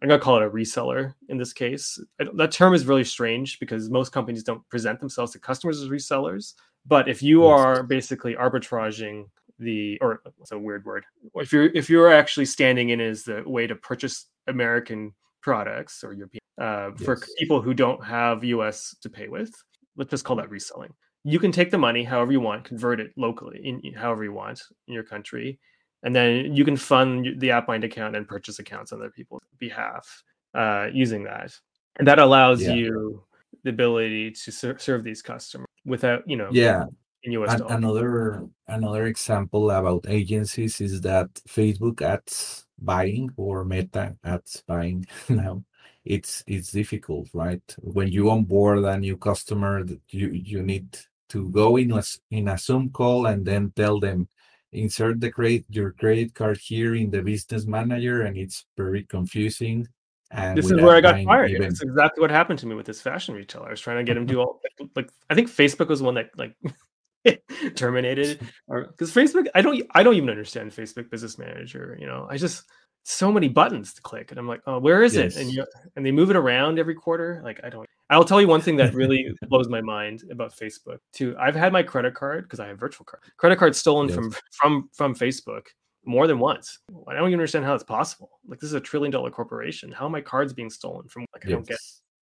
I'm 0.00 0.08
gonna 0.08 0.18
call 0.18 0.36
it 0.36 0.46
a 0.46 0.50
reseller 0.50 1.14
in 1.28 1.38
this 1.38 1.52
case. 1.52 2.00
That 2.34 2.52
term 2.52 2.74
is 2.74 2.86
really 2.86 3.04
strange 3.04 3.58
because 3.58 3.90
most 3.90 4.12
companies 4.12 4.42
don't 4.42 4.66
present 4.68 5.00
themselves 5.00 5.32
to 5.32 5.38
customers 5.38 5.80
as 5.80 5.88
resellers. 5.88 6.54
But 6.86 7.08
if 7.08 7.22
you 7.22 7.44
are 7.44 7.82
basically 7.82 8.34
arbitraging 8.34 9.26
the 9.58 9.98
or 10.00 10.22
it's 10.40 10.52
a 10.52 10.58
weird 10.58 10.84
word. 10.84 11.04
If 11.34 11.52
you're 11.52 11.66
if 11.66 11.90
you're 11.90 12.12
actually 12.12 12.46
standing 12.46 12.90
in 12.90 13.00
as 13.00 13.24
the 13.24 13.42
way 13.46 13.66
to 13.66 13.74
purchase 13.74 14.26
American 14.46 15.12
products 15.40 16.02
or 16.04 16.12
European 16.12 16.40
uh, 16.60 16.90
yes. 16.96 17.04
for 17.04 17.20
people 17.38 17.60
who 17.60 17.74
don't 17.74 18.04
have 18.04 18.44
US 18.44 18.96
to 19.02 19.10
pay 19.10 19.28
with, 19.28 19.52
let's 19.96 20.10
just 20.10 20.24
call 20.24 20.36
that 20.36 20.50
reselling. 20.50 20.92
You 21.24 21.38
can 21.38 21.52
take 21.52 21.70
the 21.70 21.78
money 21.78 22.04
however 22.04 22.32
you 22.32 22.40
want, 22.40 22.64
convert 22.64 23.00
it 23.00 23.12
locally 23.16 23.60
in 23.64 23.92
however 23.94 24.24
you 24.24 24.32
want 24.32 24.62
in 24.86 24.94
your 24.94 25.02
country, 25.02 25.58
and 26.02 26.14
then 26.14 26.54
you 26.54 26.64
can 26.64 26.76
fund 26.76 27.40
the 27.40 27.48
AppBind 27.48 27.84
account 27.84 28.16
and 28.16 28.26
purchase 28.26 28.58
accounts 28.58 28.92
on 28.92 29.00
other 29.00 29.10
people's 29.10 29.42
behalf 29.58 30.22
uh, 30.54 30.88
using 30.92 31.24
that, 31.24 31.52
and 31.98 32.06
that 32.06 32.18
allows 32.18 32.62
yeah. 32.62 32.72
you 32.72 33.22
the 33.64 33.70
ability 33.70 34.30
to 34.30 34.52
ser- 34.52 34.78
serve 34.78 35.02
these 35.02 35.22
customers 35.22 35.66
without 35.84 36.22
you 36.26 36.36
know 36.36 36.48
yeah 36.52 36.84
in 37.22 37.32
US 37.32 37.60
An- 37.60 37.70
another 37.70 38.46
another 38.66 39.06
example 39.06 39.70
about 39.70 40.06
agencies 40.08 40.80
is 40.80 41.00
that 41.02 41.32
Facebook 41.48 42.02
ads 42.02 42.66
buying 42.78 43.30
or 43.36 43.64
Meta 43.64 44.16
ads 44.24 44.62
buying 44.66 45.06
now 45.28 45.64
it's 46.04 46.44
it's 46.46 46.72
difficult 46.72 47.28
right 47.34 47.62
when 47.80 48.08
you 48.08 48.30
onboard 48.30 48.84
a 48.84 48.96
new 48.96 49.16
customer 49.16 49.84
you 50.10 50.30
you 50.30 50.62
need 50.62 50.98
to 51.28 51.50
go 51.50 51.76
in 51.76 51.92
a, 51.92 52.02
in 52.30 52.48
a 52.48 52.56
zoom 52.56 52.88
call 52.90 53.26
and 53.26 53.44
then 53.44 53.72
tell 53.76 54.00
them 54.00 54.28
insert 54.72 55.20
the 55.20 55.30
credit 55.30 55.64
your 55.68 55.92
credit 55.92 56.34
card 56.34 56.58
here 56.58 56.94
in 56.94 57.10
the 57.10 57.22
business 57.22 57.66
manager 57.66 58.22
and 58.22 58.36
it's 58.36 58.64
very 58.76 59.02
confusing 59.04 59.86
and 60.30 60.58
this 60.58 60.70
is 60.70 60.80
where 60.80 60.94
I 60.94 61.00
got 61.00 61.24
fired. 61.24 61.50
Even... 61.50 61.62
It's 61.62 61.80
exactly 61.80 62.20
what 62.20 62.30
happened 62.30 62.58
to 62.58 62.66
me 62.66 62.74
with 62.74 62.84
this 62.84 63.00
fashion 63.00 63.34
retailer. 63.34 63.68
I 63.68 63.70
was 63.70 63.80
trying 63.80 63.96
to 63.96 64.04
get 64.04 64.14
him 64.14 64.26
to 64.26 64.32
do 64.34 64.40
all 64.40 64.60
like 64.94 65.10
I 65.30 65.34
think 65.34 65.48
Facebook 65.48 65.88
was 65.88 66.02
one 66.02 66.14
that 66.14 66.30
like 66.36 66.54
terminated 67.74 68.40
or 68.66 68.86
because 68.86 69.12
Facebook 69.12 69.46
I 69.54 69.62
don't 69.62 69.82
I 69.94 70.02
don't 70.02 70.14
even 70.14 70.30
understand 70.30 70.72
Facebook 70.72 71.10
Business 71.10 71.38
Manager. 71.38 71.96
You 72.00 72.06
know, 72.06 72.26
I 72.30 72.36
just 72.36 72.64
so 73.04 73.32
many 73.32 73.48
buttons 73.48 73.94
to 73.94 74.02
click, 74.02 74.30
and 74.30 74.38
I'm 74.38 74.46
like, 74.46 74.60
oh, 74.66 74.78
where 74.78 75.02
is 75.02 75.16
yes. 75.16 75.36
it? 75.36 75.40
And 75.40 75.50
you 75.50 75.64
and 75.96 76.04
they 76.04 76.12
move 76.12 76.30
it 76.30 76.36
around 76.36 76.78
every 76.78 76.94
quarter. 76.94 77.40
Like 77.42 77.60
I 77.64 77.70
don't. 77.70 77.86
I'll 78.10 78.24
tell 78.24 78.40
you 78.40 78.48
one 78.48 78.60
thing 78.60 78.76
that 78.76 78.94
really 78.94 79.34
blows 79.48 79.68
my 79.68 79.80
mind 79.80 80.24
about 80.30 80.54
Facebook 80.54 80.98
too. 81.12 81.34
I've 81.38 81.54
had 81.54 81.72
my 81.72 81.82
credit 81.82 82.14
card 82.14 82.44
because 82.44 82.60
I 82.60 82.68
have 82.68 82.78
virtual 82.78 83.04
card 83.04 83.22
credit 83.36 83.58
card 83.58 83.74
stolen 83.74 84.08
yes. 84.08 84.14
from 84.14 84.34
from 84.50 84.90
from 84.94 85.14
Facebook 85.14 85.66
more 86.04 86.26
than 86.26 86.38
once. 86.38 86.80
I 87.06 87.14
don't 87.14 87.28
even 87.28 87.34
understand 87.34 87.64
how 87.64 87.74
it's 87.74 87.84
possible. 87.84 88.40
Like 88.46 88.60
this 88.60 88.68
is 88.68 88.74
a 88.74 88.80
trillion 88.80 89.10
dollar 89.10 89.30
corporation. 89.30 89.90
How 89.90 90.06
are 90.06 90.10
my 90.10 90.20
cards 90.20 90.52
being 90.52 90.70
stolen 90.70 91.08
from? 91.08 91.24
Like 91.34 91.46
I 91.46 91.48
yes. 91.48 91.56
don't 91.56 91.66
get. 91.66 91.78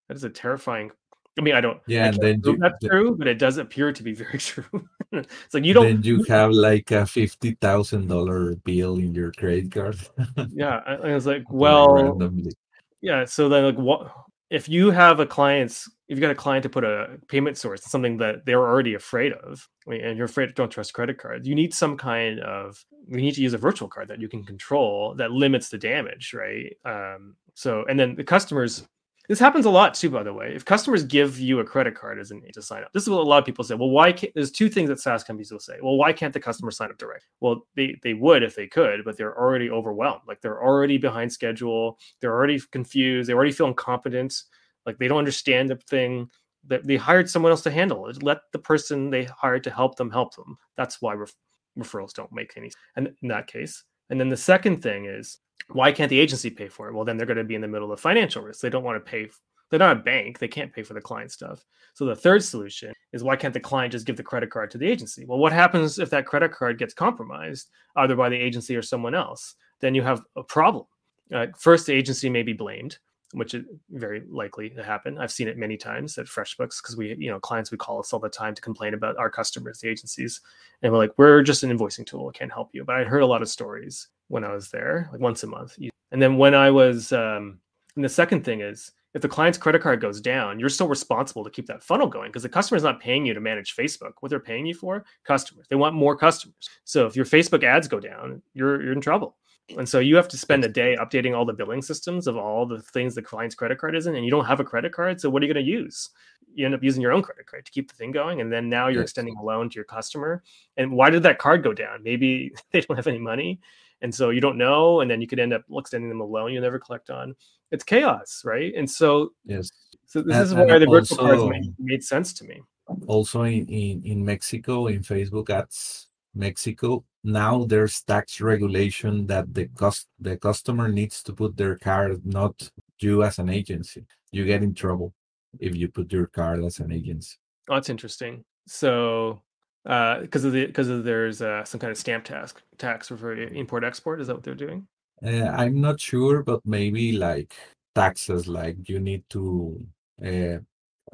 That 0.09 0.16
is 0.16 0.25
a 0.25 0.31
terrifying. 0.31 0.90
I 1.38 1.42
mean, 1.42 1.55
I 1.55 1.61
don't. 1.61 1.81
Yeah, 1.87 2.05
I 2.05 2.07
and 2.09 2.16
then 2.18 2.42
you, 2.44 2.57
that's 2.57 2.77
the, 2.81 2.88
true, 2.88 3.16
but 3.16 3.27
it 3.27 3.38
does 3.38 3.59
appear 3.59 3.92
to 3.92 4.03
be 4.03 4.14
very 4.25 4.38
true. 4.38 4.88
it's 5.12 5.55
like 5.55 5.64
you 5.64 5.75
don't. 5.75 5.85
Then 5.85 6.03
you 6.03 6.25
have 6.25 6.53
like 6.53 6.90
a 6.90 7.07
fifty 7.07 7.53
thousand 7.53 8.09
dollar 8.09 8.55
bill 8.57 8.96
in 8.96 9.14
your 9.14 9.33
credit 9.33 9.70
card. 9.70 9.99
yeah, 10.51 10.81
I, 10.87 10.94
I 10.94 11.14
was 11.14 11.27
like, 11.27 11.44
well, 11.51 11.94
randomly. 11.94 12.53
yeah. 13.01 13.25
So 13.25 13.49
then, 13.49 13.64
like, 13.64 13.79
what 13.79 14.12
if 14.51 14.68
you 14.68 14.90
have 14.90 15.20
a 15.20 15.27
client's 15.27 15.90
if 16.09 16.16
you 16.16 16.20
got 16.20 16.31
a 16.31 16.37
client 16.37 16.62
to 16.62 16.68
put 16.68 16.85
a 16.85 17.18
payment 17.27 17.59
source, 17.59 17.83
something 17.83 18.16
that 18.18 18.46
they're 18.46 18.61
already 18.61 18.94
afraid 18.94 19.33
of, 19.33 19.68
and 19.87 20.16
you're 20.16 20.27
afraid 20.27 20.55
don't 20.55 20.70
trust 20.70 20.94
credit 20.94 21.18
cards, 21.18 21.49
you 21.49 21.55
need 21.55 21.75
some 21.75 21.96
kind 21.96 22.40
of 22.40 22.83
you 23.09 23.16
need 23.16 23.35
to 23.35 23.42
use 23.42 23.55
a 23.55 23.59
virtual 23.59 23.88
card 23.88 24.09
that 24.09 24.20
you 24.20 24.29
can 24.29 24.44
control 24.44 25.14
that 25.16 25.33
limits 25.33 25.68
the 25.68 25.79
damage, 25.79 26.33
right? 26.33 26.77
Um, 26.85 27.37
so 27.55 27.85
and 27.88 27.99
then 27.99 28.14
the 28.14 28.25
customers 28.25 28.87
this 29.28 29.38
happens 29.38 29.66
a 29.66 29.70
lot 29.70 29.94
too, 29.94 30.10
by 30.10 30.22
the 30.22 30.32
way. 30.32 30.54
If 30.54 30.64
customers 30.64 31.04
give 31.04 31.38
you 31.38 31.60
a 31.60 31.64
credit 31.64 31.94
card 31.94 32.18
as 32.18 32.30
an 32.30 32.42
to 32.52 32.62
sign 32.62 32.82
up, 32.82 32.92
this 32.92 33.02
is 33.02 33.10
what 33.10 33.20
a 33.20 33.22
lot 33.22 33.38
of 33.38 33.44
people 33.44 33.64
say. 33.64 33.74
Well, 33.74 33.90
why 33.90 34.12
can't 34.12 34.32
there's 34.34 34.50
two 34.50 34.68
things 34.68 34.88
that 34.88 35.00
SaaS 35.00 35.24
companies 35.24 35.50
will 35.50 35.60
say. 35.60 35.78
Well, 35.82 35.96
why 35.96 36.12
can't 36.12 36.32
the 36.32 36.40
customer 36.40 36.70
sign 36.70 36.90
up 36.90 36.98
direct? 36.98 37.26
Well, 37.40 37.66
they 37.74 37.98
they 38.02 38.14
would 38.14 38.42
if 38.42 38.54
they 38.54 38.66
could, 38.66 39.04
but 39.04 39.16
they're 39.16 39.38
already 39.38 39.70
overwhelmed. 39.70 40.22
Like 40.26 40.40
they're 40.40 40.62
already 40.62 40.98
behind 40.98 41.32
schedule, 41.32 41.98
they're 42.20 42.34
already 42.34 42.60
confused, 42.70 43.28
they 43.28 43.34
already 43.34 43.52
feel 43.52 43.66
incompetent, 43.66 44.42
like 44.84 44.98
they 44.98 45.08
don't 45.08 45.18
understand 45.18 45.70
the 45.70 45.76
thing. 45.76 46.30
That 46.68 46.84
they 46.84 46.96
hired 46.96 47.30
someone 47.30 47.52
else 47.52 47.62
to 47.62 47.70
handle 47.70 48.08
it. 48.08 48.24
Let 48.24 48.38
the 48.52 48.58
person 48.58 49.08
they 49.08 49.24
hired 49.24 49.62
to 49.64 49.70
help 49.70 49.94
them 49.94 50.10
help 50.10 50.34
them. 50.34 50.58
That's 50.76 51.00
why 51.00 51.14
ref- 51.14 51.34
referrals 51.78 52.12
don't 52.12 52.32
make 52.32 52.54
any 52.56 52.72
and 52.96 53.14
in 53.22 53.28
that 53.28 53.46
case. 53.46 53.84
And 54.10 54.20
then 54.20 54.28
the 54.28 54.36
second 54.36 54.82
thing 54.82 55.06
is 55.06 55.38
why 55.69 55.92
can't 55.92 56.11
the 56.11 56.21
agency 56.21 56.51
pay 56.51 56.69
for 56.69 56.88
it? 56.88 56.95
Well, 56.95 57.05
then 57.05 57.16
they're 57.16 57.27
going 57.27 57.38
to 57.38 57.45
be 57.45 57.55
in 57.55 57.61
the 57.61 57.69
middle 57.69 57.92
of 57.92 58.01
financial 58.01 58.42
risk. 58.42 58.61
They 58.61 58.71
don't 58.71 58.85
want 58.85 59.05
to 59.05 59.11
pay. 59.11 59.29
They're 59.71 59.79
not 59.79 59.97
a 59.97 60.01
bank. 60.01 60.38
They 60.38 60.49
can't 60.49 60.73
pay 60.73 60.83
for 60.83 60.95
the 60.95 61.01
client 61.01 61.33
stuff. 61.33 61.64
So 61.95 62.05
the 62.05 62.14
third 62.14 62.45
solution 62.45 62.92
is 63.12 63.25
why 63.25 63.37
can't 63.37 63.55
the 63.55 63.61
client 63.61 63.92
just 63.92 64.07
give 64.07 64.16
the 64.16 64.23
credit 64.23 64.51
card 64.51 64.71
to 64.73 64.79
the 64.79 64.88
agency? 64.88 65.25
Well, 65.25 65.38
what 65.38 65.53
happens 65.53 65.99
if 65.99 66.11
that 66.11 66.27
credit 66.27 66.53
card 66.53 66.79
gets 66.79 66.95
compromised 66.95 67.71
either 67.97 68.14
by 68.14 68.29
the 68.29 68.37
agency 68.37 68.77
or 68.77 68.83
someone 68.83 69.14
else? 69.14 69.55
Then 69.81 69.95
you 69.95 70.03
have 70.03 70.23
a 70.37 70.42
problem. 70.42 70.87
Uh, 71.35 71.47
first, 71.59 71.87
the 71.87 71.92
agency 71.92 72.29
may 72.29 72.42
be 72.42 72.53
blamed, 72.53 72.99
which 73.33 73.55
is 73.55 73.64
very 73.90 74.23
likely 74.29 74.71
to 74.71 74.85
happen. 74.85 75.19
I've 75.19 75.33
seen 75.33 75.49
it 75.49 75.59
many 75.59 75.77
times 75.77 76.16
at 76.16 76.27
FreshBooks 76.27 76.81
because 76.81 76.97
we, 76.97 77.16
you 77.19 77.31
know, 77.31 77.40
clients 77.40 77.73
would 77.73 77.81
call 77.81 77.99
us 77.99 78.12
all 78.12 78.21
the 78.21 78.29
time 78.29 78.55
to 78.55 78.62
complain 78.62 78.95
about 78.95 79.16
our 79.16 79.29
customers, 79.29 79.81
the 79.81 79.88
agencies, 79.88 80.40
and 80.83 80.92
we're 80.92 80.99
like, 80.99 81.12
we're 81.16 81.42
just 81.42 81.64
an 81.64 81.77
invoicing 81.77 82.07
tool, 82.07 82.31
can't 82.31 82.53
help 82.53 82.71
you. 82.73 82.85
But 82.85 82.97
I 82.97 83.05
heard 83.05 83.23
a 83.23 83.27
lot 83.27 83.42
of 83.42 83.49
stories 83.49 84.09
when 84.28 84.44
I 84.44 84.52
was 84.52 84.70
there, 84.70 85.08
like 85.12 85.20
once 85.20 85.42
a 85.42 85.46
month. 85.46 85.78
And 86.12 86.22
then 86.22 86.36
when 86.36 86.54
I 86.54 86.70
was, 86.70 87.12
um, 87.12 87.58
and 87.94 88.04
the 88.04 88.08
second 88.08 88.44
thing 88.44 88.60
is, 88.60 88.92
if 89.14 89.22
the 89.22 89.28
client's 89.28 89.56
credit 89.56 89.80
card 89.80 90.02
goes 90.02 90.20
down, 90.20 90.60
you're 90.60 90.68
still 90.68 90.88
responsible 90.88 91.42
to 91.42 91.50
keep 91.50 91.66
that 91.66 91.82
funnel 91.82 92.06
going 92.06 92.28
because 92.28 92.42
the 92.42 92.50
customer 92.50 92.76
is 92.76 92.82
not 92.82 93.00
paying 93.00 93.24
you 93.24 93.32
to 93.32 93.40
manage 93.40 93.74
Facebook. 93.74 94.12
What 94.20 94.28
they're 94.28 94.38
paying 94.38 94.66
you 94.66 94.74
for, 94.74 95.06
customers. 95.24 95.66
They 95.70 95.76
want 95.76 95.94
more 95.94 96.14
customers. 96.14 96.68
So 96.84 97.06
if 97.06 97.16
your 97.16 97.24
Facebook 97.24 97.64
ads 97.64 97.88
go 97.88 97.98
down, 97.98 98.42
you're 98.52 98.82
you're 98.82 98.92
in 98.92 99.00
trouble. 99.00 99.36
And 99.78 99.88
so 99.88 99.98
you 99.98 100.16
have 100.16 100.28
to 100.28 100.36
spend 100.36 100.64
a 100.64 100.68
day 100.68 100.96
updating 101.00 101.34
all 101.34 101.46
the 101.46 101.52
billing 101.54 101.80
systems 101.80 102.26
of 102.26 102.36
all 102.36 102.66
the 102.66 102.82
things 102.82 103.14
the 103.14 103.22
client's 103.22 103.54
credit 103.54 103.78
card 103.78 103.96
isn't, 103.96 104.14
and 104.14 104.24
you 104.24 104.30
don't 104.30 104.44
have 104.44 104.60
a 104.60 104.64
credit 104.64 104.92
card. 104.92 105.18
So 105.20 105.30
what 105.30 105.42
are 105.42 105.46
you 105.46 105.52
going 105.52 105.64
to 105.64 105.70
use? 105.70 106.10
You 106.54 106.66
end 106.66 106.74
up 106.74 106.84
using 106.84 107.02
your 107.02 107.12
own 107.12 107.22
credit 107.22 107.46
card 107.46 107.64
to 107.64 107.72
keep 107.72 107.90
the 107.90 107.96
thing 107.96 108.12
going, 108.12 108.42
and 108.42 108.52
then 108.52 108.68
now 108.68 108.88
you're 108.88 109.00
yes. 109.00 109.08
extending 109.08 109.36
a 109.36 109.42
loan 109.42 109.68
to 109.70 109.74
your 109.74 109.84
customer. 109.84 110.42
And 110.76 110.92
why 110.92 111.10
did 111.10 111.22
that 111.24 111.38
card 111.38 111.64
go 111.64 111.72
down? 111.72 112.02
Maybe 112.02 112.52
they 112.70 112.82
don't 112.82 112.96
have 112.96 113.06
any 113.06 113.18
money 113.18 113.60
and 114.02 114.14
so 114.14 114.30
you 114.30 114.40
don't 114.40 114.59
know 114.59 115.00
and 115.00 115.11
then 115.11 115.20
you 115.20 115.26
could 115.26 115.38
end 115.38 115.52
up 115.52 115.62
extending 115.72 116.09
them 116.09 116.20
a 116.20 116.24
loan 116.24 116.52
you 116.52 116.61
never 116.61 116.78
collect 116.78 117.11
on. 117.11 117.35
It's 117.70 117.85
chaos 117.85 118.42
right? 118.44 118.72
And 118.76 118.90
so 118.90 119.30
yes. 119.44 119.70
so 120.06 120.22
this 120.22 120.37
and, 120.37 120.46
is 120.46 120.54
why 120.54 120.78
the 120.78 120.87
virtual 120.87 121.18
cards 121.18 121.42
made, 121.44 121.74
made 121.78 122.04
sense 122.04 122.32
to 122.35 122.44
me. 122.44 122.61
also 123.06 123.42
in, 123.42 123.66
in 123.66 124.00
in 124.04 124.24
mexico 124.24 124.87
in 124.87 125.00
facebook 125.02 125.50
ads 125.50 126.09
mexico 126.37 127.02
now 127.24 127.64
there's 127.64 128.00
tax 128.02 128.40
regulation 128.40 129.26
that 129.26 129.52
the 129.52 129.66
cost 129.74 130.06
the 130.20 130.37
customer 130.37 130.87
needs 130.88 131.20
to 131.24 131.32
put 131.32 131.56
their 131.56 131.76
card 131.76 132.24
not 132.24 132.70
you 133.00 133.22
as 133.22 133.38
an 133.38 133.48
agency. 133.48 134.06
You 134.32 134.44
get 134.44 134.62
in 134.62 134.74
trouble 134.74 135.12
if 135.59 135.74
you 135.74 135.88
put 135.88 136.12
your 136.12 136.26
card 136.26 136.64
as 136.64 136.80
an 136.80 136.92
agency. 136.92 137.37
Oh 137.68 137.74
that's 137.74 137.90
interesting. 137.90 138.44
So 138.66 139.42
because 139.87 140.44
uh, 140.44 140.49
of 140.49 140.53
the 140.53 140.66
because 140.66 140.88
of 140.88 141.05
there's 141.05 141.40
uh, 141.40 141.64
some 141.64 141.79
kind 141.79 141.92
of 141.92 141.96
stamp 141.96 142.25
tax 142.25 142.55
tax 142.77 143.09
for 143.09 143.33
import 143.33 143.85
export. 143.85 144.20
Is 144.20 144.27
that 144.27 144.35
what 144.35 144.42
they're 144.42 144.55
doing? 144.55 144.87
Uh, 145.25 145.46
I'm 145.46 145.81
not 145.81 146.01
sure, 146.01 146.42
but 146.42 146.61
maybe 146.66 147.12
like 147.12 147.55
taxes, 147.94 148.49
like 148.49 148.88
you 148.88 148.99
need 148.99 149.22
to 149.31 149.87
uh, 150.22 150.59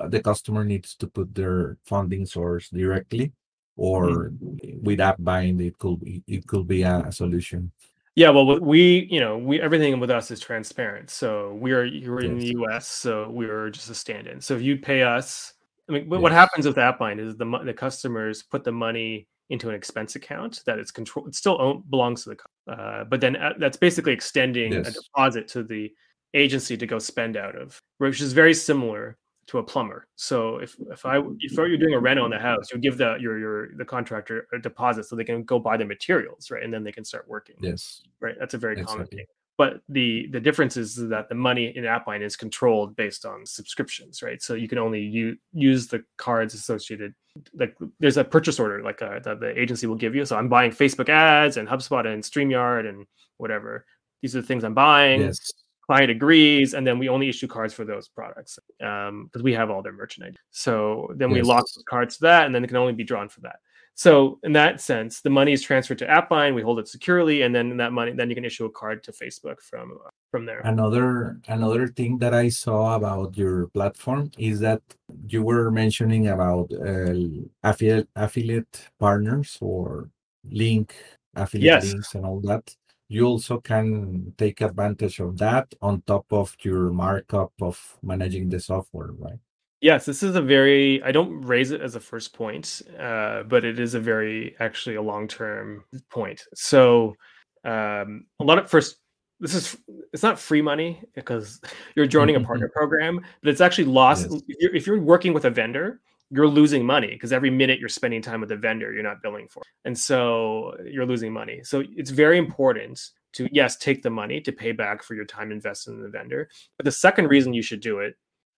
the 0.08 0.22
customer 0.22 0.64
needs 0.64 0.94
to 0.96 1.06
put 1.06 1.34
their 1.34 1.76
funding 1.84 2.24
source 2.24 2.70
directly, 2.70 3.32
or 3.76 4.30
mm-hmm. 4.30 4.82
with 4.82 5.00
AppBind, 5.00 5.60
it 5.60 5.78
could 5.78 6.00
be 6.00 6.22
it 6.26 6.46
could 6.46 6.66
be 6.66 6.82
a, 6.82 7.00
a, 7.00 7.12
solution. 7.12 7.70
Yeah, 8.14 8.30
well, 8.30 8.58
we 8.58 9.06
you 9.10 9.20
know 9.20 9.36
we 9.36 9.60
everything 9.60 10.00
with 10.00 10.10
us 10.10 10.30
is 10.30 10.40
transparent. 10.40 11.10
So 11.10 11.52
we 11.60 11.72
are 11.72 11.84
you're 11.84 12.24
in 12.24 12.38
the 12.38 12.52
U.S., 12.58 12.88
so 12.88 13.28
we 13.28 13.46
are 13.46 13.68
just 13.70 13.90
a 13.90 13.94
stand-in. 13.94 14.40
So 14.40 14.54
if 14.54 14.62
you 14.62 14.78
pay 14.78 15.02
us 15.02 15.52
I 15.88 15.92
mean, 15.92 16.08
yes. 16.10 16.20
what 16.20 16.32
happens 16.32 16.66
with 16.66 16.76
that 16.76 16.98
AppBind 16.98 17.20
is 17.20 17.36
the 17.36 17.44
the 17.64 17.74
customers 17.74 18.42
put 18.42 18.64
the 18.64 18.72
money 18.72 19.26
into 19.50 19.68
an 19.68 19.74
expense 19.74 20.14
account 20.14 20.62
that 20.66 20.78
it's 20.78 20.90
control. 20.90 21.26
It 21.26 21.34
still 21.34 21.60
own, 21.60 21.82
belongs 21.90 22.24
to 22.24 22.30
the, 22.66 22.72
uh, 22.72 23.04
but 23.04 23.20
then 23.20 23.36
uh, 23.36 23.52
that's 23.58 23.76
basically 23.76 24.12
extending 24.12 24.72
yes. 24.72 24.88
a 24.88 24.92
deposit 24.92 25.48
to 25.48 25.62
the 25.62 25.92
agency 26.34 26.76
to 26.76 26.86
go 26.86 26.98
spend 26.98 27.36
out 27.36 27.56
of, 27.56 27.78
which 27.98 28.20
is 28.20 28.32
very 28.32 28.54
similar 28.54 29.18
to 29.48 29.58
a 29.58 29.62
plumber. 29.62 30.06
So 30.16 30.58
if 30.58 30.76
if 30.90 31.04
I 31.04 31.18
if 31.40 31.52
you're 31.52 31.76
doing 31.76 31.94
a 31.94 32.00
reno 32.00 32.24
in 32.24 32.30
the 32.30 32.38
house, 32.38 32.72
you 32.72 32.78
give 32.78 32.96
the 32.96 33.16
your 33.20 33.38
your 33.38 33.76
the 33.76 33.84
contractor 33.84 34.46
a 34.52 34.58
deposit 34.58 35.04
so 35.04 35.16
they 35.16 35.24
can 35.24 35.42
go 35.42 35.58
buy 35.58 35.76
the 35.76 35.84
materials, 35.84 36.50
right, 36.50 36.62
and 36.62 36.72
then 36.72 36.84
they 36.84 36.92
can 36.92 37.04
start 37.04 37.28
working. 37.28 37.56
Yes, 37.60 38.02
right. 38.20 38.36
That's 38.38 38.54
a 38.54 38.58
very 38.58 38.74
exactly. 38.74 38.94
common 38.94 39.06
thing 39.08 39.26
but 39.58 39.80
the 39.88 40.28
the 40.32 40.40
difference 40.40 40.76
is 40.76 40.96
that 40.96 41.28
the 41.28 41.34
money 41.34 41.72
in 41.76 41.84
AppBind 41.84 42.22
is 42.22 42.36
controlled 42.36 42.96
based 42.96 43.24
on 43.26 43.44
subscriptions 43.44 44.22
right? 44.22 44.42
So 44.42 44.54
you 44.54 44.68
can 44.68 44.78
only 44.78 45.00
u- 45.00 45.36
use 45.52 45.86
the 45.86 46.04
cards 46.16 46.54
associated 46.54 47.14
like 47.54 47.76
there's 47.98 48.16
a 48.16 48.24
purchase 48.24 48.58
order 48.58 48.82
like 48.82 49.00
uh, 49.02 49.18
that 49.20 49.40
the 49.40 49.58
agency 49.58 49.86
will 49.86 49.96
give 49.96 50.14
you. 50.14 50.24
So 50.24 50.36
i'm 50.36 50.48
buying 50.48 50.70
facebook 50.70 51.08
ads 51.08 51.56
and 51.56 51.68
hubspot 51.68 52.06
and 52.06 52.22
streamyard 52.22 52.88
and 52.88 53.06
whatever. 53.38 53.84
These 54.20 54.36
are 54.36 54.40
the 54.40 54.46
things 54.46 54.64
i'm 54.64 54.74
buying. 54.74 55.22
Yes. 55.22 55.52
client 55.86 56.10
agrees 56.10 56.74
and 56.74 56.86
then 56.86 56.98
we 56.98 57.08
only 57.08 57.28
issue 57.28 57.48
cards 57.48 57.74
for 57.74 57.84
those 57.84 58.08
products 58.08 58.58
because 58.78 59.08
um, 59.10 59.42
we 59.42 59.52
have 59.52 59.70
all 59.70 59.82
their 59.82 59.92
merchandise. 59.92 60.36
So 60.50 61.10
then 61.16 61.30
yes. 61.30 61.34
we 61.36 61.42
lock 61.42 61.64
the 61.76 61.82
cards 61.84 62.16
to 62.16 62.22
that 62.22 62.46
and 62.46 62.54
then 62.54 62.64
it 62.64 62.68
can 62.68 62.76
only 62.76 62.94
be 62.94 63.04
drawn 63.04 63.28
for 63.28 63.40
that 63.40 63.56
So 63.94 64.38
in 64.42 64.52
that 64.54 64.80
sense, 64.80 65.20
the 65.20 65.30
money 65.30 65.52
is 65.52 65.62
transferred 65.62 65.98
to 65.98 66.06
AppBind. 66.06 66.54
We 66.54 66.62
hold 66.62 66.78
it 66.78 66.88
securely, 66.88 67.42
and 67.42 67.54
then 67.54 67.76
that 67.76 67.92
money, 67.92 68.12
then 68.12 68.30
you 68.30 68.34
can 68.34 68.44
issue 68.44 68.64
a 68.64 68.70
card 68.70 69.02
to 69.04 69.12
Facebook 69.12 69.60
from 69.60 69.98
from 70.30 70.46
there. 70.46 70.60
Another 70.60 71.40
another 71.48 71.88
thing 71.88 72.18
that 72.18 72.32
I 72.32 72.48
saw 72.48 72.96
about 72.96 73.36
your 73.36 73.68
platform 73.68 74.30
is 74.38 74.60
that 74.60 74.82
you 75.28 75.42
were 75.42 75.70
mentioning 75.70 76.28
about 76.28 76.72
uh, 76.72 77.14
affiliate 77.62 78.08
affiliate 78.16 78.88
partners 78.98 79.58
or 79.60 80.10
link 80.50 80.94
affiliate 81.36 81.84
yes. 81.84 81.92
links 81.92 82.14
and 82.14 82.24
all 82.24 82.40
that. 82.40 82.74
You 83.08 83.26
also 83.26 83.60
can 83.60 84.32
take 84.38 84.62
advantage 84.62 85.20
of 85.20 85.36
that 85.36 85.74
on 85.82 86.00
top 86.06 86.24
of 86.32 86.56
your 86.62 86.90
markup 86.90 87.52
of 87.60 87.98
managing 88.02 88.48
the 88.48 88.58
software, 88.58 89.12
right? 89.12 89.38
Yes, 89.82 90.06
this 90.06 90.22
is 90.22 90.36
a 90.36 90.40
very, 90.40 91.02
I 91.02 91.10
don't 91.10 91.40
raise 91.40 91.72
it 91.72 91.80
as 91.80 91.96
a 91.96 92.00
first 92.00 92.32
point, 92.32 92.82
uh, 93.00 93.42
but 93.42 93.64
it 93.64 93.80
is 93.80 93.94
a 93.94 94.00
very, 94.00 94.54
actually, 94.60 94.94
a 94.94 95.02
long 95.02 95.26
term 95.26 95.82
point. 96.08 96.44
So, 96.54 97.16
um, 97.64 98.26
a 98.38 98.44
lot 98.44 98.58
of 98.58 98.70
first, 98.70 98.98
this 99.40 99.56
is, 99.56 99.76
it's 100.12 100.22
not 100.22 100.38
free 100.38 100.62
money 100.62 101.02
because 101.16 101.60
you're 101.96 102.06
joining 102.06 102.36
a 102.36 102.40
partner 102.40 102.70
program, 102.72 103.20
but 103.42 103.50
it's 103.50 103.60
actually 103.60 103.86
lost. 103.86 104.28
Yes. 104.30 104.42
If, 104.46 104.56
you're, 104.60 104.76
if 104.76 104.86
you're 104.86 105.00
working 105.00 105.34
with 105.34 105.46
a 105.46 105.50
vendor, 105.50 106.00
you're 106.30 106.46
losing 106.46 106.86
money 106.86 107.08
because 107.08 107.32
every 107.32 107.50
minute 107.50 107.80
you're 107.80 107.88
spending 107.88 108.22
time 108.22 108.40
with 108.40 108.52
a 108.52 108.56
vendor, 108.56 108.92
you're 108.92 109.02
not 109.02 109.20
billing 109.20 109.48
for. 109.48 109.62
And 109.84 109.98
so 109.98 110.76
you're 110.86 111.06
losing 111.06 111.32
money. 111.32 111.60
So 111.64 111.82
it's 111.96 112.10
very 112.10 112.38
important 112.38 113.00
to, 113.32 113.48
yes, 113.50 113.76
take 113.78 114.04
the 114.04 114.10
money 114.10 114.40
to 114.42 114.52
pay 114.52 114.70
back 114.70 115.02
for 115.02 115.14
your 115.14 115.24
time 115.24 115.50
invested 115.50 115.90
in 115.90 116.02
the 116.02 116.08
vendor. 116.08 116.48
But 116.76 116.84
the 116.84 116.92
second 116.92 117.26
reason 117.26 117.52
you 117.52 117.62
should 117.62 117.80
do 117.80 117.98
it 117.98 118.14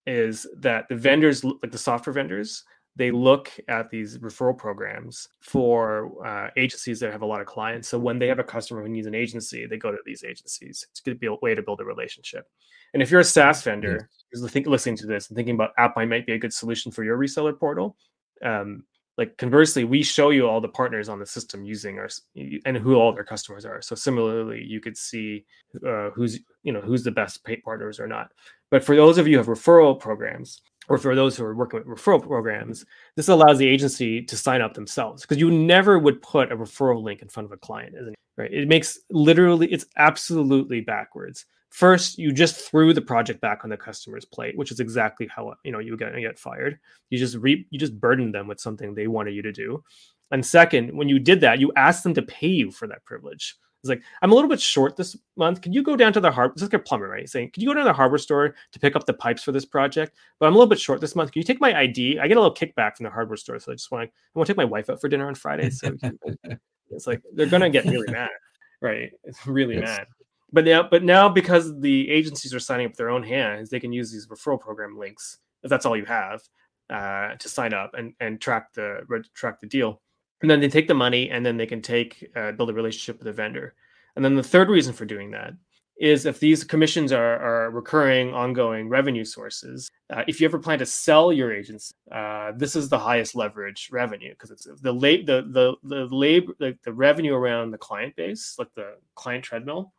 is 0.07 0.47
that 0.59 0.89
the 0.89 0.97
vendors, 0.97 1.45
like 1.45 1.71
the 1.71 1.79
software 1.79 2.15
vendors, 2.15 2.65
they 2.97 3.11
look 3.11 3.51
at 3.69 3.91
these 3.91 4.19
referral 4.19 4.57
programs 4.57 5.29
for 5.41 6.13
uh, 6.25 6.51
agencies 6.57 7.01
that 7.01 7.11
have 7.11 7.23
a 7.23 7.27
lot 7.27 7.41
of 7.41 7.47
clients. 7.47 7.89
So 7.89 7.99
when 7.99 8.19
they 8.19 8.29
have 8.29 8.39
a 8.39 8.45
customer 8.45 8.83
who 8.83 8.89
needs 8.89 9.07
an 9.07 9.15
agency, 9.15 9.67
they 9.67 9.77
go 9.77 9.91
to 9.91 9.99
these 10.07 10.23
agencies. 10.23 10.87
It's 10.91 11.01
going 11.01 11.17
to 11.17 11.19
be 11.19 11.27
a 11.27 11.35
way 11.43 11.55
to 11.55 11.63
build 11.63 11.81
a 11.81 11.85
relationship. 11.85 12.47
And 12.93 13.03
if 13.03 13.11
you're 13.11 13.21
a 13.21 13.25
SaaS 13.25 13.63
vendor 13.63 14.09
who's 14.31 14.49
think, 14.53 14.69
listening 14.69 14.97
to 14.99 15.07
this 15.07 15.29
and 15.29 15.37
thinking 15.37 15.57
about 15.57 15.75
AppBind 15.77 16.09
might 16.09 16.27
be 16.27 16.35
a 16.35 16.39
good 16.39 16.55
solution 16.55 16.93
for 16.93 17.03
your 17.03 17.19
reseller 17.19 17.59
portal, 17.59 17.97
um, 18.45 18.85
like 19.17 19.37
conversely, 19.37 19.85
we 19.85 20.03
show 20.03 20.31
you 20.31 20.49
all 20.49 20.61
the 20.61 20.69
partners 20.69 21.09
on 21.09 21.19
the 21.19 21.27
system 21.27 21.65
using 21.65 21.99
our 21.99 22.09
and 22.65 22.77
who 22.77 22.97
all 22.97 23.13
their 23.13 23.25
customers 23.25 23.65
are. 23.65 23.81
So 23.81 23.95
similarly, 23.95 24.65
you 24.65 24.81
could 24.81 24.97
see 24.97 25.45
uh, 25.87 26.11
who's 26.11 26.41
you 26.65 26.73
know 26.73 26.81
who's 26.81 27.05
the 27.05 27.13
best 27.13 27.45
paid 27.45 27.63
partners 27.63 28.01
or 28.01 28.09
not. 28.09 28.33
But 28.75 28.83
for 28.83 28.97
those 28.97 29.19
of 29.19 29.29
you 29.29 29.35
who 29.35 29.39
have 29.39 29.47
referral 29.47 29.97
programs, 29.97 30.61
or 30.89 30.99
for 30.99 31.15
those 31.15 31.37
who 31.37 31.45
are 31.45 31.55
working 31.55 31.79
with 31.87 31.97
referral 31.97 32.21
programs, 32.21 32.85
this 33.15 33.29
allows 33.29 33.59
the 33.59 33.69
agency 33.69 34.21
to 34.23 34.37
sign 34.37 34.61
up 34.61 34.75
themselves 34.75 35.23
because 35.23 35.39
you 35.39 35.49
never 35.49 35.97
would 35.97 36.21
put 36.23 36.51
a 36.51 36.57
referral 36.57 37.01
link 37.01 37.23
in 37.23 37.29
front 37.29 37.45
of 37.45 37.53
a 37.53 37.57
client, 37.57 37.95
isn't 37.95 38.15
it? 38.15 38.19
Right? 38.37 38.53
It 38.53 38.67
makes 38.67 38.99
literally, 39.13 39.73
it's 39.73 39.87
absolutely 39.97 40.81
backwards. 40.81 41.47
First, 41.71 42.19
you 42.19 42.33
just 42.33 42.69
threw 42.69 42.93
the 42.93 43.01
project 43.01 43.41
back 43.41 43.61
on 43.63 43.71
the 43.71 43.77
customer's 43.77 44.25
plate, 44.25 44.59
which 44.59 44.73
is 44.73 44.81
exactly 44.81 45.29
how 45.29 45.55
you 45.63 45.71
know 45.71 45.79
you 45.79 45.97
get, 45.97 46.13
get 46.17 46.37
fired. 46.37 46.81
You 47.11 47.19
just 47.21 47.37
re, 47.37 47.65
you 47.71 47.79
just 47.79 48.01
burdened 48.01 48.35
them 48.35 48.49
with 48.49 48.59
something 48.59 48.93
they 48.93 49.07
wanted 49.07 49.37
you 49.37 49.43
to 49.43 49.53
do. 49.53 49.85
And 50.33 50.45
second, 50.45 50.97
when 50.97 51.09
you 51.09 51.21
did 51.21 51.43
that, 51.43 51.61
you 51.61 51.71
asked 51.77 52.03
them 52.03 52.15
to 52.15 52.23
pay 52.23 52.49
you 52.49 52.73
for 52.73 52.89
that 52.89 53.05
privilege. 53.05 53.57
It's 53.85 53.91
like, 53.91 54.03
I'm 54.23 54.33
a 54.33 54.35
little 54.35 54.49
bit 54.49 54.63
short 54.63 54.97
this 54.97 55.15
month. 55.37 55.61
Can 55.61 55.75
you 55.75 55.83
go 55.83 55.95
down 55.95 56.15
to 56.15 56.21
the 56.21 56.31
harbor? 56.31 56.55
It's 56.55 56.63
like 56.63 56.73
a 56.73 56.79
plumber, 56.79 57.07
right? 57.07 57.29
Saying, 57.29 57.51
can 57.51 57.63
you 57.63 57.69
go 57.69 57.75
down 57.75 57.85
to 57.85 57.91
the 57.91 57.93
hardware 57.93 58.17
store 58.17 58.55
to 58.73 58.79
pick 58.79 58.97
up 58.97 59.05
the 59.05 59.13
pipes 59.13 59.43
for 59.43 59.53
this 59.53 59.67
project? 59.67 60.17
But 60.39 60.47
I'm 60.47 60.55
a 60.55 60.57
little 60.57 60.71
bit 60.71 60.81
short 60.81 61.03
this 61.03 61.15
month. 61.15 61.33
Can 61.33 61.41
you 61.41 61.45
take 61.45 61.61
my 61.61 61.79
ID? 61.79 62.19
I 62.19 62.27
get 62.27 62.39
a 62.39 62.41
little 62.41 62.55
kickback 62.55 62.97
from 62.97 63.05
the 63.05 63.11
hardware 63.11 63.37
store. 63.37 63.59
So 63.59 63.73
I 63.73 63.75
just 63.75 63.91
want 63.91 64.09
to, 64.09 64.15
I 64.15 64.39
want 64.39 64.47
to 64.47 64.53
take 64.55 64.57
my 64.57 64.65
wife 64.65 64.89
out 64.89 65.03
for 65.03 65.09
dinner 65.09 65.27
on 65.27 65.35
Friday. 65.35 65.69
So 65.69 65.95
it's 66.91 67.07
like, 67.07 67.21
they're 67.35 67.45
going 67.45 67.61
to 67.61 67.69
get 67.69 67.85
really 67.85 68.11
mad, 68.11 68.31
right? 68.81 69.13
It's 69.25 69.47
really 69.47 69.75
yes. 69.75 69.85
mad. 69.85 70.07
But 70.51 70.65
now, 70.65 70.89
but 70.89 71.05
now 71.05 71.29
because 71.29 71.79
the 71.79 72.09
agencies 72.11 72.55
are 72.55 72.61
signing 72.61 72.87
up 72.87 72.95
their 72.95 73.11
own 73.11 73.23
hands, 73.23 73.69
they 73.69 73.81
can 73.81 73.93
use 73.93 74.11
these 74.11 74.29
referral 74.29 74.59
program 74.59 74.97
links 74.97 75.39
if 75.63 75.69
that's 75.69 75.85
all 75.85 75.97
you 75.97 76.07
have 76.07 76.43
uh, 76.91 77.35
to 77.37 77.49
sign 77.49 77.75
up 77.75 77.95
and, 77.95 78.15
and 78.21 78.41
track 78.41 78.73
the 78.75 79.01
track 79.35 79.61
the 79.61 79.67
deal 79.67 80.01
and 80.45 80.51
then 80.51 80.61
they 80.61 80.69
take 80.69 80.89
the 80.89 80.95
money 80.95 81.31
and 81.31 81.45
then 81.45 81.57
they 81.57 81.67
can 81.67 81.81
take 81.81 82.31
uh, 82.37 82.53
build 82.53 82.69
a 82.69 82.75
relationship 82.75 83.19
with 83.19 83.25
the 83.25 83.33
vendor. 83.33 83.75
And 84.15 84.25
then 84.25 84.35
the 84.35 84.43
third 84.43 84.69
reason 84.69 84.93
for 84.93 85.05
doing 85.05 85.31
that 85.31 85.55
is 85.97 86.27
if 86.27 86.39
these 86.39 86.65
commissions 86.65 87.13
are, 87.13 87.39
are 87.39 87.71
recurring 87.71 88.35
ongoing 88.35 88.89
revenue 88.89 89.25
sources 89.25 89.89
uh, 90.11 90.25
if 90.27 90.41
you 90.41 90.45
ever 90.45 90.59
plan 90.59 90.79
to 90.81 90.85
sell 90.85 91.33
your 91.33 91.53
agency 91.53 91.95
uh, 92.11 92.51
this 92.57 92.75
is 92.75 92.89
the 92.89 92.99
highest 92.99 93.37
leverage 93.37 93.89
revenue 93.93 94.31
because 94.31 94.51
it's 94.51 94.67
the 94.83 94.93
late 94.93 95.25
the 95.25 95.47
the 95.53 95.73
the 95.85 96.05
labor 96.07 96.53
the, 96.59 96.77
the 96.83 96.93
revenue 96.93 97.33
around 97.33 97.71
the 97.71 97.79
client 97.79 98.15
base 98.17 98.57
like 98.59 98.67
the 98.75 98.95
client 99.15 99.45
treadmill 99.45 99.93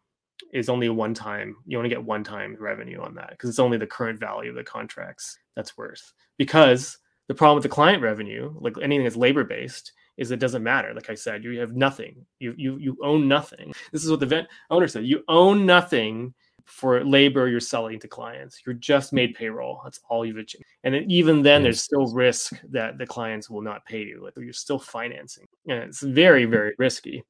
is 0.53 0.69
only 0.69 0.89
one 0.89 1.13
time 1.13 1.55
you 1.65 1.77
only 1.77 1.89
get 1.89 2.03
one 2.03 2.23
time 2.23 2.55
revenue 2.59 3.01
on 3.01 3.15
that 3.15 3.31
because 3.31 3.49
it's 3.49 3.59
only 3.59 3.77
the 3.77 3.87
current 3.87 4.19
value 4.19 4.49
of 4.49 4.55
the 4.55 4.63
contracts 4.63 5.37
that's 5.55 5.77
worth. 5.77 6.13
Because 6.37 6.97
the 7.27 7.33
problem 7.33 7.55
with 7.55 7.63
the 7.63 7.69
client 7.69 8.01
revenue 8.01 8.53
like 8.59 8.75
anything 8.81 9.03
that's 9.03 9.15
labor 9.15 9.43
based 9.43 9.93
is 10.17 10.31
it 10.31 10.39
doesn't 10.39 10.63
matter. 10.63 10.93
Like 10.93 11.09
I 11.09 11.15
said, 11.15 11.43
you 11.43 11.59
have 11.59 11.75
nothing. 11.75 12.25
You 12.39 12.53
you 12.57 12.77
you 12.77 12.97
own 13.03 13.27
nothing. 13.27 13.73
This 13.91 14.03
is 14.03 14.11
what 14.11 14.19
the 14.19 14.25
vet 14.25 14.47
owner 14.69 14.87
said. 14.87 15.05
You 15.05 15.23
own 15.27 15.65
nothing 15.65 16.33
for 16.65 17.03
labor 17.03 17.47
you're 17.47 17.59
selling 17.59 17.99
to 17.99 18.07
clients. 18.07 18.61
You're 18.65 18.75
just 18.75 19.13
made 19.13 19.35
payroll. 19.35 19.81
That's 19.83 19.99
all 20.09 20.25
you've 20.25 20.37
achieved. 20.37 20.63
And 20.83 20.95
even 21.11 21.43
then, 21.43 21.61
there's 21.61 21.81
still 21.81 22.11
risk 22.11 22.53
that 22.71 22.97
the 22.97 23.05
clients 23.05 23.49
will 23.49 23.61
not 23.61 23.85
pay 23.85 24.03
you. 24.03 24.21
Like 24.23 24.33
you're 24.37 24.53
still 24.53 24.79
financing. 24.79 25.45
And 25.67 25.79
it's 25.79 26.01
very 26.01 26.45
very 26.45 26.73
risky 26.77 27.23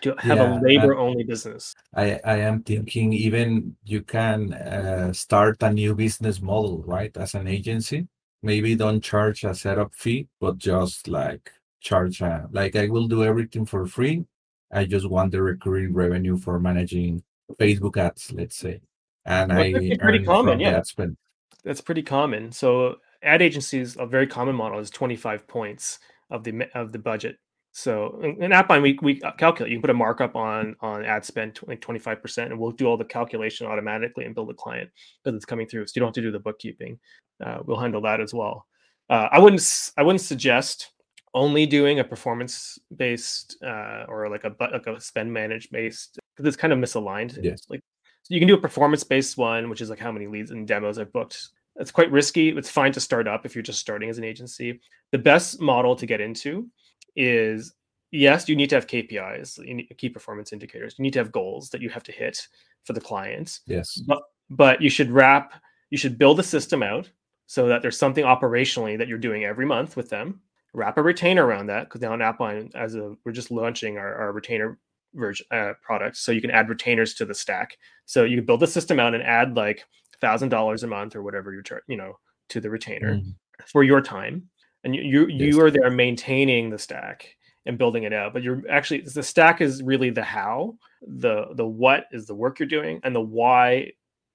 to 0.00 0.14
have 0.18 0.38
yeah, 0.38 0.58
a 0.58 0.62
labor 0.62 0.96
only 0.96 1.22
business. 1.22 1.74
I, 1.94 2.18
I 2.24 2.36
am 2.38 2.62
thinking 2.62 3.12
even 3.12 3.76
you 3.84 4.02
can 4.02 4.54
uh, 4.54 5.12
start 5.12 5.62
a 5.62 5.72
new 5.72 5.94
business 5.94 6.40
model, 6.40 6.82
right? 6.86 7.14
As 7.16 7.34
an 7.34 7.46
agency, 7.46 8.08
maybe 8.42 8.74
don't 8.74 9.02
charge 9.02 9.44
a 9.44 9.54
setup 9.54 9.94
fee, 9.94 10.28
but 10.40 10.56
just 10.58 11.08
like 11.08 11.52
charge 11.82 12.22
uh, 12.22 12.42
like 12.50 12.76
i 12.76 12.88
will 12.88 13.08
do 13.08 13.24
everything 13.24 13.66
for 13.66 13.86
free 13.86 14.24
i 14.72 14.84
just 14.84 15.08
want 15.08 15.32
the 15.32 15.42
recurring 15.42 15.92
revenue 15.92 16.36
for 16.36 16.58
managing 16.58 17.22
facebook 17.60 17.96
ads 17.96 18.32
let's 18.32 18.56
say 18.56 18.80
and 19.26 19.50
well, 19.50 19.60
i 19.60 19.96
pretty 20.00 20.24
common 20.24 20.60
yeah 20.60 20.80
spend. 20.82 21.16
that's 21.64 21.80
pretty 21.80 22.02
common 22.02 22.50
so 22.52 22.96
ad 23.22 23.42
agencies 23.42 23.96
a 23.98 24.06
very 24.06 24.26
common 24.26 24.54
model 24.54 24.78
is 24.78 24.90
25 24.90 25.46
points 25.46 25.98
of 26.30 26.44
the 26.44 26.66
of 26.74 26.92
the 26.92 26.98
budget 26.98 27.38
so 27.72 28.20
in, 28.22 28.42
in 28.42 28.50
AppBind, 28.50 28.82
we, 28.82 28.98
we 29.00 29.20
calculate. 29.38 29.70
You 29.70 29.78
can 29.78 29.82
put 29.82 29.90
a 29.90 29.94
markup 29.94 30.36
on 30.36 30.76
on 30.80 31.04
ad 31.04 31.24
spend 31.24 31.58
like 31.66 31.80
twenty 31.80 31.98
five 31.98 32.20
percent, 32.20 32.50
and 32.50 32.60
we'll 32.60 32.70
do 32.70 32.86
all 32.86 32.98
the 32.98 33.04
calculation 33.04 33.66
automatically 33.66 34.26
and 34.26 34.34
build 34.34 34.50
a 34.50 34.54
client 34.54 34.90
because 35.24 35.34
it's 35.34 35.46
coming 35.46 35.66
through. 35.66 35.86
So 35.86 35.92
you 35.96 36.00
don't 36.00 36.08
have 36.08 36.14
to 36.14 36.20
do 36.20 36.30
the 36.30 36.38
bookkeeping. 36.38 36.98
Uh, 37.44 37.58
we'll 37.64 37.80
handle 37.80 38.02
that 38.02 38.20
as 38.20 38.34
well. 38.34 38.66
Uh, 39.08 39.28
I 39.32 39.38
wouldn't 39.38 39.62
I 39.96 40.02
wouldn't 40.02 40.20
suggest 40.20 40.91
only 41.34 41.66
doing 41.66 41.98
a 41.98 42.04
performance 42.04 42.78
based 42.96 43.56
uh, 43.62 44.04
or 44.08 44.28
like 44.28 44.44
a 44.44 44.54
like 44.60 44.86
a 44.86 45.00
spend 45.00 45.32
managed 45.32 45.70
based 45.70 46.18
because 46.36 46.46
it's 46.46 46.56
kind 46.56 46.72
of 46.72 46.78
misaligned. 46.78 47.38
Yes. 47.42 47.62
Like 47.68 47.80
so 48.22 48.34
you 48.34 48.40
can 48.40 48.48
do 48.48 48.54
a 48.54 48.60
performance 48.60 49.02
based 49.02 49.36
one, 49.36 49.68
which 49.68 49.80
is 49.80 49.90
like 49.90 49.98
how 49.98 50.12
many 50.12 50.26
leads 50.26 50.50
and 50.50 50.66
demos 50.66 50.98
I've 50.98 51.12
booked. 51.12 51.48
It's 51.76 51.90
quite 51.90 52.10
risky. 52.10 52.50
It's 52.50 52.70
fine 52.70 52.92
to 52.92 53.00
start 53.00 53.26
up 53.26 53.46
if 53.46 53.54
you're 53.54 53.62
just 53.62 53.80
starting 53.80 54.10
as 54.10 54.18
an 54.18 54.24
agency. 54.24 54.80
The 55.10 55.18
best 55.18 55.60
model 55.60 55.96
to 55.96 56.06
get 56.06 56.20
into 56.20 56.68
is 57.16 57.74
yes, 58.10 58.48
you 58.48 58.54
need 58.54 58.68
to 58.70 58.74
have 58.74 58.86
KPIs, 58.86 59.58
you 59.66 59.74
need 59.74 59.96
key 59.96 60.10
performance 60.10 60.52
indicators. 60.52 60.94
You 60.98 61.02
need 61.02 61.14
to 61.14 61.18
have 61.18 61.32
goals 61.32 61.70
that 61.70 61.80
you 61.80 61.88
have 61.88 62.02
to 62.04 62.12
hit 62.12 62.46
for 62.84 62.92
the 62.92 63.00
clients. 63.00 63.60
Yes. 63.66 64.00
But 64.06 64.22
but 64.50 64.82
you 64.82 64.90
should 64.90 65.10
wrap, 65.10 65.54
you 65.88 65.96
should 65.96 66.18
build 66.18 66.38
a 66.38 66.42
system 66.42 66.82
out 66.82 67.10
so 67.46 67.68
that 67.68 67.80
there's 67.80 67.98
something 67.98 68.24
operationally 68.24 68.98
that 68.98 69.08
you're 69.08 69.18
doing 69.18 69.44
every 69.44 69.66
month 69.66 69.96
with 69.96 70.10
them 70.10 70.40
wrap 70.72 70.98
a 70.98 71.02
retainer 71.02 71.44
around 71.44 71.66
that 71.66 71.84
because 71.84 72.00
now 72.00 72.14
in 72.14 72.20
AppBind, 72.20 72.74
as 72.74 72.94
a 72.94 73.14
we're 73.24 73.32
just 73.32 73.50
launching 73.50 73.98
our, 73.98 74.14
our 74.14 74.32
retainer 74.32 74.78
version 75.14 75.46
uh, 75.50 75.72
product, 75.82 76.16
so 76.16 76.32
you 76.32 76.40
can 76.40 76.50
add 76.50 76.68
retainers 76.68 77.14
to 77.14 77.24
the 77.24 77.34
stack. 77.34 77.76
So 78.06 78.24
you 78.24 78.36
can 78.36 78.46
build 78.46 78.60
the 78.60 78.66
system 78.66 78.98
out 78.98 79.14
and 79.14 79.22
add 79.22 79.56
like 79.56 79.84
thousand 80.20 80.48
dollars 80.48 80.82
a 80.82 80.86
month 80.86 81.16
or 81.16 81.22
whatever 81.22 81.52
you're 81.52 81.82
you 81.88 81.96
know 81.96 82.18
to 82.48 82.60
the 82.60 82.70
retainer 82.70 83.16
mm. 83.16 83.34
for 83.66 83.84
your 83.84 84.00
time, 84.00 84.48
and 84.84 84.94
you 84.94 85.02
you, 85.02 85.26
yes. 85.28 85.54
you 85.54 85.60
are 85.60 85.70
there 85.70 85.90
maintaining 85.90 86.70
the 86.70 86.78
stack 86.78 87.36
and 87.66 87.78
building 87.78 88.04
it 88.04 88.12
out. 88.12 88.32
But 88.32 88.42
you're 88.42 88.62
actually 88.70 89.02
the 89.02 89.22
stack 89.22 89.60
is 89.60 89.82
really 89.82 90.10
the 90.10 90.24
how, 90.24 90.76
the 91.02 91.46
the 91.54 91.66
what 91.66 92.06
is 92.12 92.26
the 92.26 92.34
work 92.34 92.58
you're 92.58 92.68
doing, 92.68 93.00
and 93.04 93.14
the 93.14 93.20
why 93.20 93.92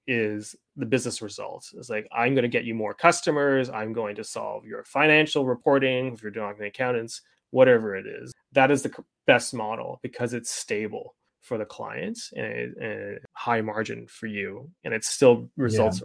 is 0.08 0.56
the 0.74 0.86
business 0.86 1.22
results. 1.22 1.74
It's 1.76 1.90
like 1.90 2.08
I'm 2.10 2.34
going 2.34 2.42
to 2.42 2.48
get 2.48 2.64
you 2.64 2.74
more 2.74 2.94
customers. 2.94 3.68
I'm 3.68 3.92
going 3.92 4.16
to 4.16 4.24
solve 4.24 4.64
your 4.64 4.82
financial 4.82 5.44
reporting 5.44 6.14
if 6.14 6.22
you're 6.22 6.32
doing 6.32 6.54
accountants, 6.62 7.20
whatever 7.50 7.94
it 7.94 8.06
is. 8.06 8.32
That 8.52 8.70
is 8.70 8.82
the 8.82 8.92
best 9.26 9.52
model 9.52 10.00
because 10.02 10.32
it's 10.32 10.50
stable 10.50 11.14
for 11.42 11.58
the 11.58 11.66
clients 11.66 12.32
and, 12.34 12.74
and 12.78 13.18
high 13.34 13.60
margin 13.60 14.06
for 14.06 14.26
you, 14.26 14.70
and 14.82 14.94
it 14.94 15.04
still 15.04 15.50
results. 15.56 16.02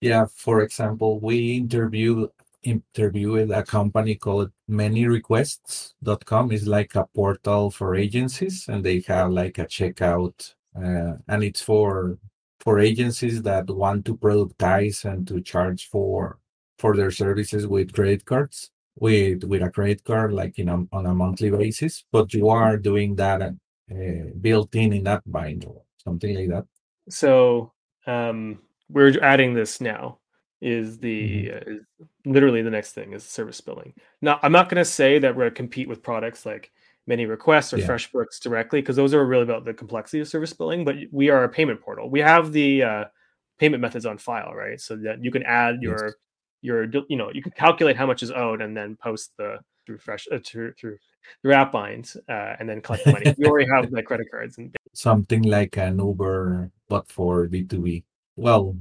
Yeah. 0.00 0.10
yeah. 0.10 0.26
For 0.36 0.60
example, 0.60 1.18
we 1.18 1.56
interview 1.56 2.28
interviewed 2.62 3.50
a 3.52 3.62
company 3.62 4.16
called 4.16 4.50
manyrequests.com. 4.68 6.52
It's 6.52 6.66
like 6.66 6.94
a 6.94 7.06
portal 7.14 7.70
for 7.70 7.94
agencies, 7.94 8.66
and 8.68 8.84
they 8.84 9.00
have 9.06 9.30
like 9.30 9.58
a 9.58 9.66
checkout, 9.66 10.54
uh, 10.76 11.14
and 11.28 11.42
it's 11.42 11.62
for 11.62 12.18
for 12.60 12.78
agencies 12.78 13.42
that 13.42 13.68
want 13.68 14.04
to 14.06 14.16
productize 14.16 15.04
and 15.04 15.26
to 15.28 15.40
charge 15.40 15.88
for 15.88 16.38
for 16.78 16.96
their 16.96 17.10
services 17.10 17.66
with 17.66 17.92
credit 17.92 18.24
cards 18.24 18.70
with 18.96 19.44
with 19.44 19.62
a 19.62 19.70
credit 19.70 20.02
card 20.04 20.32
like 20.32 20.58
in 20.58 20.68
a, 20.68 20.84
on 20.92 21.06
a 21.06 21.14
monthly 21.14 21.50
basis. 21.50 22.04
But 22.10 22.34
you 22.34 22.48
are 22.48 22.76
doing 22.76 23.14
that 23.16 23.42
uh, 23.42 23.54
built 24.40 24.74
in 24.74 24.92
in 24.92 25.04
AppBind 25.04 25.66
or 25.66 25.82
something 26.02 26.34
like 26.34 26.48
that? 26.48 26.66
So 27.08 27.72
um 28.06 28.58
we're 28.88 29.20
adding 29.22 29.54
this 29.54 29.80
now 29.80 30.18
is 30.60 30.98
the 30.98 31.46
mm-hmm. 31.46 31.56
uh, 31.56 31.74
is 31.74 31.80
literally 32.24 32.62
the 32.62 32.70
next 32.70 32.92
thing 32.92 33.12
is 33.12 33.24
service 33.24 33.60
billing. 33.60 33.92
Now 34.22 34.40
i'm 34.42 34.52
not 34.52 34.68
going 34.68 34.82
to 34.82 34.90
say 34.90 35.18
that 35.18 35.34
we're 35.34 35.44
going 35.44 35.52
to 35.52 35.56
compete 35.56 35.88
with 35.88 36.02
products 36.02 36.46
like 36.46 36.72
ManyRequests 37.08 37.72
or 37.72 37.78
yeah. 37.78 37.86
freshbooks 37.86 38.40
directly 38.40 38.80
because 38.80 38.96
those 38.96 39.14
are 39.14 39.24
really 39.24 39.44
about 39.44 39.64
the 39.64 39.72
complexity 39.72 40.20
of 40.20 40.28
service 40.28 40.52
billing 40.52 40.84
but 40.84 40.96
we 41.12 41.30
are 41.30 41.44
a 41.44 41.48
payment 41.48 41.80
portal 41.80 42.10
we 42.10 42.20
have 42.20 42.52
the 42.52 42.82
uh, 42.82 43.04
payment 43.58 43.80
methods 43.80 44.06
on 44.06 44.18
file 44.18 44.52
right 44.54 44.80
so 44.80 44.96
that 44.96 45.22
you 45.22 45.30
can 45.30 45.42
add 45.44 45.80
your 45.80 46.06
yes 46.06 46.14
your 46.66 46.86
you 47.08 47.16
know 47.16 47.30
you 47.32 47.42
can 47.42 47.52
calculate 47.52 47.96
how 47.96 48.06
much 48.06 48.22
is 48.22 48.30
owed 48.32 48.60
and 48.60 48.76
then 48.76 48.96
post 48.96 49.32
the 49.38 49.58
through 49.86 49.98
fresh 49.98 50.26
uh, 50.32 50.38
through 50.44 50.72
through 50.74 50.98
through 51.42 51.52
AppBind 51.52 52.16
uh, 52.28 52.56
and 52.58 52.68
then 52.68 52.80
collect 52.80 53.04
the 53.04 53.12
money. 53.12 53.34
you 53.38 53.46
already 53.46 53.68
have 53.70 53.90
the 53.90 54.02
credit 54.02 54.26
cards 54.30 54.58
and 54.58 54.74
something 54.92 55.42
like 55.42 55.76
an 55.76 55.98
Uber 55.98 56.70
but 56.88 57.08
for 57.08 57.46
B 57.46 57.62
two 57.62 57.80
B. 57.80 58.04
Well, 58.36 58.76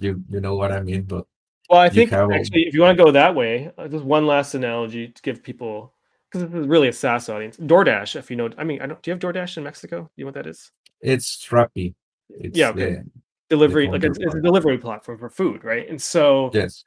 you 0.00 0.22
you 0.30 0.40
know 0.40 0.54
what 0.54 0.72
I 0.72 0.80
mean, 0.80 1.02
but 1.02 1.26
well, 1.68 1.80
I 1.80 1.88
think 1.88 2.12
actually, 2.12 2.62
if 2.62 2.74
you 2.74 2.82
want 2.82 2.96
to 2.96 3.04
go 3.04 3.10
that 3.10 3.34
way, 3.34 3.70
uh, 3.78 3.88
just 3.88 4.04
one 4.04 4.26
last 4.26 4.54
analogy 4.54 5.08
to 5.08 5.22
give 5.22 5.42
people 5.42 5.92
because 6.34 6.54
is 6.54 6.66
really 6.66 6.88
a 6.88 6.92
SaaS 6.92 7.28
audience. 7.28 7.56
DoorDash, 7.56 8.16
if 8.16 8.30
you 8.30 8.36
know, 8.36 8.50
I 8.58 8.64
mean, 8.64 8.80
I 8.82 8.86
don't. 8.86 9.00
Do 9.02 9.10
you 9.10 9.12
have 9.12 9.20
DoorDash 9.20 9.56
in 9.56 9.64
Mexico? 9.64 10.02
Do 10.02 10.08
you 10.16 10.24
know 10.24 10.28
what 10.28 10.34
that 10.34 10.46
is? 10.46 10.70
It's 11.00 11.46
Rappi. 11.48 11.94
It's 12.28 12.56
yeah, 12.56 12.70
okay. 12.70 12.94
The, 12.94 13.04
delivery, 13.50 13.86
the 13.86 13.92
like 13.92 14.04
it's, 14.04 14.18
it's, 14.18 14.34
a 14.34 14.40
delivery 14.40 14.78
platform 14.78 15.18
for 15.18 15.28
food, 15.28 15.64
right? 15.64 15.88
And 15.88 16.00
so 16.00 16.50
yes, 16.52 16.82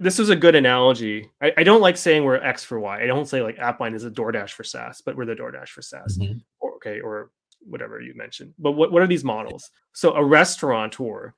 this 0.00 0.18
is 0.18 0.28
a 0.28 0.36
good 0.36 0.54
analogy. 0.54 1.30
I, 1.42 1.52
I, 1.58 1.62
don't 1.62 1.80
like 1.80 1.96
saying 1.96 2.24
we're 2.24 2.36
X 2.36 2.64
for 2.64 2.78
Y. 2.80 3.02
I 3.02 3.06
don't 3.06 3.26
say 3.26 3.42
like 3.42 3.56
AppBind 3.56 3.94
is 3.94 4.04
a 4.04 4.10
DoorDash 4.10 4.50
for 4.50 4.64
SaaS, 4.64 5.00
but 5.00 5.16
we're 5.16 5.26
the 5.26 5.34
DoorDash 5.34 5.68
for 5.68 5.82
SaaS. 5.82 6.18
Mm-hmm. 6.18 6.38
Or, 6.60 6.74
okay, 6.74 7.00
or 7.00 7.30
whatever 7.60 8.00
you 8.00 8.14
mentioned. 8.14 8.54
But 8.58 8.72
what, 8.72 8.92
what 8.92 9.02
are 9.02 9.06
these 9.06 9.24
models? 9.24 9.70
So 9.92 10.14
a 10.14 10.24
restaurateur, 10.24 11.34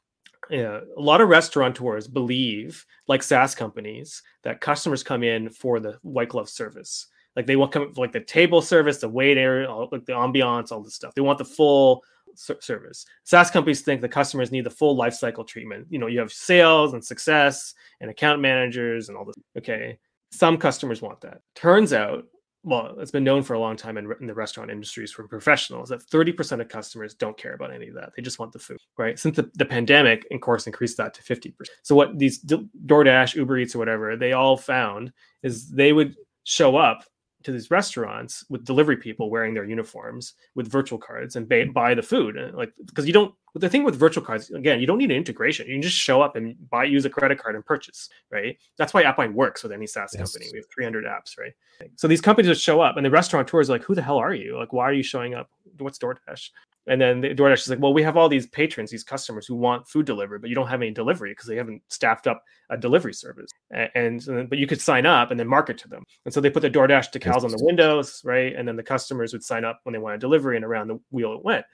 yeah, 0.48 0.80
a 0.96 1.00
lot 1.00 1.20
of 1.20 1.28
restaurateurs 1.28 2.08
believe, 2.08 2.84
like 3.06 3.22
SaaS 3.22 3.54
companies, 3.54 4.22
that 4.42 4.60
customers 4.60 5.02
come 5.02 5.22
in 5.22 5.48
for 5.50 5.80
the 5.80 5.98
white 6.02 6.30
glove 6.30 6.48
service. 6.48 7.06
Like 7.36 7.46
they 7.46 7.56
want 7.56 7.72
come 7.72 7.92
like 7.96 8.12
the 8.12 8.20
table 8.20 8.60
service, 8.60 8.98
the 8.98 9.08
wait 9.08 9.38
area, 9.38 9.70
all, 9.70 9.88
like 9.92 10.04
the 10.04 10.12
ambiance, 10.12 10.72
all 10.72 10.82
this 10.82 10.94
stuff. 10.94 11.14
They 11.14 11.22
want 11.22 11.38
the 11.38 11.44
full 11.44 12.02
service. 12.34 13.06
SaaS 13.24 13.50
companies 13.50 13.82
think 13.82 14.00
the 14.00 14.08
customers 14.08 14.52
need 14.52 14.64
the 14.64 14.70
full 14.70 14.96
life 14.96 15.14
cycle 15.14 15.44
treatment. 15.44 15.86
You 15.90 15.98
know, 15.98 16.06
you 16.06 16.18
have 16.18 16.32
sales 16.32 16.92
and 16.92 17.04
success 17.04 17.74
and 18.00 18.10
account 18.10 18.40
managers 18.40 19.08
and 19.08 19.16
all 19.16 19.24
this. 19.24 19.36
Okay. 19.58 19.98
Some 20.32 20.58
customers 20.58 21.02
want 21.02 21.20
that. 21.22 21.40
Turns 21.54 21.92
out, 21.92 22.24
well, 22.62 22.94
it's 22.98 23.10
been 23.10 23.24
known 23.24 23.42
for 23.42 23.54
a 23.54 23.58
long 23.58 23.76
time 23.76 23.96
in, 23.96 24.12
in 24.20 24.26
the 24.26 24.34
restaurant 24.34 24.70
industries 24.70 25.10
from 25.10 25.28
professionals 25.28 25.88
that 25.88 26.06
30% 26.06 26.60
of 26.60 26.68
customers 26.68 27.14
don't 27.14 27.36
care 27.36 27.54
about 27.54 27.72
any 27.72 27.88
of 27.88 27.94
that. 27.94 28.12
They 28.14 28.22
just 28.22 28.38
want 28.38 28.52
the 28.52 28.58
food, 28.58 28.76
right? 28.98 29.18
Since 29.18 29.36
the, 29.36 29.50
the 29.54 29.64
pandemic, 29.64 30.26
of 30.30 30.40
course, 30.40 30.66
increased 30.66 30.98
that 30.98 31.14
to 31.14 31.22
50%. 31.22 31.54
So, 31.82 31.94
what 31.94 32.18
these 32.18 32.44
DoorDash, 32.44 33.34
Uber 33.34 33.58
Eats, 33.58 33.74
or 33.74 33.78
whatever, 33.78 34.14
they 34.14 34.34
all 34.34 34.56
found 34.58 35.12
is 35.42 35.70
they 35.70 35.92
would 35.92 36.14
show 36.44 36.76
up 36.76 37.02
to 37.42 37.52
these 37.52 37.70
restaurants 37.70 38.44
with 38.48 38.64
delivery 38.64 38.96
people 38.96 39.30
wearing 39.30 39.54
their 39.54 39.64
uniforms 39.64 40.34
with 40.54 40.70
virtual 40.70 40.98
cards 40.98 41.36
and 41.36 41.48
buy, 41.48 41.64
buy 41.64 41.94
the 41.94 42.02
food 42.02 42.36
uh, 42.36 42.50
like 42.54 42.72
because 42.84 43.06
you 43.06 43.12
don't 43.12 43.34
the 43.54 43.68
thing 43.68 43.82
with 43.82 43.96
virtual 43.96 44.24
cards 44.24 44.50
again 44.50 44.80
you 44.80 44.86
don't 44.86 44.98
need 44.98 45.10
an 45.10 45.16
integration. 45.16 45.66
You 45.66 45.74
can 45.74 45.82
just 45.82 45.96
show 45.96 46.22
up 46.22 46.36
and 46.36 46.56
buy 46.70 46.84
use 46.84 47.04
a 47.04 47.10
credit 47.10 47.38
card 47.38 47.54
and 47.54 47.64
purchase 47.64 48.08
right? 48.30 48.56
That's 48.76 48.94
why 48.94 49.04
AppBind 49.04 49.32
works 49.32 49.62
with 49.62 49.72
any 49.72 49.86
saas 49.86 50.14
yes. 50.14 50.32
company. 50.32 50.50
We 50.52 50.58
have 50.58 50.66
300 50.72 51.04
apps 51.04 51.38
right? 51.38 51.52
So 51.96 52.06
these 52.06 52.20
companies 52.20 52.50
just 52.50 52.62
show 52.62 52.80
up 52.80 52.96
and 52.96 53.06
the 53.06 53.10
restaurateurs 53.10 53.70
are 53.70 53.74
like 53.74 53.82
who 53.82 53.94
the 53.94 54.02
hell 54.02 54.18
are 54.18 54.34
you? 54.34 54.58
Like 54.58 54.72
why 54.72 54.84
are 54.84 54.92
you 54.92 55.02
showing 55.02 55.34
up? 55.34 55.50
What's 55.78 55.98
doordash 55.98 56.50
and 56.86 57.00
then 57.00 57.20
the 57.20 57.34
DoorDash 57.34 57.60
is 57.60 57.68
like, 57.68 57.78
well, 57.78 57.92
we 57.92 58.02
have 58.02 58.16
all 58.16 58.28
these 58.28 58.46
patrons, 58.46 58.90
these 58.90 59.04
customers 59.04 59.46
who 59.46 59.54
want 59.54 59.86
food 59.86 60.06
delivered, 60.06 60.40
but 60.40 60.48
you 60.48 60.56
don't 60.56 60.68
have 60.68 60.80
any 60.80 60.90
delivery 60.90 61.32
because 61.32 61.46
they 61.46 61.56
haven't 61.56 61.82
staffed 61.88 62.26
up 62.26 62.42
a 62.70 62.76
delivery 62.76 63.12
service. 63.12 63.50
And, 63.70 64.26
and, 64.26 64.48
but 64.48 64.58
you 64.58 64.66
could 64.66 64.80
sign 64.80 65.04
up 65.04 65.30
and 65.30 65.38
then 65.38 65.46
market 65.46 65.76
to 65.78 65.88
them. 65.88 66.04
And 66.24 66.32
so 66.32 66.40
they 66.40 66.50
put 66.50 66.62
the 66.62 66.70
DoorDash 66.70 67.12
decals 67.12 67.44
on 67.44 67.50
the 67.50 67.62
windows, 67.62 68.22
right? 68.24 68.54
And 68.56 68.66
then 68.66 68.76
the 68.76 68.82
customers 68.82 69.32
would 69.32 69.44
sign 69.44 69.64
up 69.64 69.80
when 69.82 69.92
they 69.92 69.98
want 69.98 70.14
a 70.14 70.18
delivery, 70.18 70.56
and 70.56 70.64
around 70.64 70.88
the 70.88 70.98
wheel 71.10 71.34
it 71.34 71.44
went. 71.44 71.66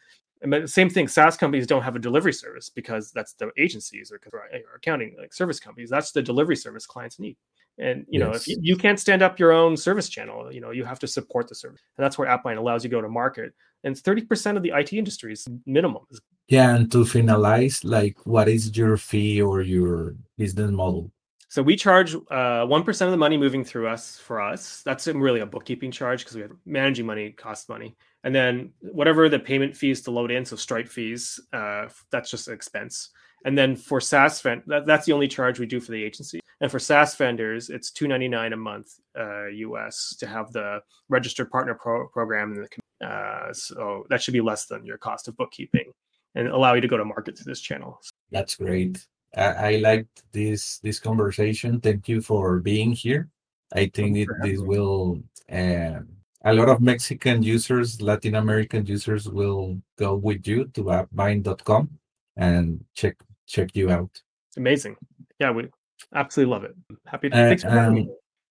And 0.43 0.51
but 0.51 0.63
the 0.63 0.69
same 0.69 0.91
thing, 0.91 1.09
SaaS 1.09 1.37
companies 1.37 1.67
don't 1.67 1.83
have 1.83 1.97
a 1.97 2.01
delivery 2.01 2.33
service 2.33 2.69
because 2.69 3.11
that's 3.13 3.33
the 3.35 3.51
agencies 3.57 4.13
or, 4.13 4.21
or 4.35 4.75
accounting 4.77 5.17
like 5.19 5.33
service 5.33 5.61
companies. 5.61 5.89
That's 5.89 6.13
the 6.13 6.23
delivery 6.23 6.57
service 6.57 6.85
clients 6.85 7.19
need. 7.19 7.37
And 7.79 8.07
you 8.09 8.19
know, 8.19 8.31
if 8.31 8.49
you, 8.49 8.57
you, 8.61 8.77
can't 8.77 8.99
stand 8.99 9.23
up 9.23 9.39
your 9.39 9.53
own 9.53 9.77
service 9.77 10.09
channel, 10.09 10.51
you 10.53 10.61
know, 10.61 10.71
you 10.71 10.85
have 10.85 10.99
to 11.01 11.07
support 11.07 11.49
the 11.49 11.55
service. 11.55 11.81
And 11.97 12.05
that's 12.05 12.17
where 12.17 12.29
AppBind 12.29 12.57
allows 12.57 12.85
you 12.85 12.91
to 12.91 12.97
go 12.97 13.03
to 13.03 13.09
market. 13.09 13.53
And 13.85 13.95
30% 13.95 14.57
of 14.57 14.63
the 14.63 14.73
IT 14.75 14.93
industry 14.95 15.33
is 15.33 15.47
minimum. 15.67 16.05
Yeah, 16.49 16.75
and 16.75 16.91
to 16.93 16.99
finalize, 16.99 17.85
like 17.85 18.25
what 18.25 18.49
is 18.49 18.77
your 18.77 18.97
fee 18.97 19.43
or 19.43 19.61
your 19.61 20.15
business 20.39 20.71
model? 20.71 21.11
So 21.49 21.63
we 21.63 21.77
charge 21.77 22.15
uh, 22.15 22.67
1% 22.67 23.03
of 23.03 23.11
the 23.11 23.17
money 23.17 23.37
moving 23.37 23.65
through 23.65 23.89
us 23.89 24.19
for 24.19 24.41
us. 24.41 24.83
That's 24.85 25.07
really 25.07 25.41
a 25.41 25.47
bookkeeping 25.47 25.91
charge 25.91 26.21
because 26.21 26.35
we 26.35 26.43
have 26.43 26.53
managing 26.65 27.07
money 27.07 27.31
costs 27.31 27.69
money. 27.69 27.97
And 28.25 28.35
then 28.35 28.73
whatever 28.81 29.29
the 29.29 29.39
payment 29.39 29.77
fees 29.77 30.01
to 30.03 30.11
load 30.11 30.31
in, 30.33 30.45
so 30.45 30.57
Stripe 30.57 30.89
fees, 30.89 31.39
uh, 31.53 31.87
that's 32.11 32.31
just 32.31 32.49
an 32.49 32.55
expense. 32.55 33.11
And 33.47 33.57
then 33.57 33.77
for 33.77 34.01
SaaS, 34.01 34.43
that, 34.43 34.85
that's 34.87 35.07
the 35.07 35.13
only 35.13 35.29
charge 35.29 35.61
we 35.61 35.67
do 35.67 35.79
for 35.79 35.93
the 35.93 36.03
agency. 36.03 36.41
And 36.61 36.69
for 36.69 36.81
SaaS 36.81 37.15
vendors, 37.15 37.71
it's 37.71 37.93
two 37.93 38.09
ninety 38.09 38.27
nine 38.27 38.53
a 38.53 38.57
month 38.57 38.89
uh, 39.17 39.47
US 39.47 40.17
to 40.19 40.27
have 40.27 40.53
the 40.53 40.81
registered 41.09 41.49
partner 41.51 41.75
pro- 41.75 42.09
program. 42.09 42.67
Uh, 43.01 43.53
so 43.53 44.05
that 44.11 44.21
should 44.21 44.35
be 44.35 44.41
less 44.41 44.67
than 44.67 44.85
your 44.85 44.99
cost 44.99 45.29
of 45.29 45.37
bookkeeping 45.37 45.93
and 46.35 46.49
allow 46.49 46.75
you 46.75 46.81
to 46.81 46.89
go 46.89 46.97
to 46.97 47.05
market 47.05 47.39
through 47.39 47.49
this 47.49 47.61
channel. 47.61 48.01
That's 48.33 48.57
great. 48.57 49.07
I, 49.37 49.45
I 49.45 49.77
liked 49.77 50.25
this 50.33 50.79
this 50.81 50.99
conversation. 50.99 51.81
Thank 51.81 52.09
you 52.09 52.21
for 52.21 52.59
being 52.59 52.91
here. 52.93 53.29
I 53.73 53.87
think 53.87 54.17
it, 54.17 54.29
this 54.43 54.61
will 54.61 55.23
uh, 55.53 56.01
a 56.45 56.53
lot 56.53 56.69
of 56.69 56.81
Mexican 56.81 57.45
users, 57.45 58.03
Latin 58.03 58.35
American 58.35 58.85
users 58.87 59.29
will 59.29 59.81
go 59.97 60.17
with 60.17 60.49
you 60.49 60.67
to 60.75 60.85
appbind.com 60.85 61.91
and 62.37 62.85
check 62.95 63.17
check 63.47 63.75
you 63.75 63.91
out. 63.91 64.23
Amazing. 64.57 64.97
Yeah, 65.39 65.51
we 65.51 65.69
absolutely 66.15 66.53
love 66.53 66.65
it. 66.65 66.75
Happy 67.07 67.31
to. 67.31 67.37
Uh, 67.37 67.89
um, 67.89 68.09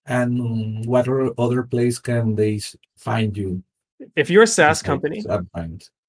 and 0.07 0.85
what 0.85 1.07
other 1.37 1.63
place 1.63 1.99
can 1.99 2.35
they 2.35 2.61
find 2.97 3.35
you? 3.35 3.63
If 4.15 4.29
you're 4.29 4.43
a 4.43 4.47
SaaS 4.47 4.81
company, 4.81 5.23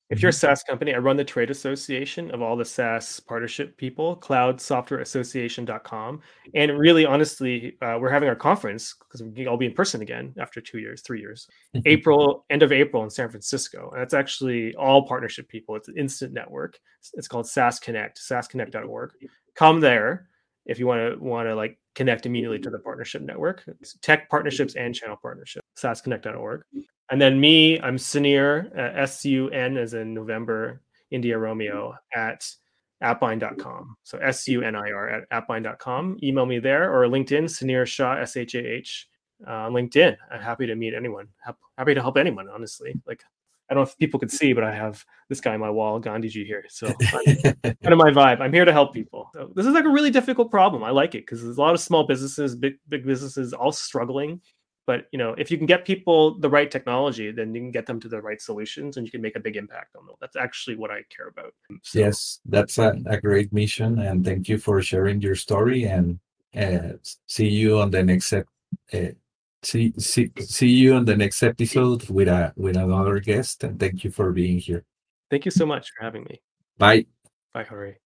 if 0.09 0.22
you're 0.22 0.28
a 0.28 0.32
mm-hmm. 0.32 0.46
SaaS 0.46 0.62
company, 0.62 0.94
I 0.94 0.98
run 0.98 1.16
the 1.16 1.24
trade 1.24 1.50
association 1.50 2.30
of 2.30 2.40
all 2.40 2.57
the 2.57 2.64
SaaS 2.64 3.18
partnership 3.18 3.76
people, 3.76 4.16
cloudsoftwareassociation.com. 4.18 6.20
And 6.54 6.78
really, 6.78 7.04
honestly, 7.04 7.76
uh, 7.82 7.98
we're 8.00 8.11
having 8.11 8.28
our 8.28 8.36
conference 8.36 8.94
because 9.00 9.24
I'll 9.46 9.57
be 9.57 9.66
in 9.66 9.74
person 9.74 10.02
again 10.02 10.32
after 10.38 10.61
two 10.61 10.78
years, 10.78 11.02
three 11.02 11.20
years, 11.20 11.48
April, 11.86 12.44
end 12.50 12.62
of 12.62 12.70
April 12.70 13.02
in 13.02 13.11
San 13.11 13.28
Francisco. 13.28 13.90
And 13.92 14.00
that's 14.00 14.14
actually 14.14 14.76
all 14.76 15.04
partnership 15.07 15.48
people. 15.48 15.74
It's 15.74 15.88
an 15.88 15.98
instant 15.98 16.32
network. 16.32 16.78
It's 17.14 17.26
called 17.26 17.48
SaaS 17.48 17.80
Connect, 17.80 18.16
saasconnect.org. 18.18 19.11
Come 19.57 19.80
there 19.80 20.28
if 20.66 20.78
you 20.78 20.86
want 20.86 21.00
to 21.00 21.16
want 21.22 21.48
to 21.48 21.57
like 21.57 21.78
connect 21.96 22.26
immediately 22.26 22.61
to 22.61 22.70
the 22.70 22.78
partnership 22.78 23.22
network. 23.22 23.64
It's 23.80 23.98
tech 24.02 24.30
partnerships 24.30 24.76
and 24.76 24.94
channel 24.94 25.16
partnership, 25.20 25.64
saasconnect.org. 25.76 26.62
And 27.11 27.20
then 27.20 27.40
me, 27.40 27.80
I'm 27.80 27.96
Sunir, 27.96 28.76
uh, 28.76 29.00
S 29.00 29.24
U 29.24 29.48
N 29.50 29.76
as 29.76 29.94
in 29.94 30.12
November, 30.12 30.82
India 31.11 31.38
Romeo 31.38 31.94
at 32.14 32.48
appbind.com. 33.02 33.96
So 34.02 34.18
S 34.18 34.48
U 34.48 34.62
N 34.62 34.74
I 34.74 34.90
R 34.90 35.09
at 35.09 35.30
appbind.com. 35.30 36.18
Email 36.22 36.46
me 36.46 36.59
there 36.59 36.92
or 36.92 37.07
LinkedIn, 37.07 37.44
Sunir 37.44 37.86
Shah, 37.86 38.14
S 38.14 38.36
H 38.36 38.54
A 38.54 38.59
H. 38.59 39.09
Uh, 39.46 39.68
LinkedIn. 39.68 40.16
I'm 40.32 40.40
happy 40.40 40.66
to 40.66 40.74
meet 40.74 40.94
anyone. 40.94 41.28
Happy 41.76 41.94
to 41.94 42.00
help 42.00 42.16
anyone, 42.16 42.48
honestly. 42.48 42.94
Like 43.07 43.22
I 43.68 43.74
don't 43.74 43.82
know 43.82 43.90
if 43.90 43.98
people 43.98 44.20
could 44.20 44.30
see, 44.30 44.52
but 44.52 44.62
I 44.62 44.72
have 44.72 45.04
this 45.28 45.40
guy 45.40 45.54
on 45.54 45.61
my 45.61 45.70
wall, 45.70 46.00
Gandhiji 46.00 46.46
here. 46.46 46.64
So 46.68 46.86
kind 47.11 47.74
of 47.84 47.98
my 47.98 48.11
vibe. 48.11 48.40
I'm 48.40 48.52
here 48.52 48.64
to 48.64 48.72
help 48.72 48.94
people. 48.94 49.30
So 49.34 49.50
this 49.54 49.66
is 49.66 49.74
like 49.74 49.84
a 49.84 49.90
really 49.90 50.11
difficult 50.11 50.50
problem. 50.50 50.84
I 50.84 50.90
like 50.90 51.14
it 51.14 51.26
because 51.26 51.42
there's 51.42 51.57
a 51.57 51.61
lot 51.61 51.74
of 51.74 51.80
small 51.80 52.07
businesses, 52.07 52.54
big 52.54 52.74
big 52.88 53.04
businesses, 53.04 53.52
all 53.52 53.72
struggling. 53.72 54.40
But 54.87 55.07
you 55.12 55.18
know, 55.18 55.34
if 55.37 55.51
you 55.51 55.59
can 55.59 55.66
get 55.66 55.84
people 55.84 56.39
the 56.39 56.49
right 56.49 56.70
technology, 56.70 57.32
then 57.32 57.55
you 57.55 57.61
can 57.61 57.72
get 57.72 57.87
them 57.87 58.01
to 58.01 58.09
the 58.09 58.22
right 58.22 58.41
solutions, 58.41 58.97
and 58.97 59.07
you 59.07 59.11
can 59.11 59.22
make 59.22 59.37
a 59.37 59.41
big 59.41 59.57
impact 59.57 59.97
on 59.97 60.07
them. 60.07 60.16
That's 60.20 60.37
actually 60.37 60.76
what 60.76 60.91
I 60.91 61.03
care 61.14 61.28
about. 61.28 61.53
So, 61.82 61.99
yes, 61.99 62.41
that's 62.47 62.78
a, 62.78 62.97
a 63.07 63.20
great 63.20 63.53
mission, 63.53 63.99
and 63.99 64.24
thank 64.24 64.49
you 64.49 64.59
for 64.59 64.80
sharing 64.82 65.20
your 65.20 65.37
story. 65.37 65.84
And 65.84 66.20
Uh, 66.57 66.97
see 67.26 67.49
you 67.49 67.80
on 67.82 67.91
the 67.91 68.03
next 68.03 68.32
uh, 68.32 68.43
see, 69.62 69.93
see 69.99 70.30
see 70.41 70.72
you 70.72 70.95
on 70.97 71.05
the 71.05 71.14
next 71.14 71.43
episode 71.43 72.09
with 72.09 72.28
a 72.28 72.53
with 72.57 72.76
another 72.76 73.20
guest 73.20 73.62
and 73.64 73.78
thank 73.78 74.05
you 74.05 74.11
for 74.11 74.32
being 74.32 74.59
here. 74.59 74.82
Thank 75.28 75.45
you 75.45 75.51
so 75.51 75.66
much 75.66 75.93
for 75.93 76.05
having 76.05 76.24
me. 76.24 76.41
Bye. 76.78 77.05
Bye, 77.53 77.64
Jorge. 77.64 78.05